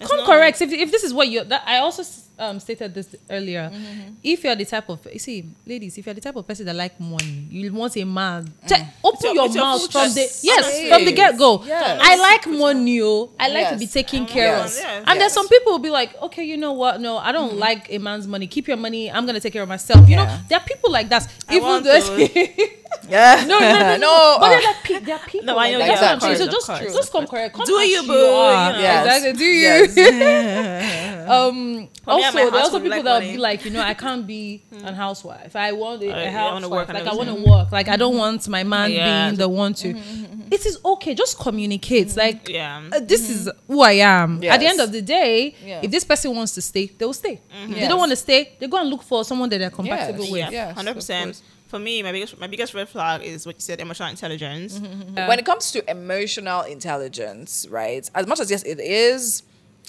[0.00, 0.60] come not- correct.
[0.62, 2.02] if, if this is what you that i also
[2.38, 3.70] um, stated this earlier.
[3.72, 4.14] Mm-hmm.
[4.22, 6.76] if you're the type of you see ladies if you're the type of person that
[6.76, 11.04] like money you want a man te- open your- your, mouth from the yes from
[11.06, 11.62] the get-go.
[11.64, 11.98] Yes.
[12.02, 13.30] i like money oh.
[13.40, 13.92] i like to be Yes.
[13.94, 14.76] taken care Yes.
[14.78, 14.82] of.
[14.84, 15.04] Yeah.
[15.06, 17.00] and there's some people will be like okay you know what?
[17.00, 18.46] No i don't like a man's money.
[18.46, 19.10] Keep your money.
[19.10, 20.08] I'm gonna take care of myself.
[20.08, 21.26] You know there are people like that.
[21.48, 22.18] I even want though those.
[23.08, 23.96] yeah no, no, no, no.
[23.96, 25.86] no But there are, pe- there are people No, I know, that.
[25.88, 26.36] yeah, That's what I'm of saying.
[26.38, 26.94] So just, of course.
[26.94, 27.54] just come correct.
[27.54, 28.78] Come Do you, you boo, you know.
[28.78, 29.06] Yes.
[29.06, 29.32] Exactly.
[29.38, 29.60] Do you?
[29.60, 31.28] yes.
[31.30, 31.88] um.
[32.06, 33.32] For Also, there are also people like that will money.
[33.32, 34.86] be like, you know, I can't be hmm.
[34.86, 35.56] an housewife.
[35.56, 36.70] I want a, a yeah, I wanna housewife.
[36.70, 37.72] work like I want to work.
[37.72, 38.18] Like I don't mm-hmm.
[38.18, 39.26] want my man Yeah.
[39.26, 39.88] being the one to.
[39.88, 41.14] Mm-hmm, mm-hmm, it is okay.
[41.16, 42.16] Just communicate.
[42.16, 42.80] Like Yeah.
[42.92, 44.42] uh, this is who I am.
[44.44, 45.80] At the end of the day, Yeah.
[45.82, 47.40] if this person wants to stay, they will stay.
[47.68, 50.24] If they don't want to stay, they go and look for someone that they're compatible
[50.24, 50.32] Yes.
[50.32, 50.52] with.
[50.52, 51.42] Yeah, hundred percent.
[51.70, 51.70] Course.
[51.70, 54.80] For me, my biggest my biggest red flag is what you said, emotional intelligence.
[54.80, 55.28] Yeah.
[55.28, 58.08] when it comes to emotional intelligence, right?
[58.14, 59.42] As much as yes, it is.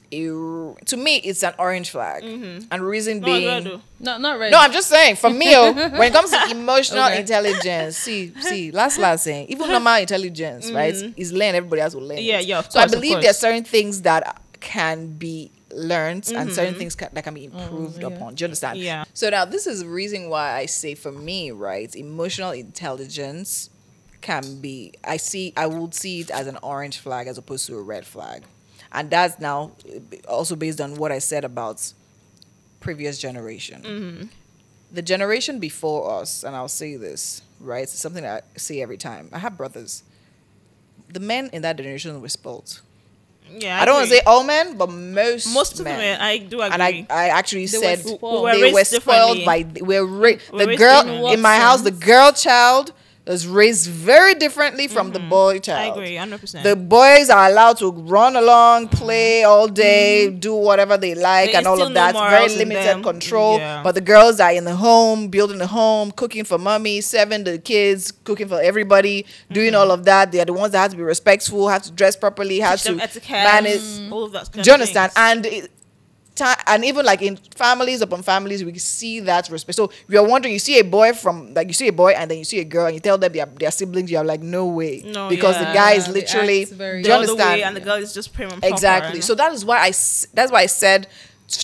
[0.09, 0.15] A,
[0.86, 2.67] to me, it's an orange flag, mm-hmm.
[2.71, 3.82] and reason No, being, do.
[3.99, 4.53] No, not red.
[4.53, 7.19] No, I'm just saying, for me, oh, when it comes to emotional Okay.
[7.19, 11.11] intelligence, see, see, last last thing, even normal intelligence, right, mm-hmm.
[11.19, 11.57] is learned.
[11.57, 12.19] Everybody else will learn.
[12.19, 12.45] Yeah, it.
[12.45, 16.32] yeah, of So I course, of believe there are certain things that can be learned
[16.32, 16.80] and certain mm-hmm.
[16.80, 18.07] things ca- that can be improved yeah.
[18.07, 18.36] upon.
[18.36, 18.80] Do you understand?
[18.80, 19.03] Yeah.
[19.13, 23.70] So now this is the reason why I say, for me, right, emotional intelligence
[24.22, 24.93] can be.
[25.03, 25.53] I see.
[25.55, 28.43] I would see it as an orange flag as opposed to a red flag,
[28.91, 29.74] and that's now
[30.28, 31.93] also based on what I said about
[32.80, 34.28] previous generation mm-hmm.
[34.91, 37.84] the generation before us, and I'll say this, right?
[37.84, 39.30] It's something I say every time.
[39.34, 40.03] I have brothers.
[41.09, 42.82] The men in that generation were spoiled.
[43.52, 46.22] Yeah, I, don't want to say all men, but most most of men.
[46.22, 46.74] I do agree.
[46.74, 48.43] and I, I actually They were said spoiled.
[48.43, 51.82] Were they were spoiled by we're ra- the girl in my house.
[51.82, 52.93] The girl child
[53.28, 55.30] is raised very differently from the mm-hmm.
[55.30, 55.91] boy child.
[55.91, 56.63] I agree, hundred percent.
[56.63, 58.97] The boys are allowed to run along, mm-hmm.
[58.97, 59.73] play all mm-hmm.
[59.73, 62.13] day, do whatever they like, They and all of that.
[62.13, 63.57] morals Very limited control.
[63.57, 63.84] Yeah.
[63.84, 67.59] But the girls are in the home, building the home, cooking for mommy, serving the
[67.59, 70.32] kids, cooking for everybody, doing all of that.
[70.32, 72.97] They are the ones that have to be respectful, have to dress properly, have Teach
[72.97, 73.82] to manage.
[73.82, 74.51] Mm, all of that.
[74.51, 75.11] Do you understand?
[75.11, 75.13] things.
[75.17, 75.71] And it,
[76.38, 79.76] ti- and even like in families upon families, we see that respect.
[79.76, 82.38] So you're wondering, you see a boy from like you see a boy and then
[82.38, 84.10] you see a girl and you tell them they're, they're siblings.
[84.12, 85.66] You're like, no way, No, because yeah.
[85.66, 86.66] the guy is literally.
[86.66, 87.60] very- do the you other understand?
[87.60, 88.74] way, and the girl is just prim and proper.
[88.74, 89.22] exactly.
[89.22, 89.90] So that is why I.
[89.90, 91.08] s- That's why I said.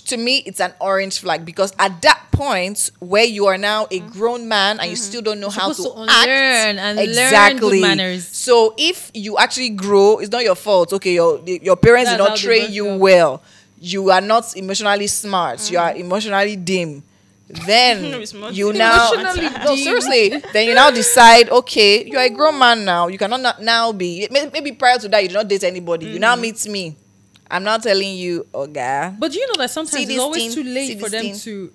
[0.06, 4.00] To me, it's an orange flag because at that point where you are now a
[4.00, 4.08] mm-hmm.
[4.08, 5.02] grown man and you mm-hmm.
[5.04, 8.26] still don't know how to, supposed to act, unlearn and learn good manners.
[8.26, 10.94] So if you actually grow, it's not your fault.
[10.94, 12.96] Okay, your your parents did not train you you.
[12.96, 13.42] well.
[13.84, 15.60] You are not emotionally smart.
[15.70, 15.82] You Mm.
[15.82, 17.02] are emotionally dim.
[17.46, 18.00] Then
[18.52, 19.10] you now
[19.64, 20.40] no seriously.
[20.52, 21.50] Then you now decide.
[21.50, 23.08] Okay, you are a grown man now.
[23.08, 26.06] You cannot not now be maybe prior to that you did not date anybody.
[26.06, 26.20] You Mm.
[26.20, 26.96] now meet me.
[27.50, 29.12] I'm not telling you, okay.
[29.18, 30.54] But do you know that sometimes it's always thing?
[30.54, 31.38] too See late for them thing?
[31.40, 31.72] to.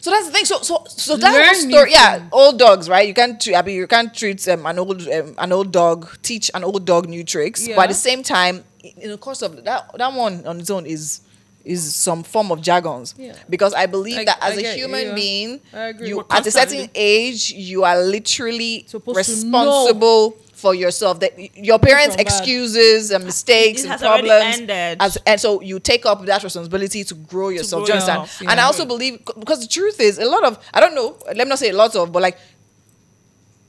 [0.00, 0.46] So that's the thing.
[0.46, 2.28] So so so that Learn whole story, yeah, things.
[2.32, 3.06] old dogs, right?
[3.06, 3.54] You can't treat.
[3.54, 6.86] I mean, you can't treat um, an old um, an old dog, teach an old
[6.86, 7.68] dog new tricks.
[7.68, 10.86] But at the same time, in the course of that, that one on its own
[10.86, 11.20] is
[11.64, 13.14] is some form of jargons.
[13.18, 13.34] Yeah.
[13.48, 15.14] Because I believe I- that as a get you, human yeah.
[15.14, 15.60] being,
[16.00, 20.36] you at a certain age, you are literally Supposed responsible.
[20.60, 22.26] For yourself, that your parents' from bad.
[22.26, 24.98] excuses and mistakes It and has problems, ended.
[25.00, 27.80] as and so you take up that responsibility to grow yourself.
[27.80, 28.20] grow do you understand?
[28.28, 31.16] yourself, And I also believe because the truth is a lot of I don't know.
[31.28, 32.36] Let me not say a lot of, but like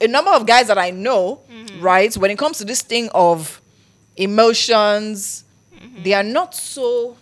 [0.01, 1.81] a number of guys that I know, Mm-hmm.
[1.81, 2.13] right?
[2.17, 3.61] When it comes to this thing of
[4.17, 5.43] emotions,
[5.81, 6.03] Mm-hmm.
[6.03, 7.15] they are not so.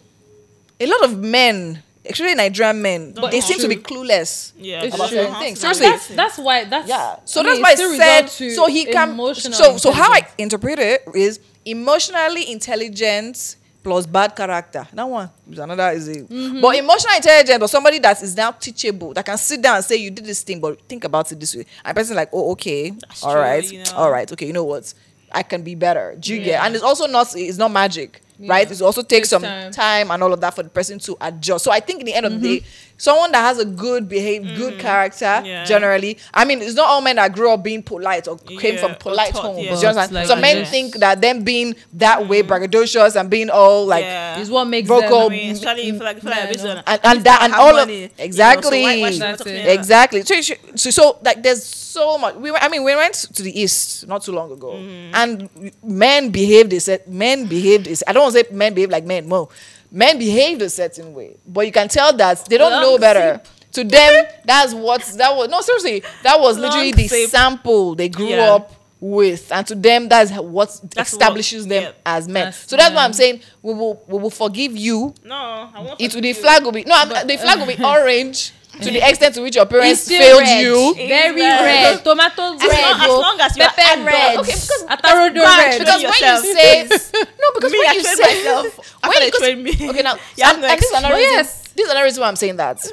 [0.80, 4.54] A lot of men, actually Nigerian men, Don't they seem how to be clueless.
[4.58, 5.18] yeah, It's about true.
[5.20, 5.62] certain things.
[5.62, 6.16] That's- Seriously.
[6.16, 7.18] That's that's why that's Yeah.
[7.26, 10.12] So I mean, that's why I it said so he can emotional so so how
[10.14, 14.88] I interpret it is emotionally intelligent plus bad character.
[14.94, 16.30] That one is another is it.
[16.30, 16.62] Mm-hmm.
[16.62, 19.96] But emotional intelligence but somebody that is now teachable that can sit down and say
[19.98, 21.66] you did this thing but think about it this way.
[21.84, 23.92] And person like oh okay That's all true, right you know.
[23.96, 24.94] all right okay you know what
[25.32, 26.16] I can be better.
[26.20, 26.48] Do you get?
[26.48, 26.66] Yeah.
[26.66, 28.22] And it's also not it's not magic.
[28.48, 29.72] Right, it also takes Takes some time.
[29.72, 31.66] time and all of that for the person to adjust.
[31.66, 32.64] So I think in the end of the Mm-hmm.
[32.64, 32.64] day,
[32.96, 35.66] someone that has a good behave, good character, Yeah.
[35.66, 36.18] generally.
[36.34, 38.96] I mean, it's not all men that grew up being polite or came Yeah, from
[38.96, 39.58] polite taught, homes.
[39.66, 39.76] yeah.
[39.76, 40.12] Do you understand?
[40.14, 40.70] Like, Some men yes.
[40.72, 44.40] think that them being that way braggadocious and being all like yeah.
[44.40, 45.34] is what makes vocal- them.
[45.34, 48.04] I mean, especially if like, feel like a and, and that and all money, you
[48.06, 49.54] of know, so exactly why- why should I That's talk to it.
[49.54, 49.80] me like that?
[49.80, 53.42] exactly so, so so like there's so much we went, i mean we went to
[53.42, 55.16] the east not too long ago Mm-hmm.
[55.16, 55.50] and
[55.84, 59.06] men behaved a set men behaved is i don't want to say men behave like
[59.06, 59.50] men no
[59.92, 63.42] men behave a certain way but you can tell that they don't Long know better
[63.72, 67.30] to them that's what that was no seriously that was literally the sip.
[67.30, 68.54] sample they grew Yeah.
[68.56, 71.92] up with and to them that's what That's establishes what- them yeah.
[72.06, 73.06] as men That's- so that's why yeah.
[73.06, 76.02] i'm saying we will we will forgive you No, I won't.
[76.02, 79.02] it will the flag will be no I'm, the flag will be orange to the
[79.10, 80.62] extent to which your parents failed red.
[80.62, 81.62] you Very red.
[81.96, 82.04] red.
[82.04, 82.82] Tomato As red.
[82.82, 84.38] long, as long as you're Pepper adult- red.
[84.40, 85.66] Okay, because Atarodo go red.
[85.66, 86.88] train because when you say
[87.42, 88.78] no because Me, when I you say myself.
[89.04, 89.90] when After they you- train me.
[89.90, 91.62] okay now Yeah, and, and this is another But reason yes.
[91.76, 92.86] this is another reason why I'm saying that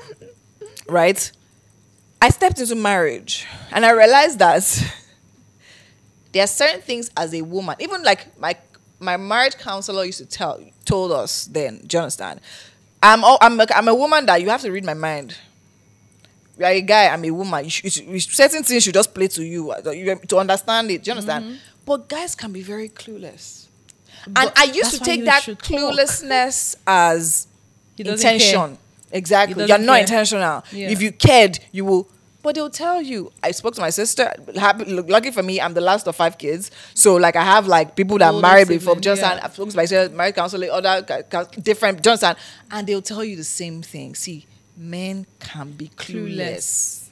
[0.89, 1.31] right
[2.23, 4.63] I stepped into marriage and I realized that
[6.33, 8.57] there are certain things as a woman even like my
[8.99, 12.41] my marriage counselor used to tell told us then do you understand
[13.03, 15.37] I'm all, I'm a, I'm a woman that you have to read my mind
[16.59, 17.65] you are a guy, I'm a woman.
[17.65, 21.03] You should, you should- certain things should just play to you, uh, to understand it.
[21.03, 21.45] Do you understand?
[21.45, 21.57] Mm-hmm.
[21.85, 23.67] But guys can be very clueless,
[24.27, 25.79] and I used to take that should talk.
[25.81, 27.47] cluelessness as
[27.97, 28.35] doesn't care.
[28.35, 28.79] intention.
[29.13, 29.99] Exactly, you're doesn't care.
[30.01, 30.65] intentional.
[30.73, 30.91] Yeah.
[30.91, 32.09] If you cared, you will.
[32.43, 33.33] But they'll tell you.
[33.43, 34.33] I spoke to my sister.
[34.57, 36.71] Happy, lucky for me, I'm the last of five kids.
[36.95, 38.95] So like I have like people that Older married before.
[38.97, 39.31] Johnson.
[39.33, 39.41] Yeah.
[39.45, 41.05] I've spoken to my sister, married counselor, other
[41.63, 42.03] different.
[42.03, 42.37] Johnson,
[42.71, 44.15] and they'll tell you the same thing.
[44.15, 44.47] See,
[44.77, 46.37] men can be clueless.
[46.37, 47.03] Clueless.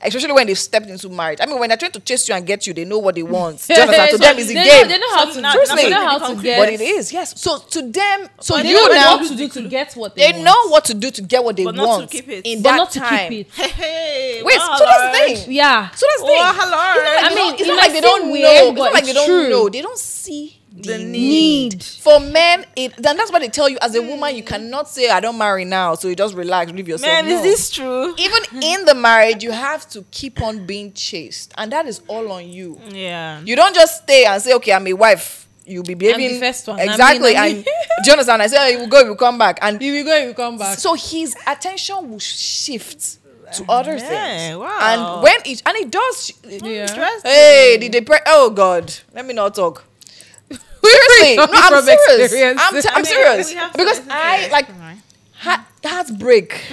[0.00, 1.40] Especially when they've stepped into marriage.
[1.42, 3.24] I mean, when they're trying to chase you and get you, they know what they
[3.24, 3.66] want.
[3.66, 4.10] Do you understand?
[4.12, 4.82] To So them, it's a they game.
[4.82, 5.40] Know, they know how So to.
[5.40, 5.82] now- Seriously.
[5.82, 6.58] They know how to get.
[6.60, 7.40] But it is, yes.
[7.40, 10.14] So to them, so But they you know now, what to do to get what
[10.14, 10.34] they, want.
[10.36, 10.44] they want.
[10.44, 12.46] know what to do to get what they But not to keep it.
[12.46, 13.28] in but that not to time.
[13.30, 13.70] keep it.
[13.72, 15.52] Hey, Wait, well, so that's the thing.
[15.52, 15.90] Yeah.
[15.90, 16.36] So that's the thing.
[16.38, 16.76] Oh, hello.
[16.78, 18.34] I They mean, don't- it's not like they don't know.
[18.36, 19.68] It's not like they don't know.
[19.68, 21.72] They don't see the, The need.
[21.72, 21.82] need.
[21.82, 24.46] For men, it then that's what they tell you as a woman you mm.
[24.46, 27.12] cannot say I don't marry now, so you just relax, leave yourself.
[27.12, 27.36] Man, No.
[27.36, 28.14] is this true?
[28.16, 32.30] even in the marriage you have to keep on being chased, and that is all
[32.32, 32.80] on you.
[32.90, 33.40] Yeah.
[33.44, 35.46] You don't just stay and say, okay, I'm a wife.
[35.66, 36.78] you'll be behaving the first one.
[36.78, 37.36] I mean, exactly.
[37.36, 37.56] I mean-
[37.98, 38.40] and Jonathan.
[38.40, 40.32] I say, oh, you will go, you will come back, and You will go, you
[40.34, 40.78] come back.
[40.78, 43.18] so his attention will shift
[43.54, 44.56] to other Yeah, things.
[44.58, 44.78] wow.
[44.90, 46.32] And when it and it does.
[46.44, 47.20] yeah.
[47.22, 48.20] Hey, did they pray?
[48.26, 49.84] Oh God, let me not talk.
[50.84, 52.32] Seriously, no, I'm serious.
[52.58, 54.68] I'm, t- I'm serious because I like
[55.32, 56.70] heart, heartbreak.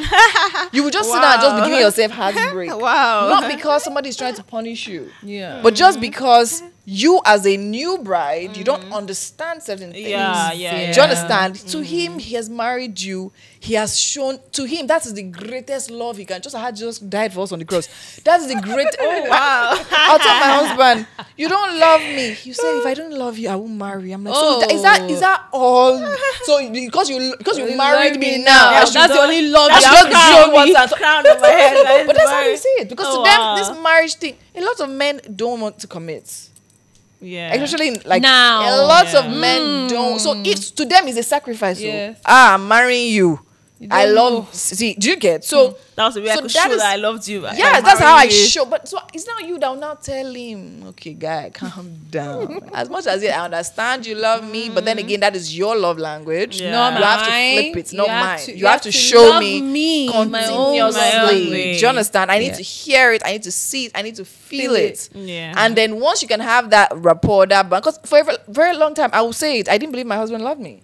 [0.71, 1.65] you will just sit down and just be Wow.
[1.65, 2.71] giving yourself heartbreak.
[2.77, 3.29] Wow.
[3.29, 5.61] Not because somebody is trying to punish you, Yeah.
[5.63, 8.93] but just because you, as a new bride, you don't mm.
[8.93, 10.07] understand certain things.
[10.07, 10.79] Yeah, yeah.
[10.79, 10.91] Yeah.
[10.91, 11.55] Do you understand?
[11.55, 11.83] To mm.
[11.83, 13.31] him, he has married you.
[13.59, 16.39] He has shown to him that is the greatest love he can.
[16.39, 17.87] Just how just died for us on the cross.
[18.23, 18.87] That is the great.
[18.99, 19.85] Oh, oh Wow.
[19.91, 21.07] I'll tell my husband,
[21.37, 22.37] you don't love me.
[22.43, 24.11] You say if I don't love you, I won't marry.
[24.11, 25.59] I'm like, so is that is that oh.
[25.59, 26.15] all?
[26.43, 28.69] So because you because you You married me me now.
[28.69, 32.05] I That's the only love have just show what crown on my head.
[32.05, 33.55] But that's how you see it because Oh, to them wow.
[33.55, 36.49] this marriage thing, a lot of men don't want to commit.
[37.21, 37.53] Yeah.
[37.53, 38.61] Especially in, like Now.
[38.69, 39.39] a lot of Yeah.
[39.39, 40.19] men don't.
[40.19, 41.79] So it's to them is a sacrifice.
[41.79, 42.17] Yes.
[42.25, 43.39] Ah, I'm marrying you.
[43.77, 44.53] You I love.
[44.53, 45.71] See, do you get so?
[45.71, 45.75] Hmm.
[45.95, 47.41] That was the way I So could that show is- that I loved you.
[47.43, 48.65] Yeah, by that's how I show.
[48.65, 52.69] But so it's not you that will now tell him, okay, guy, calm down.
[52.73, 55.05] as much as yeah, I understand you love me, but then mm-hmm.
[55.05, 56.61] again, that is your love language.
[56.61, 56.71] Yeah.
[56.71, 57.25] Not You have to
[57.71, 58.39] flip it, You not have mine.
[58.45, 60.13] to- you, have, to, show love me, me, my
[60.47, 61.01] own continuously.
[61.01, 61.75] language.
[61.77, 62.31] Do you understand?
[62.31, 62.53] I need Yeah.
[62.55, 63.21] to hear it.
[63.25, 63.91] I need to see it.
[63.95, 65.09] I need to feel, Feel it.
[65.13, 65.15] it.
[65.17, 65.53] Yeah.
[65.57, 68.75] And then once you can have that rapport, that bond, because for a very, very
[68.77, 69.67] long time, I will say it.
[69.69, 70.81] I didn't believe my husband loved me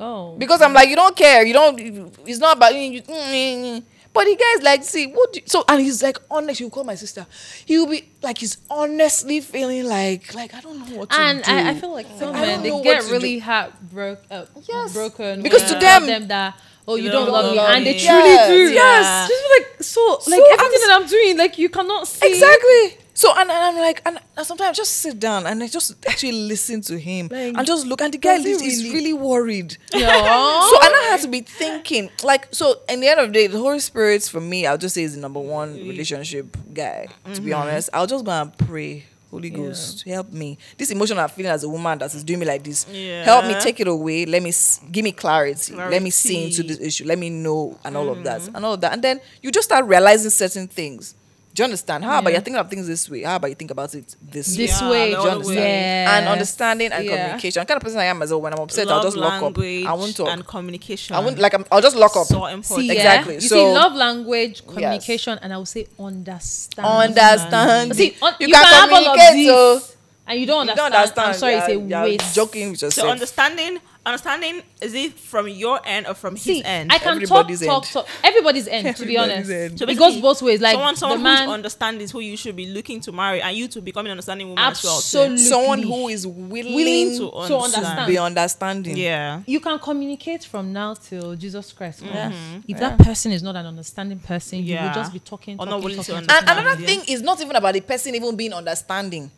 [0.00, 0.34] Oh.
[0.38, 1.44] because I'm like, you don't care.
[1.44, 1.78] You don't.
[2.26, 3.02] It's not about you.
[3.04, 3.82] you-
[4.12, 5.32] But the guy's like, see, what?
[5.32, 6.58] Do you, so and he's like, honest.
[6.58, 7.24] He'll call my sister.
[7.64, 11.50] He'll be like, he's honestly feeling like, like I don't know what to and do.
[11.52, 13.42] I, I feel like some I men they get really do.
[13.42, 14.92] heartbroken, uh, Yes.
[14.94, 17.70] broken Because when to them- them that oh you, You don't, don't love me, love
[17.70, 18.00] and they me.
[18.04, 18.72] truly Yes, do.
[18.72, 19.28] yes.
[19.28, 22.98] just be like so, like I'm everything that I'm doing, like you cannot see Exactly.
[23.20, 25.94] So and, and I'm like, and, and sometimes I just sit down and I just
[26.08, 28.00] actually listen to him Like, and just look.
[28.00, 29.76] And the guy is really- really worried.
[29.92, 30.06] Yeah.
[30.70, 33.46] So and I had to be thinking, like, so in the end of the day,
[33.46, 35.88] the Holy Spirit for me, I'll just say is the number one mm-hmm.
[35.90, 37.08] relationship guy.
[37.34, 37.60] To be mm-hmm.
[37.60, 39.04] honest, I'll just go and pray.
[39.30, 39.56] Holy Yeah.
[39.58, 40.56] Ghost, help me.
[40.78, 43.24] This emotion I'm feeling as a woman that is doing me like this, Yeah.
[43.24, 44.24] help me take it away.
[44.24, 44.52] Let me
[44.90, 45.74] give me clarity.
[45.74, 46.68] Let me see into Clarity.
[46.68, 47.04] this issue.
[47.04, 48.56] Let me know and all of that mm-hmm.
[48.56, 48.94] and all of that.
[48.94, 51.14] And then you just start realizing certain things.
[51.52, 52.04] Do you understand?
[52.04, 53.22] How about you're thinking of things this way?
[53.24, 54.88] How about you think about it this, This way?
[54.90, 55.46] way, Do you understand?
[55.46, 55.54] way.
[55.56, 56.18] Yeah.
[56.18, 57.10] And understanding and Yeah.
[57.24, 57.60] communication.
[57.60, 58.40] I'm kind of person I am as well.
[58.40, 59.58] When I'm upset, I'll just lock up.
[59.58, 60.28] I won't talk.
[60.28, 61.16] and communication.
[61.16, 61.52] I won't like.
[61.54, 62.26] I'm, I'll just lock up.
[62.28, 62.66] So important.
[62.66, 63.34] See, Exactly.
[63.34, 66.86] You So- see, love language, communication, and I will say understand.
[66.86, 67.96] Understand.
[67.96, 69.46] See, un- you, you, can, can, have all of communicate.
[69.46, 69.46] this,
[69.86, 69.94] so
[70.28, 70.92] and you don't you understand.
[70.92, 71.28] don't understand.
[71.28, 72.34] I'm sorry, You're- it's a you're waste.
[72.36, 73.06] Joking with yourself.
[73.06, 76.90] So understanding, understanding is it from your end or from See, his end?
[76.92, 77.84] I can Everybody's talk, end.
[77.92, 78.24] talk, talk.
[78.24, 79.50] Everybody's end, to be honest.
[79.50, 79.78] end.
[79.78, 80.60] So it goes both ways.
[80.60, 83.42] Like someone, someone the man, who's understanding is who you should be looking to marry,
[83.42, 84.94] and you to become an understanding woman as well.
[85.00, 85.18] too.
[85.18, 85.36] Absolutely.
[85.38, 87.64] Someone who is willing, Willing to to understand.
[87.74, 88.08] understand.
[88.08, 88.96] be understanding.
[88.96, 89.42] Yeah.
[89.46, 92.00] you can communicate from now till Jesus Christ.
[92.00, 92.12] comes.
[92.34, 92.64] Mhm.
[92.68, 94.86] If that person is not an understanding person, you Yeah.
[94.86, 96.48] will just be talking, Or talking, not willing to understand.
[96.48, 96.86] And another Yeah.
[96.86, 99.30] thing is not even about the person even being understanding.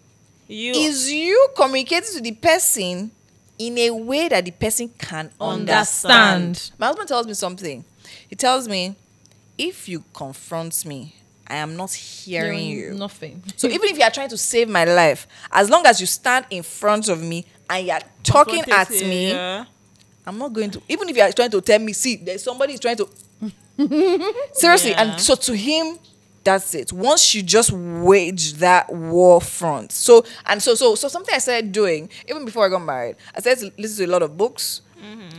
[0.49, 3.11] You Is you communicating to the person
[3.67, 5.71] in a way that the person can understand.
[5.71, 6.71] Understand.
[6.79, 7.85] My husband tells me something.
[8.29, 8.95] He tells me,
[9.59, 11.15] if you confront me,
[11.47, 12.95] I am not hearing you.
[12.95, 13.43] Nothing.
[13.57, 16.47] So even if you are trying to save my life, as long as you stand
[16.51, 19.65] in front of me and you are talking at me, yeah.
[20.27, 20.83] I'm not going to.
[20.89, 23.09] Even if you are trying to tell me, see, there's somebody is trying to.
[24.53, 25.03] Seriously, Yeah.
[25.13, 25.99] and so to him,
[26.45, 26.93] that's it.
[26.93, 31.73] Once you just wage that war front, so and so so so something I started
[31.73, 33.17] doing even before I got married.
[33.35, 34.83] I started to listen to a lot of books.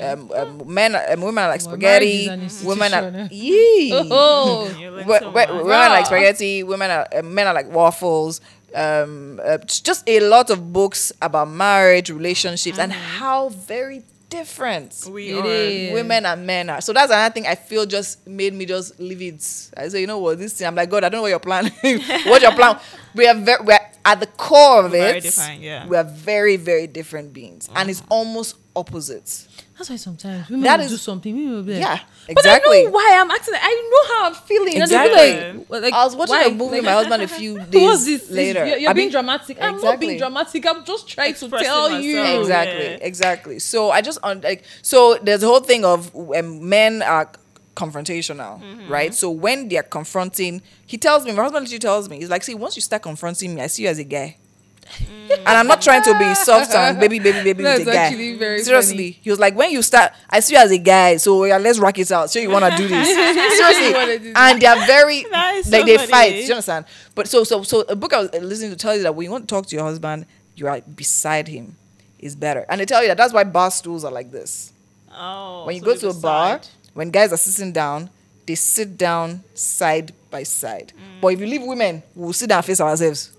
[0.01, 2.27] Um, um, men, um, women are like Well, spaghetti.
[2.65, 3.91] Women are institution, yee.
[4.11, 6.63] Oh, You learn so wo- women are like spaghetti.
[6.63, 8.41] Women are uh, men are like waffles.
[8.75, 14.03] Um, uh, just a lot of books about marriage, relationships, and how very
[14.33, 15.47] different We It are.
[15.47, 15.93] is.
[15.93, 16.81] women and men are.
[16.81, 19.69] So that's another thing I feel just made me just leave it.
[19.77, 20.67] I say, you know what, this thing.
[20.67, 21.65] I'm like, God, I don't know what your plan.
[22.25, 22.79] what your plan?
[23.15, 24.99] We are very, we're at the core of We're it.
[24.99, 25.87] very different, yeah.
[25.87, 27.91] We are very, very different beings, and mm.
[27.91, 29.47] it's almost opposites.
[29.77, 31.35] That's why sometimes we That will do something.
[31.35, 31.99] Women will be like, Yeah,
[32.33, 33.53] But I know why I'm acting.
[33.57, 34.81] I know how I'm feeling.
[34.81, 35.61] And they'll be Exactly.
[35.69, 36.43] like, like, I was watching why?
[36.45, 38.29] a movie with my husband a few What's days this?
[38.31, 38.65] later.
[38.65, 39.57] You're, you're being mean, dramatic.
[39.61, 40.65] I'm not being dramatic.
[40.67, 42.21] I'm just trying to Expressing tell you.
[42.39, 42.97] exactly Yeah.
[43.01, 47.31] exactly so i just on like so there's a whole thing of um, men are
[47.75, 52.29] confrontational right so when they're confronting he tells me my husband literally tells me he's
[52.29, 54.37] like see once you start confronting me i see you as a guy
[55.31, 58.37] and i'm not trying to be soft and baby baby baby with That's a guy
[58.37, 59.19] very seriously funny.
[59.21, 61.79] he was like when you start i see you as a guy so yeah, let's
[61.79, 63.07] rock it out so you want to do this
[63.57, 66.07] seriously do and they're very That is like so they funny.
[66.11, 68.95] fight do you understand but so so so a book i was listening to tell
[68.95, 70.25] you that when you want to talk to your husband
[70.55, 71.75] you are beside him
[72.23, 72.65] is better.
[72.69, 74.71] And they tell you that that's why bar stools are like this.
[75.15, 76.71] Oh, when you so go to a bar, decide.
[76.93, 78.09] when guys are sitting down,
[78.45, 80.93] they sit down side by side.
[80.95, 81.21] Mm.
[81.21, 83.31] But if you leave women, we'll sit down and face ourselves.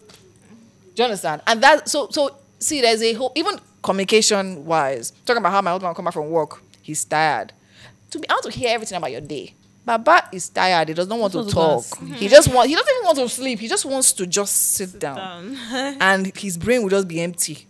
[0.95, 1.43] Do you understand?
[1.47, 5.71] And that so so see, there's a whole even communication wise, talking about how my
[5.71, 7.53] husband will come back from work, he's tired.
[8.11, 9.55] To be able to hear everything about your day.
[9.85, 10.89] Baba is tired.
[10.89, 11.85] He does not want to talk.
[12.15, 12.69] He just want.
[12.69, 13.59] He doesn't even want to sleep.
[13.59, 15.97] He just wants to just sit, down, Down.
[16.01, 17.67] and his brain will just be empty.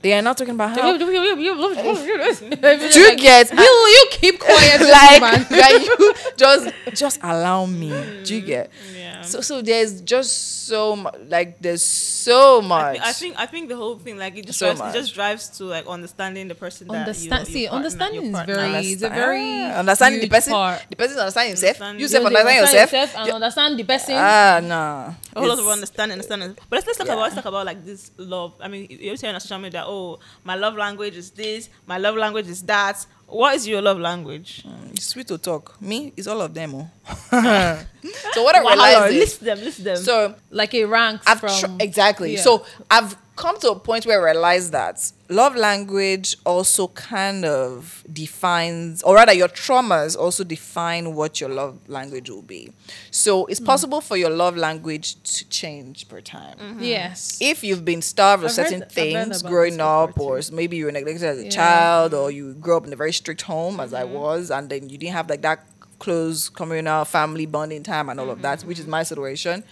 [0.00, 0.96] They are not talking about how.
[0.96, 3.52] Do you Do you get?
[3.52, 3.58] You
[3.96, 5.46] you keep quiet, like man.
[5.50, 7.90] that you just just allow me.
[8.24, 8.70] Do you get?
[8.94, 9.22] Yeah.
[9.22, 12.98] So so there's just so much like there's so I, much.
[13.02, 15.48] I think I think the whole thing like it just So drives, it just drives
[15.58, 17.48] to like understanding the person that Understand.
[17.48, 18.54] you, See, partner- understanding is partner.
[18.54, 18.86] very.
[18.86, 20.52] It's a very Ah, understanding the person.
[20.52, 20.82] part.
[20.90, 21.80] The person understand himself.
[21.80, 23.16] Understand- You self You understand yourself.
[23.16, 24.14] and You- understand the person.
[24.16, 25.14] Ah no.
[25.34, 26.50] a whole lot of It's- understanding, understanding.
[26.70, 27.14] But let's let's talk Yeah.
[27.14, 28.54] about let's talk about like this love.
[28.60, 32.16] I mean, you're saying on social media, oh, my love language is this, my love
[32.16, 33.04] language is that.
[33.26, 34.64] What is your love language?
[34.66, 35.76] Uh, it's sweet to talk.
[35.82, 36.74] Me, it's all of them.
[36.74, 36.88] Oh.
[38.32, 39.96] so what I Wahala, realized is, list them, list them.
[39.96, 42.34] so like it ranks I've from tr- exactly.
[42.36, 42.40] yeah.
[42.40, 48.04] So I've come to a point where I realize that love language also kind of
[48.12, 52.72] defines, or rather, your traumas also define what your love language will be.
[53.10, 56.78] So it's possible for your love language to change per time.
[56.80, 57.38] yes.
[57.40, 60.92] If you've been starved of I've certain heard things growing up, or maybe you were
[60.92, 61.50] neglected as a Yeah.
[61.50, 64.14] child, or you grew up in a very strict home, as I Mm-hmm.
[64.14, 65.64] was, and then you didn't have like that
[65.98, 68.90] close communal family bonding time and all of that, which is Mm-hmm.
[68.90, 69.62] my situation.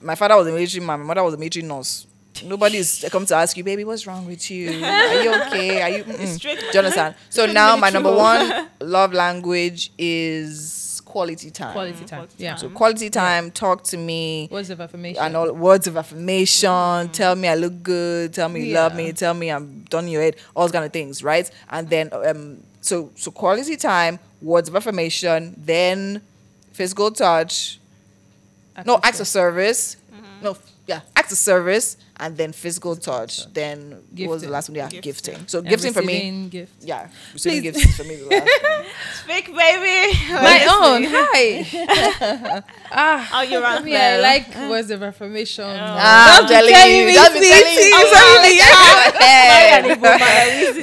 [0.00, 0.98] My father was a military man.
[1.00, 2.06] My mother was a military nurse.
[2.44, 4.68] Nobody's come to ask you, baby, what's wrong with you?
[4.84, 5.82] Are you okay?
[5.82, 6.04] Are you?
[6.08, 7.14] mm-mm." strict, Do you understand?
[7.30, 11.72] So now my number one love language is quality time.
[11.72, 12.20] quality time.
[12.20, 12.54] quality Yeah.
[12.56, 13.50] So quality time.
[13.50, 15.22] Talk to me Words of affirmation.
[15.22, 17.10] and all words of affirmation.
[17.10, 18.32] Tell me I look good.
[18.32, 19.12] Tell me you love me.
[19.12, 20.36] Tell me I'm done in your head.
[20.56, 21.50] All those kind of things, right?
[21.70, 26.22] And then um, so so quality time, words of affirmation, then
[26.72, 27.78] physical touch.
[28.86, 29.98] No, acts of service.
[30.42, 30.56] No,
[30.86, 33.46] yeah, acts of service, and then physical touch.
[33.52, 34.76] Then what was the last one?
[34.76, 35.02] Yeah, Gifting.
[35.34, 35.46] gifting.
[35.48, 36.14] So And gifting for me.
[36.14, 36.84] receiving Gifts.
[36.84, 37.72] Yeah, receiving Please.
[37.72, 38.84] gifts is for me the last one.
[39.26, 39.98] Fake baby.
[40.32, 41.00] My own.
[41.14, 42.62] Hi.
[42.92, 45.64] ah, Oh, you're on Me, I like words of affirmation.
[45.66, 47.06] Ah, I'm Don't be telling telling you.
[47.06, 47.80] me Don't be telling you.
[47.80, 48.72] things, only, Yeah.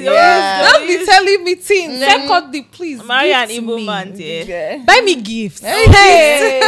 [0.10, 0.70] Yeah.
[0.72, 1.98] Don't be telling me things.
[2.00, 3.02] Secondly, please.
[3.04, 4.16] Marry an gift me.
[4.16, 4.82] dear.
[4.84, 5.60] Buy me gifts.
[5.60, 6.60] Hey.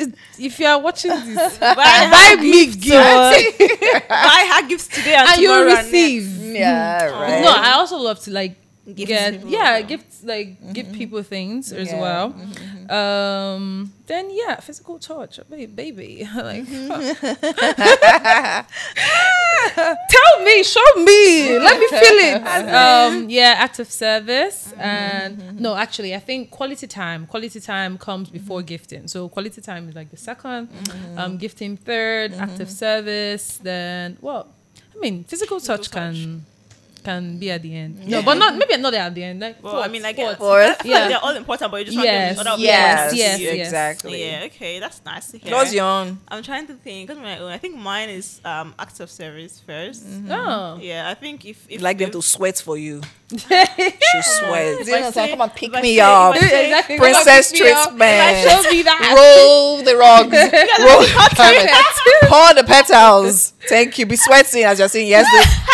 [0.00, 2.88] But if you are watching this, Buy buy me gifts.
[4.08, 6.22] buy her gifts today and, and you tomorrow and receive.
[6.22, 6.54] Mm.
[6.58, 7.20] Yeah, mm.
[7.20, 7.42] right.
[7.42, 9.50] No, I also love to like Gift get people.
[9.50, 10.96] yeah, gift like give mm-hmm.
[10.96, 12.00] people things as Yeah.
[12.00, 12.30] well.
[12.30, 12.69] Mm-hmm.
[12.90, 16.28] Um, then yeah, physical touch, baby, baby.
[16.34, 16.66] like,
[20.08, 22.42] tell me, show me, let me feel it.
[22.42, 27.26] um, yeah, act of service and no, actually, I think quality time.
[27.26, 29.06] Quality time comes before gifting.
[29.06, 30.68] So quality time is like the 2nd
[31.16, 33.58] um, gifting third, act of service.
[33.58, 34.48] Then well,
[34.96, 36.44] I mean, physical touch can
[37.02, 38.06] can be at the end.
[38.06, 39.40] No, but not maybe not at the end.
[39.40, 40.38] Like Well, I mean, like, fourth.
[40.38, 40.84] Fourth.
[40.84, 41.08] yeah, Yeah.
[41.08, 43.66] they're all important, but you just Yes, want them to Yes, yes, yes, yes.
[43.68, 44.24] exactly.
[44.26, 45.54] Yeah, okay, that's nice to hear.
[45.54, 46.18] What's your own?
[46.28, 47.08] I'm trying to think.
[47.08, 47.50] What's my own?
[47.50, 50.78] I think mine is um acts of service 1st Oh.
[50.80, 53.00] Yeah, I think if if You like them to sweat for you.
[53.30, 54.80] She sweat.
[54.80, 56.34] If I say- Come and pick me up.
[56.36, 56.98] if I say- Exactly.
[56.98, 57.88] Princess Pick me up.
[57.88, 58.48] treatment.
[58.64, 59.14] Show me that.
[59.16, 60.32] Roll the rugs.
[60.84, 63.52] Roll Pour the petals.
[63.68, 64.06] Thank you.
[64.06, 65.26] Be sweating as you're saying yes.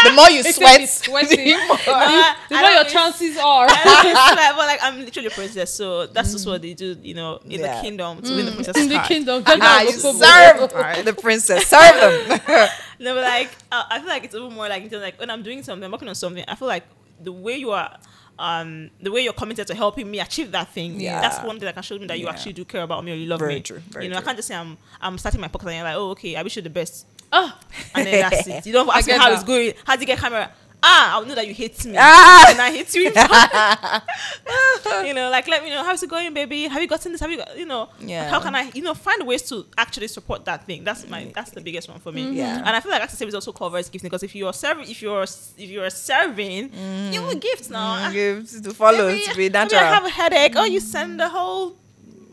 [0.03, 1.47] The, the more you sweat, sweating.
[1.47, 3.67] the more- No, The I more your chances are.
[3.67, 7.53] but like I'm literally a princess, so that's just what they do, you know, in
[7.61, 7.77] Yeah.
[7.77, 9.09] the kingdom to win the princess In the heart.
[9.09, 9.43] kingdom.
[9.47, 11.67] Ah, you serve the princess.
[11.67, 11.95] Serve
[12.27, 12.69] them.
[12.99, 15.19] No, but like uh, I feel like it's even more like in terms of, like
[15.21, 16.45] when I'm doing something, I'm working on something.
[16.49, 16.85] I feel like
[17.23, 17.99] the way you are,
[18.39, 21.01] um, the way you're committed to helping me achieve that thing.
[21.01, 21.21] Yeah.
[21.21, 22.31] that's one thing that can show me that you Yeah.
[22.33, 23.61] actually do care about me or you love Very me.
[23.61, 24.23] true, very you know, true.
[24.23, 26.43] I can't just say I'm I'm starting my pocket and you're like, oh okay, I
[26.43, 27.59] wish you the best, Oh,
[27.95, 28.67] and then that's it.
[28.67, 29.35] You don't ask me how that.
[29.35, 29.73] it's going.
[29.85, 30.51] How do you get camera?
[30.89, 31.97] Ah, I'll know that you hate me.
[31.99, 32.51] Ah.
[32.51, 33.03] and I hate you.
[35.09, 36.69] you know, like let me know how's it going, baby.
[36.69, 37.21] Have you gotten this?
[37.21, 37.59] Have you got?
[37.59, 38.31] You know, Yeah.
[38.31, 40.85] How can I, you know, find ways to actually support that thing?
[40.85, 41.33] That's my, mm-hmm.
[41.35, 42.25] that's the biggest one for me.
[42.25, 42.37] Mm-hmm.
[42.37, 42.59] Yeah.
[42.59, 45.25] And I feel like access service also covers gifting because if you're serving, if you're
[45.25, 46.73] if you're serving,
[47.13, 47.27] you mm.
[47.27, 47.97] will gift now.
[47.97, 50.53] Mm, ah, give to follow Maybe- to be maybe I have a headache.
[50.57, 51.77] Oh, you send the whole.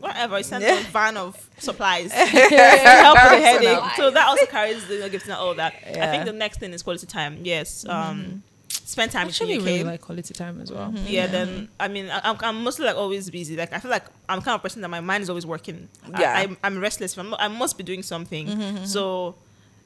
[0.04, 0.80] Whatever, you send Yeah.
[0.80, 3.92] a van of supplies to help with the headache.
[3.96, 5.74] So that also carries the gifts and all that.
[5.86, 7.38] I think the next thing is quality time.
[7.42, 8.10] Yes, mm-hmm.
[8.10, 10.88] um, spend time with actually your really like quality time as well.
[10.90, 11.06] Mm-hmm.
[11.06, 13.56] yeah, then I mean I, I'm, I'm mostly like always busy.
[13.56, 15.88] Like I feel like I'm kind of person that my mind is always working.
[16.18, 16.34] Yeah.
[16.36, 17.16] I'm, I'm restless.
[17.16, 18.46] I'm, I must be doing something.
[18.46, 19.36] Mm-hmm, so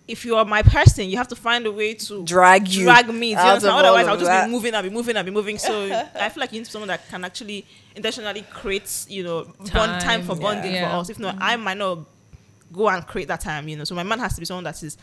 [0.09, 3.09] if you are my person, you have to find a way to Drag you drag
[3.09, 3.35] me.
[3.35, 3.77] Do you understand?
[3.77, 4.47] Otherwise, I'll just that.
[4.47, 5.59] be moving, I'll be moving, I'll be moving.
[5.59, 5.85] So
[6.15, 10.23] I feel like you need someone that can actually intentionally create, you know, bond time
[10.23, 10.91] for Time, bonding yeah.
[10.91, 11.11] for us.
[11.11, 12.01] If not, I might not
[12.73, 13.69] go and create that time.
[13.69, 14.97] You know, so my man has to be someone that is,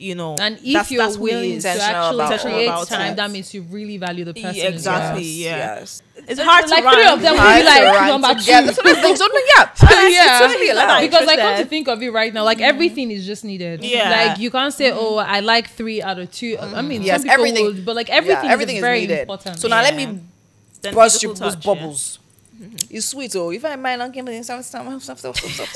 [0.00, 3.16] you know, And if that's, you're that's willing to actually about create all time, it.
[3.16, 4.60] that means you really value the Yeah, person.
[4.60, 4.72] as well.
[4.72, 5.22] exactly.
[5.24, 5.56] Yes, yeah.
[5.78, 6.02] yes.
[6.28, 6.94] It's hard to like run.
[6.94, 8.72] three of them will Hard be like number together.
[8.72, 8.82] two.
[8.82, 9.16] That's what I'm saying.
[9.16, 9.28] So,
[9.90, 10.08] yeah.
[10.08, 10.38] yeah.
[10.40, 11.00] Totally allowed.
[11.02, 12.64] because I come to think of it right now, like mm-hmm.
[12.64, 13.84] everything is just needed.
[13.84, 14.10] Yeah.
[14.10, 14.98] Like you can't say, mm-hmm.
[15.00, 16.88] "Oh, I like three out of 2 I mm-hmm.
[16.88, 19.20] mean, Yes, some people everything- would, but like everything, yeah, everything is is, very needed.
[19.20, 19.58] important.
[19.58, 20.20] So now let me
[20.82, 21.74] Then burst you physical those touch, yeah.
[21.74, 22.18] bubbles.
[22.90, 23.50] It's sweet, oh.
[23.50, 25.74] If I mind on Kimberly, stuff, stuff, stuff, stuff, stuff, stuff.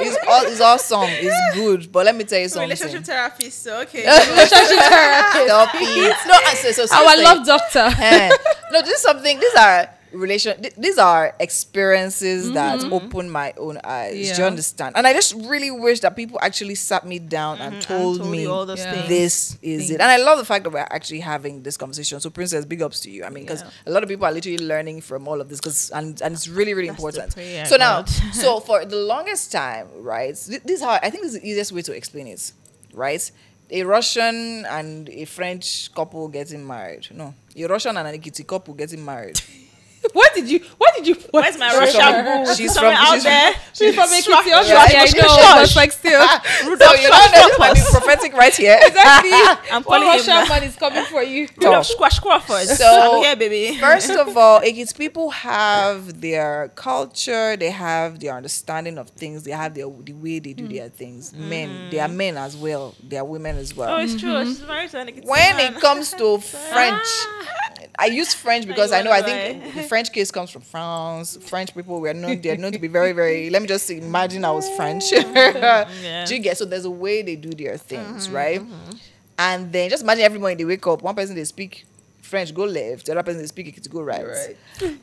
[0.00, 1.08] It's all, it's awesome.
[1.10, 1.92] It's good.
[1.92, 2.68] But let me tell you something.
[2.68, 3.62] Relationship therapist.
[3.62, 4.00] So okay.
[4.30, 6.20] relationship therapist.
[6.20, 6.26] Stop.
[6.26, 6.82] No, I say so.
[6.82, 7.24] Our seriously.
[7.24, 7.88] love doctor.
[8.02, 8.30] Eh.
[8.72, 9.38] no, this is something.
[9.38, 10.60] These are relation.
[10.62, 14.12] th- These are experiences that open my own eyes.
[14.12, 14.42] Do you Mm-hmm.
[14.44, 14.96] Understand?
[14.96, 18.46] And I just really wish that people actually sat me down and told, told me
[18.46, 18.92] all those Yeah.
[18.92, 19.08] things.
[19.08, 20.00] this is it.
[20.00, 22.20] And I love the fact that we're actually having this conversation.
[22.20, 23.24] So, Princess, big ups to you.
[23.24, 23.70] I mean, because Yeah.
[23.86, 26.48] a lot of people are literally learning from all of this, because and and it's
[26.48, 27.68] really really That's important.
[27.68, 30.36] so now, so for the longest time, right?
[30.36, 32.52] thi- This is how I think this is the easiest way to explain it,
[32.94, 33.30] right?
[33.70, 37.06] A Russian and a French couple getting married.
[37.10, 39.40] No, a Russian and an Ekiti couple getting married.
[40.12, 40.60] what did you?
[40.78, 41.14] What did you?
[41.30, 42.54] Where's my She's Russian from- boo?
[42.54, 43.54] she's from- out she's- there.
[43.72, 44.22] She's from Ekiti.
[44.22, 44.46] Shush.
[44.46, 45.74] Okay, Yeah, I shush, know, shush.
[45.74, 46.26] but like still.
[46.28, 48.78] so you know that might be prophetic right here.
[48.82, 49.30] exactly.
[49.72, 51.48] I'm One calling him Russian man is coming for you.
[51.48, 51.84] Top.
[51.84, 52.66] Squash Crawford.
[52.66, 53.78] So- I'm here, baby.
[53.78, 59.50] First of all, Ekiti people have their culture, they have their understanding of things, they
[59.52, 60.74] have their the way they do mm.
[60.74, 61.32] their things.
[61.32, 61.48] Mm-hmm.
[61.48, 63.96] Men, they are men as well, they are women as well.
[63.96, 64.30] oh, it's true.
[64.30, 64.48] Mm-hmm.
[64.50, 65.74] She's married to an Ekiti when man.
[65.74, 67.44] it comes to French, ah.
[67.98, 71.36] I use French because I know I think the French case comes from France.
[71.40, 74.50] French people were known they're known to be very, very let me just imagine I
[74.50, 75.10] was French.
[75.10, 78.60] Do you get so there's a way they do their things, mm-hmm, right?
[78.60, 78.96] Mm-hmm.
[79.38, 81.86] And then just imagine every morning they wake up, one person they speak
[82.28, 84.24] French go left, the other person they speak it to go right.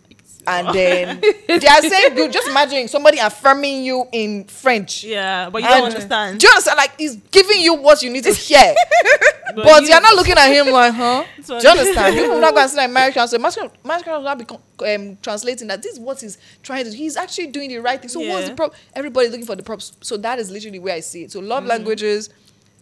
[0.47, 2.31] And then they are saying good.
[2.31, 5.03] Just imagine somebody affirming you in French.
[5.03, 6.39] yeah, but you And- don't understand.
[6.39, 6.77] Do you understand?
[6.77, 8.75] Like he's giving you what you need to hear.
[9.55, 11.23] but you- you, are not looking at him like, huh?
[11.47, 12.15] Do you understand?
[12.15, 13.39] You're not going to say marriage counsel.
[13.39, 16.95] Marriage counsel will not be um, translating that this is what he's trying to do.
[16.97, 18.09] He's actually doing the right thing.
[18.09, 18.77] So what's the problem?
[18.93, 19.93] Everybody's looking for the props.
[20.01, 21.31] So that is literally where I see it.
[21.31, 21.69] So love Mm-hmm.
[21.69, 22.29] languages,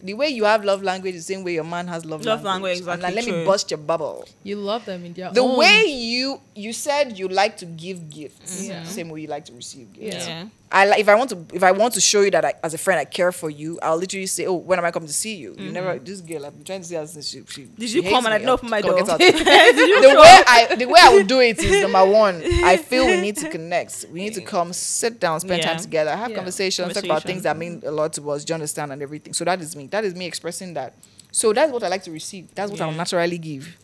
[0.04, 2.42] the way you have love language is the same way your man has love, Love
[2.44, 2.78] language.
[2.80, 4.28] language, And now exactly let me bust your bubble.
[4.42, 5.58] You love them in their The own.
[5.58, 8.84] way you you said you like to give gifts, Yeah.
[8.84, 10.26] same way you like to receive gifts.
[10.28, 10.46] Yeah.
[10.72, 12.74] I like if I want to if I want to show you that I, as
[12.74, 15.12] a friend I care for you, I'll literally say, "Oh, when am I coming to
[15.14, 16.44] see you?" You never this girl.
[16.46, 17.44] I've been trying to see her since she.
[17.48, 17.74] she Mm-hmm.
[17.80, 18.46] Did she you come and I me.
[18.46, 18.98] didn't my Come, door?
[18.98, 19.20] get out.
[19.20, 20.36] Did you the way?
[20.48, 22.42] I the way I would do it is number one.
[22.64, 24.06] I feel we need to connect.
[24.12, 25.68] We need to come, sit down, spend Yeah.
[25.74, 26.36] time together, have Yeah.
[26.36, 28.44] conversations, talk about things that mean a lot to us.
[28.44, 29.32] Do you understand and everything?
[29.32, 29.86] So that is me.
[29.94, 30.92] That is me expressing that.
[31.30, 32.52] So that's what I like to receive.
[32.54, 33.76] That's what I'll naturally give.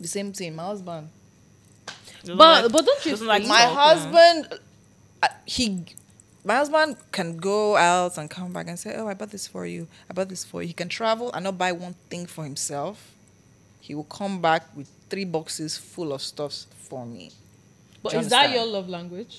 [0.00, 0.56] The same thing.
[0.56, 1.10] My husband.
[2.22, 3.84] Doesn't But like- but don't you doesn't like think- my salt, yeah.
[3.94, 4.58] husband
[5.22, 5.84] uh, he
[6.44, 9.66] my husband can go out and come back and say oh i bought this for
[9.66, 12.42] you i bought this for you he can travel and not buy one thing for
[12.44, 12.96] himself
[13.80, 17.30] he will come back with three boxes full of stuffs for me
[18.02, 19.34] But Do you is that your love language?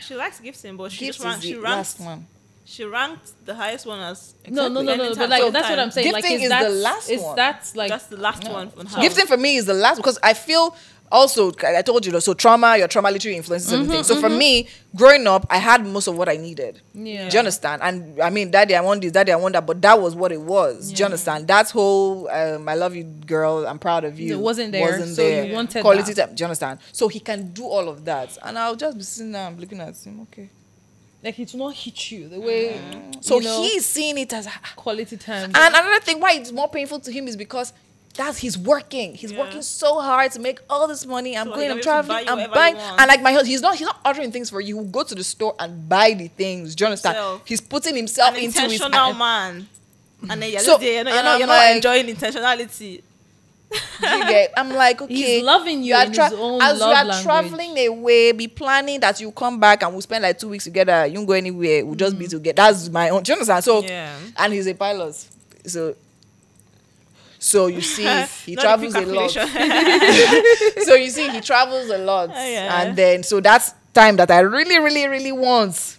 [0.00, 2.26] She likes gifting, but she Gifts just ranked, is she the last one
[2.70, 5.14] she ranked the highest one as No, no, no, no.
[5.14, 6.12] But like that's what I'm saying.
[6.12, 7.36] like Gifting is, is the that last is one.
[7.36, 8.52] that like that's the last No.
[8.52, 9.00] one on her.
[9.00, 10.76] gifting for me is the last because i feel
[11.10, 15.26] also i told you so trauma your trauma literally influences everything so for me growing
[15.26, 17.30] up i had most of what i needed Yeah.
[17.30, 19.80] do you understand and i mean daddy i want this daddy i want that but
[19.80, 23.66] that was what it was do you understand that whole um, i love you girl
[23.66, 26.26] i'm proud of you It wasn't there, wasn't so you wanted quality that.
[26.26, 29.04] time do you understand so he can do all of that and i'll just be
[29.04, 30.50] sitting there and looking at him okay
[31.22, 33.24] like it will not hit you the way mm.
[33.24, 35.46] so you know, he's seeing it as quality time.
[35.46, 37.72] and another thing why it's more painful to him is because
[38.18, 39.14] that's he's working.
[39.14, 39.38] He's Yeah.
[39.38, 41.36] working so hard to make all this money.
[41.36, 42.74] I'm So going, I'm traveling, I'm buying.
[42.74, 42.82] you.
[42.82, 44.74] And like my husband, he's not he's not ordering things for you.
[44.76, 46.74] He'll go to the store and buy the things.
[46.74, 47.40] Do you understand?
[47.44, 49.68] He's putting himself An into his intentional man.
[50.28, 53.02] And then you're, So- there, you're not, you're not, you're not enjoying intentionality.
[53.70, 55.14] You get- I'm like, okay.
[55.14, 57.22] He's loving you are in his own as love you are language.
[57.22, 61.06] traveling away, be planning that you come back and we'll spend like two weeks together.
[61.06, 61.84] You won't go anywhere.
[61.84, 62.30] We'll just be mm.
[62.30, 62.56] together.
[62.56, 63.22] That's my own.
[63.22, 63.64] Do you understand?
[63.64, 64.16] So Yeah.
[64.36, 65.14] and he's a pilot.
[65.66, 65.94] So
[67.38, 68.04] so you see
[68.46, 69.30] he travels quick a lot.
[70.84, 72.30] so you see he travels a lot.
[72.34, 72.82] Oh, yeah.
[72.82, 75.97] And then so that's time that I really, really, really want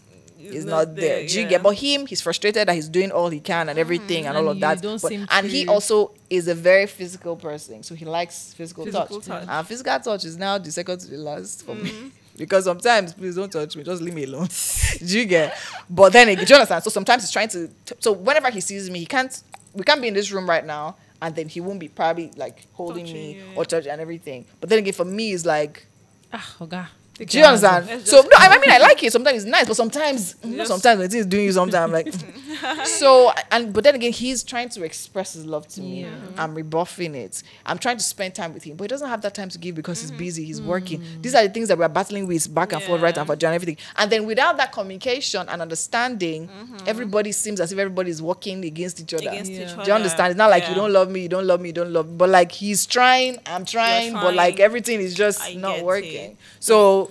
[0.50, 1.26] is not there.
[1.28, 1.50] Do you yeah.
[1.50, 1.64] get?
[1.64, 4.52] But him, he's frustrated that he's doing all he can and everything and, And all
[4.52, 4.82] of that.
[4.82, 9.28] But- and he also is a very physical person, so he likes physical, Physical touch.
[9.28, 9.48] touch.
[9.50, 12.12] And physical touch is now the second to the last for me.
[12.38, 14.48] because sometimes please don't touch me, just leave me alone.
[15.00, 15.58] do you get?
[15.90, 16.84] But then again, do you understand?
[16.84, 17.70] So sometimes he's trying to.
[18.00, 19.42] So whenever he sees me, he can't.
[19.74, 22.66] We can't be in this room right now, and then he won't be probably like
[22.74, 23.44] holding Touching me yeah.
[23.56, 24.46] or touching and everything.
[24.60, 25.86] But then again, for me, it's like.
[26.32, 26.88] Ah, Oga.
[27.26, 28.08] Do you understand?
[28.08, 29.12] So no, I I mean I like it.
[29.12, 31.92] Sometimes it's nice, but sometimes you know, sometimes when it is doing you sometimes I'm
[31.92, 36.04] like so and but then again he's trying to express his love to me.
[36.04, 36.40] Mm-hmm.
[36.40, 37.44] I'm rebuffing it.
[37.66, 39.76] I'm trying to spend time with him, but he doesn't have that time to give
[39.76, 40.20] because he's mm-hmm.
[40.20, 41.02] busy, he's working.
[41.02, 41.22] Mm.
[41.22, 43.22] These are the things that we're battling with back and forth, right Yeah.
[43.22, 43.78] and forth, and everything.
[43.98, 46.78] And then without that communication and understanding, mm-hmm.
[46.88, 49.30] everybody seems as if everybody's working against each other.
[49.30, 49.62] Against Yeah.
[49.62, 49.84] each other.
[49.84, 50.32] Do you understand?
[50.32, 52.16] It's not like you don't love me, you don't love me, you don't love me.
[52.16, 56.32] But like he's trying, I'm trying, but like everything is just I not working.
[56.32, 56.38] it.
[56.60, 57.09] So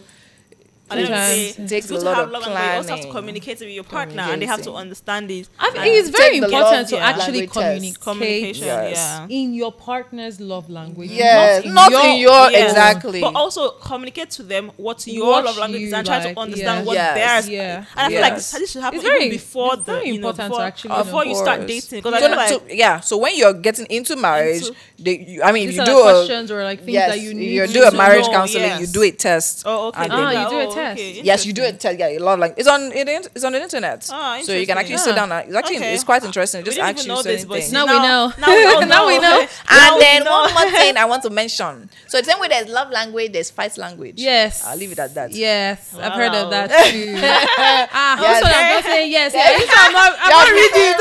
[0.91, 2.65] And then Sometimes it it's takes good a to lot have of love language.
[2.65, 5.49] You also have to communicate with your partner, and they have to understand it.
[5.59, 7.07] I think it's very important to yeah.
[7.09, 8.67] actually communicate communication.
[8.67, 8.97] Yes.
[8.97, 9.27] Yeah.
[9.29, 11.11] in your partner's love language.
[11.11, 12.71] Yes, not in your- Yes.
[12.71, 13.21] exactly.
[13.21, 16.35] But also communicate to them what your What love language is you and try like,
[16.35, 16.85] to understand yeah.
[16.85, 17.15] what Yes.
[17.45, 17.49] theirs.
[17.49, 17.77] Yeah.
[17.97, 20.31] And I feel like this should happen very- even before it's the very you know,
[20.31, 21.05] important to before, actually know.
[21.05, 22.03] before you start dating.
[22.03, 25.53] Because I So, like yeah, so when you're getting into marriage, Into- they, you, I
[25.53, 27.91] mean, if you do a questions or like things that you need you do a
[27.93, 29.63] marriage counseling, you do a test.
[29.67, 30.93] oh okay, Ah, you do a test.
[31.01, 31.99] okay, Yes, you do a test.
[31.99, 34.09] Yeah, you love like it's on it, is- it's on the internet.
[34.13, 35.15] Ah, so you can actually interesting.
[35.15, 35.33] sit down.
[35.33, 35.95] It's actually Okay.
[35.95, 36.61] it's quite interesting.
[36.61, 37.67] It just didn't you know this, but things.
[37.67, 38.33] see, Now we know.
[38.39, 39.47] Now we all Now we know.
[39.71, 41.91] And then one more thing I want to mention.
[42.07, 44.15] So the same way there's love language, there's fight language.
[44.17, 44.65] Yes.
[44.65, 45.33] I'll leave it at that.
[45.33, 47.15] Yes, I've heard of that too.
[47.21, 48.43] ah, Yes.
[48.43, 49.33] also I'm not saying yes.
[49.35, 49.61] Yes.
[49.61, 49.77] yes.
[49.79, 50.99] I'm not, I'm not reading it.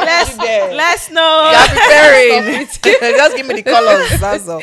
[0.00, 0.74] Let's there.
[0.74, 1.50] let's know.
[1.52, 2.66] Yeah, preparing.
[3.16, 4.20] Just give me the colors.
[4.20, 4.62] That's all.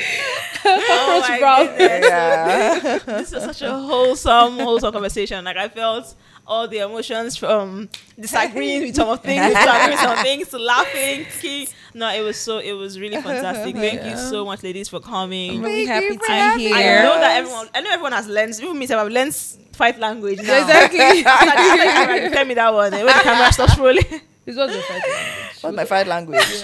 [0.65, 1.65] Oh brown.
[1.79, 2.99] Yeah.
[3.05, 5.43] this was such a wholesome, wholesome conversation.
[5.45, 6.15] Like I felt
[6.45, 10.57] all the emotions from disagreeing with some of things, to agreeing with some things, to
[10.57, 11.25] laughing.
[11.41, 12.59] To, no, it was so.
[12.59, 13.75] It was really fantastic.
[13.87, 15.57] Thank you so much, ladies, for coming.
[15.57, 16.77] I'm really Thank happy for to be us.
[16.77, 17.67] I know that everyone.
[17.75, 18.59] I know everyone has learned.
[18.61, 19.35] Even me, I've learned
[19.73, 20.61] fight language now.
[20.61, 21.19] Exactly.
[21.19, 22.29] Exactly.
[22.29, 22.91] Tell me that one.
[22.91, 24.03] When the camera stops rolling.
[24.45, 25.57] this was your first language.
[25.61, 26.63] What's my fight language?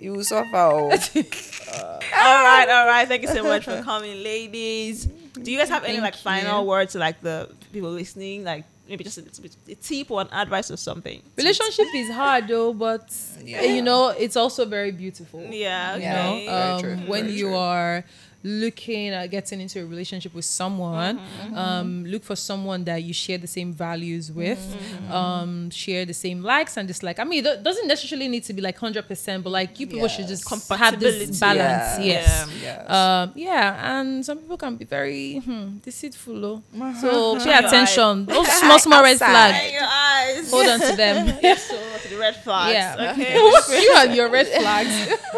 [0.00, 0.48] You will suffer.
[0.56, 0.90] Oh.
[1.76, 3.06] all right, all right.
[3.06, 5.04] Thank you so much for coming, ladies.
[5.34, 6.68] Do you guys have any Thank like final you.
[6.68, 8.42] words to like the people listening?
[8.44, 11.22] Like maybe just a, little bit- a tip or an advice or something.
[11.36, 13.12] Relationship is hard though, but
[13.44, 13.62] Yeah.
[13.62, 15.42] you know it's also very beautiful.
[15.42, 15.96] Yeah.
[15.96, 16.26] you Yeah.
[16.30, 16.46] Okay.
[16.46, 17.56] know Very um, true, when very you true.
[17.56, 18.04] are
[18.42, 21.54] looking at getting into a relationship with someone Mm-hmm.
[21.56, 25.12] um, look for someone that you share the same values with Mm-hmm.
[25.12, 28.62] um, share the same likes and dislikes i mean it doesn't necessarily need to be
[28.62, 32.04] like 100% but like you people should just have this balance Yeah.
[32.04, 32.90] yes Yes.
[32.90, 36.44] um, yeah, and some people can be very hmm, deceitful.
[36.44, 36.62] oh.
[36.74, 37.00] Uh-huh.
[37.00, 38.26] So pay Your attention.
[38.26, 39.56] Those small, small red flags.
[39.56, 40.50] Hey, your eyes.
[40.50, 41.26] Hold on to them.
[41.56, 42.72] so to the red flags.
[42.74, 43.10] Yeah.
[43.12, 43.34] Okay.
[43.82, 44.90] you and your red flags.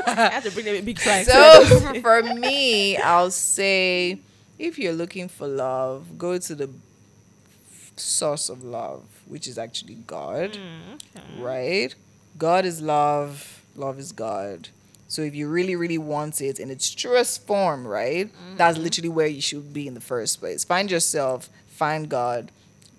[0.06, 1.26] I have to bring them a big flag.
[1.26, 1.64] So
[2.00, 4.18] for me, I'll say
[4.58, 6.70] if you're looking for love, go to the
[7.96, 10.52] source of love, which is actually God.
[10.52, 11.94] Mm, right?
[12.38, 14.68] God is love, love is God.
[15.08, 18.30] So if you really, really want it in its truest form, right?
[18.56, 18.84] That's mm-hmm.
[18.84, 20.64] literally where you should be in the first place.
[20.64, 22.50] Find yourself, find God,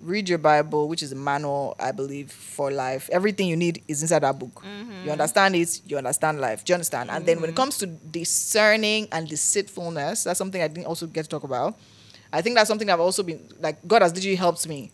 [0.03, 3.09] read your Bible, which is a manual, I believe, for life.
[3.11, 4.63] Everything you need is inside that book.
[4.63, 5.05] Mm-hmm.
[5.05, 6.63] You understand it, you understand life.
[6.63, 7.09] Do you understand?
[7.09, 7.61] And then when it mm-hmm.
[7.61, 11.77] comes to discerning and deceitfulness, that's something I didn't also get to talk about.
[12.31, 14.91] I think that's something I've also been like God has literally helped me.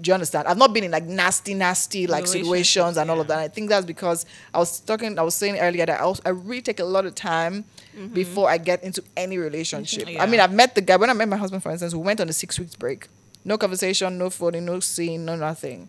[0.00, 0.46] Do you understand?
[0.46, 3.36] I've not been in like nasty, nasty like situations and all of yeah.
[3.36, 3.42] that.
[3.42, 6.28] I think that's because I was talking, I was saying earlier that I, also, I
[6.28, 7.64] really take a lot of time
[7.96, 8.14] mm-hmm.
[8.14, 10.08] before I get into any relationship.
[10.08, 10.22] Yeah.
[10.22, 11.92] I mean, I've met the guy when I met my husband, for instance.
[11.92, 13.08] We went on a six weeks break,
[13.44, 15.88] no conversation, no phone, no scene, no nothing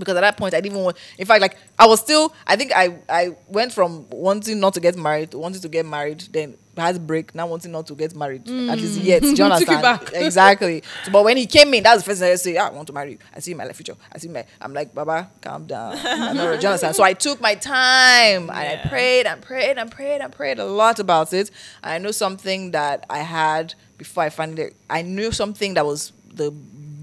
[0.00, 0.96] because at that point I didn't even want.
[1.18, 2.34] In fact, like I was still.
[2.46, 5.86] I think I I went from wanting not to get married to wanting to get
[5.86, 6.20] married.
[6.32, 7.34] Then had a break.
[7.34, 8.48] Now wanting not to get married.
[8.48, 9.20] At least yet.
[9.22, 9.82] Do you Took understand?
[9.82, 10.10] back.
[10.14, 10.82] exactly.
[11.04, 12.56] So, but when he came in, that's the first thing I say.
[12.56, 13.18] "Ah, I want to marry you.
[13.34, 13.94] I see my life future.
[14.12, 14.44] I see my.
[14.60, 15.98] I'm like, Baba, calm down.
[16.04, 16.96] I'm not, do understand?
[16.96, 20.64] So I took my time and I prayed and prayed and prayed and prayed a
[20.64, 21.50] lot about it.
[21.84, 24.70] I know something that I had before I finally.
[24.88, 26.52] I knew something that was the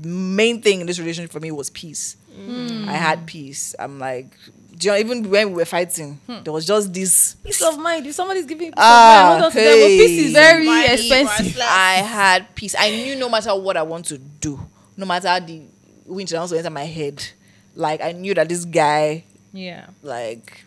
[0.03, 2.17] main thing in this relationship for me was peace.
[2.39, 3.73] I had peace.
[3.79, 4.27] I'm like,
[4.77, 7.35] do you know, even when we were fighting, there was just this.
[7.43, 8.05] Peace of mind.
[8.05, 9.79] If somebody's giving peace Ah, of mind, hold on to them.
[9.81, 11.59] But peace is very Money, expensive.
[11.63, 12.75] I had peace.
[12.77, 14.59] I knew no matter what I want to do,
[14.95, 15.61] no matter how the
[16.05, 17.23] wind also enter my head,
[17.75, 20.63] like I knew that this guy, Yeah, like,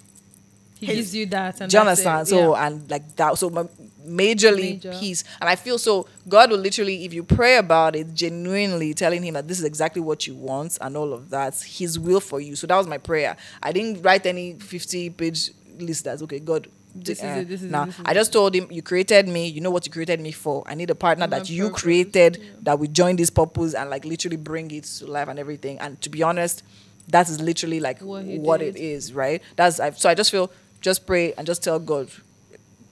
[0.81, 1.61] he His- gives you that.
[1.61, 2.07] And do you that's it.
[2.07, 2.29] understand?
[2.29, 2.67] So Yeah.
[2.67, 3.65] and like that, so my
[4.07, 4.93] majorly Major.
[4.99, 5.25] peace.
[5.41, 9.35] And I feel so God will literally, if you pray about it, genuinely telling Him
[9.35, 12.57] that this is exactly what you want and all of that, His will for you.
[12.57, 13.37] So that was my prayer.
[13.63, 16.05] I didn't write any fifty page list.
[16.05, 16.41] That's okay.
[16.41, 18.83] God, This is uh, it, this is it, this is I just told him, you
[18.83, 19.47] created me.
[19.49, 20.63] You know what you created me for.
[20.67, 24.05] I need a partner that you purpose, created that will join this purpose and like
[24.05, 25.79] literally bring it to life and everything.
[25.79, 26.63] And to be honest,
[27.09, 29.43] that is literally like What what it is, right?
[29.57, 30.51] That's I, so I just feel
[30.81, 32.11] just pray and just tell God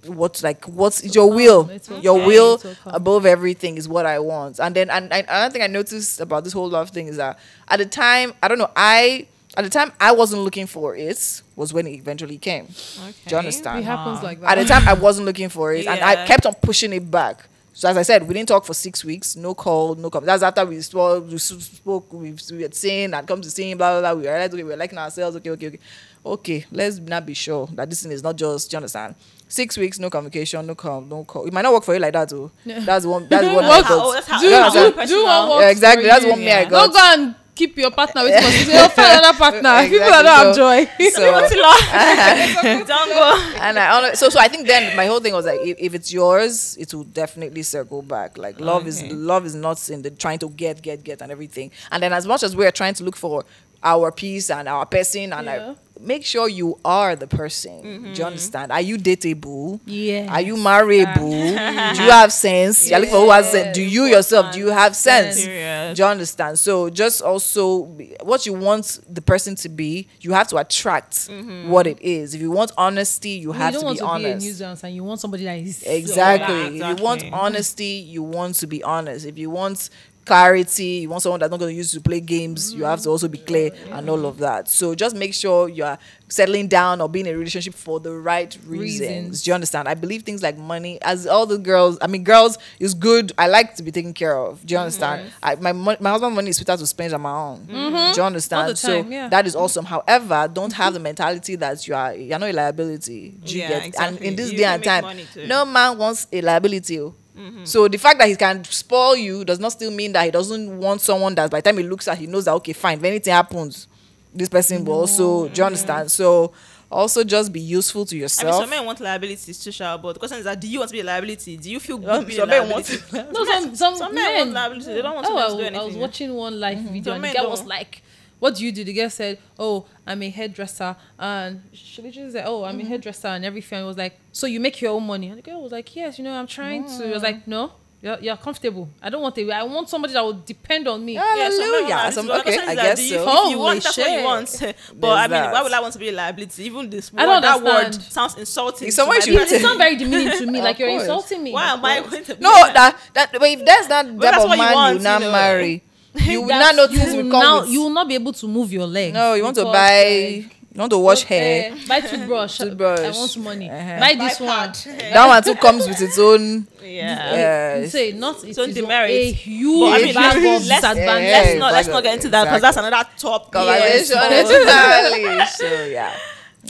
[0.09, 2.74] what like what's will your will will your will come.
[2.86, 6.44] above everything is what i want and then and, and another thing i noticed about
[6.44, 9.26] this whole love thing is that at the time i don't know i
[9.56, 13.36] at the time i wasn't looking for it was when it eventually came do you
[13.36, 14.56] understand It happens like that.
[14.56, 17.47] at the time I wasn't looking for it, and I kept on pushing it back.
[17.74, 19.36] So as I said, we didn't talk for six weeks.
[19.36, 20.24] No call, no come.
[20.24, 21.30] That's after we spoke.
[21.30, 22.12] We spoke.
[22.12, 24.20] We, we had seen and come to see blah blah blah.
[24.20, 25.36] We realized okay, we were liking ourselves.
[25.36, 25.78] Okay, okay, okay.
[26.26, 28.68] Okay, let's not be sure that this thing is not just.
[28.70, 29.14] Do you understand?
[29.49, 31.47] Six weeks, no communication, no call, no call.
[31.47, 32.51] It might not work for you like that too.
[32.66, 33.27] That's one.
[33.31, 33.65] That's one.
[33.65, 33.85] Got.
[33.91, 36.07] Oh, that's how- do, You that's how do, do what works Yeah, exactly.
[36.07, 36.31] That's you.
[36.31, 36.93] one me I got.
[36.93, 39.83] Don't go and keep your partner with because you'll find another partner.
[39.89, 40.23] People Exactly.
[40.23, 40.87] that don't So- joy.
[41.11, 43.53] So, Don't go.
[43.61, 46.12] and I so so I think then my whole thing was like if, if it's
[46.12, 48.39] yours, it will definitely circle back.
[48.39, 51.70] Like love is love is not in the trying to get get get and everything.
[51.91, 53.45] And then as much as we are trying to look for
[53.83, 55.75] our peace and our person and Yeah.
[56.01, 57.83] Make sure you are the person.
[57.83, 58.23] Do you mm-hmm.
[58.23, 58.73] understand?
[58.73, 59.81] Are you dateable?
[59.85, 60.33] Yeah.
[60.33, 61.31] Are you marriable?
[61.31, 61.37] do
[62.03, 62.89] you have sense?
[62.89, 63.75] You're for who has sense.
[63.75, 64.53] Do you yourself?
[64.53, 65.43] Do you have sense?
[65.43, 65.97] Serious.
[65.97, 66.59] Do you understand?
[66.59, 67.85] So just also
[68.23, 71.69] what you want the person to be, you have to attract mm-hmm.
[71.69, 72.35] what it is.
[72.35, 74.47] If you want honesty, you you have don't to want be to be a honest.
[74.47, 76.79] nuisance and you want somebody that is exactly.
[76.79, 79.27] Yeah, If you want honesty, you want to be honest.
[79.27, 79.91] If you want
[80.29, 83.09] clarity, you want someone that's not going to use to play games, you have to
[83.09, 84.69] also be clear and all of that.
[84.69, 85.99] So just make sure you are
[86.29, 89.01] settling down or being in a relationship for the right reasons.
[89.01, 89.43] Reasons.
[89.43, 89.89] Do you understand?
[89.89, 93.33] I believe things like money, as all the girls, I mean, girls is good.
[93.39, 94.65] I like to be taken care of.
[94.65, 95.33] Do you understand?
[95.43, 97.67] I, my my husband money is sweeter to spend on my own.
[97.67, 98.71] Do you understand?
[98.71, 99.29] The so yeah.
[99.29, 99.87] that is awesome.
[99.87, 103.31] However, don't have the mentality that you are you're not a liability.
[103.43, 103.99] Do you Yeah, get?
[103.99, 107.01] And in this You day and time, no man wants a liability.
[107.01, 107.15] Oh.
[107.39, 107.65] Oh.
[107.65, 110.78] So the fact that he can spoil you does not still mean that he doesn't
[110.78, 112.98] want someone that by the time he looks at, he knows that okay, fine.
[112.98, 113.86] If anything happens,
[114.35, 115.48] this person will also.
[115.48, 116.10] Do you understand?
[116.10, 116.52] So
[116.90, 118.55] also just be useful to yourself.
[118.55, 120.78] I mean, some men want liabilities too, sha, but the question is that do you
[120.78, 121.56] want to be a liability?
[121.59, 123.32] Do you feel good Um, being a some men want liability?
[123.32, 124.94] No, some some, Some men want liability.
[124.94, 125.81] They don't want oh, to I, do was- anything.
[125.81, 127.69] I was watching one live video Some and the men guy was don't.
[127.69, 128.02] like,
[128.39, 132.44] "What do you do?" The girl said, "Oh, I'm a hairdresser," and she literally said,
[132.47, 132.89] "Oh, I'm a mm-hmm.
[132.89, 133.81] hairdresser," and everything.
[133.81, 136.19] I was like, "So you make your own money?" And the girl was like, "Yes,
[136.19, 137.24] you know, I'm trying to." I was mm.
[137.24, 138.89] like, "No." You're, you're comfortable.
[139.02, 139.51] I don't want to.
[139.51, 141.15] I want somebody that will depend on me.
[141.15, 141.36] Yeah.
[141.36, 141.94] Yeah, some men want Hallelujah.
[141.97, 143.15] liability, Some- but the okay, I that guess do you, so.
[143.15, 144.74] If you Holy want, that's what you want.
[145.01, 145.52] but I mean, that.
[145.52, 146.62] why would I want to be a liability?
[146.62, 148.86] Even this I word, don't that word sounds insulting.
[148.86, 149.56] It's to someone my you But person.
[149.56, 150.62] it's not very demeaning to me.
[150.62, 151.02] like you're course.
[151.02, 151.52] insulting me.
[151.52, 154.44] Why am I going to be no, that that but if there's that type that's
[154.44, 155.32] of what you man want, you now you know.
[155.32, 155.82] marry,
[156.14, 158.47] you will That's- not notice you will now with- you will not be able to
[158.48, 159.14] move your legs.
[159.14, 160.43] No, you want to buy.
[160.44, 161.74] like, You want to wash Okay, hair.
[161.89, 162.59] buy toothbrush.
[162.62, 163.01] Toothbrush.
[163.01, 163.68] I want money.
[163.70, 163.98] Uh-huh.
[164.01, 164.72] Buy this one.
[165.12, 166.66] That one too comes with its own.
[166.82, 167.35] Yeah.
[167.35, 167.93] Yes.
[167.93, 169.10] Say not it's its own- demerit.
[169.10, 171.24] a huge But I mean, bag let's- of let's- disadvantage.
[171.28, 172.89] Yeah, Let's not let's not get into that because that's exactly.
[172.97, 175.47] another top Conversation Yes, entirely.
[175.47, 176.12] So yeah.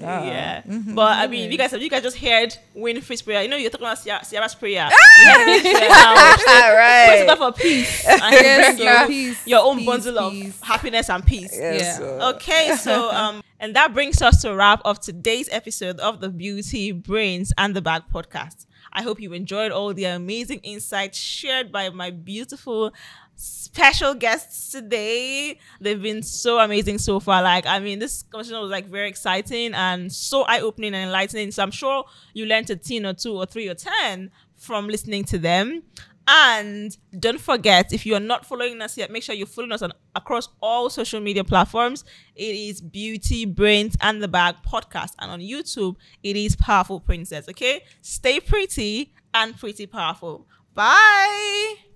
[0.03, 0.25] Ah.
[0.25, 3.43] Yeah, but I mean, you guys, you guys just heard Winfrey's prayer?
[3.43, 4.89] You know, you're talking about Sierra, Sierra's prayer.
[4.91, 5.21] Ah!
[5.21, 6.15] You heard Winfrey's prayer now.
[6.49, 6.77] All
[7.09, 9.01] Pray to God for peace and Yes, bring sir.
[9.03, 10.61] you Peace, your own peace, bundle peace.
[10.63, 11.51] of happiness and peace.
[11.57, 11.97] Yes, Yeah.
[11.99, 16.29] so- Okay, so um, and that brings us to wrap of today's episode of the
[16.29, 18.67] Beauty Brains and the Bag podcast.
[18.93, 22.93] I hope you enjoyed all the amazing insights shared by my beautiful
[23.39, 25.59] special guests today.
[25.81, 27.43] They've been so amazing so far.
[27.43, 31.53] Like, I mean, this conversation was like very exciting and so eye opening and enlightening.
[31.53, 32.05] So I'm sure
[32.35, 35.85] you learned a teen or two or three or ten from listening to them.
[36.31, 39.81] And don't forget, if you are not following us yet, make sure you're following us
[39.81, 42.05] on across all social media platforms.
[42.35, 47.49] It is Beauty Brains and the Bag podcast, and on YouTube, it is Powerful Princess.
[47.49, 50.47] Okay, stay pretty and pretty powerful.
[50.75, 51.88] Bye.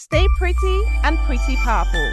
[0.00, 2.12] Stay pretty and pretty powerful.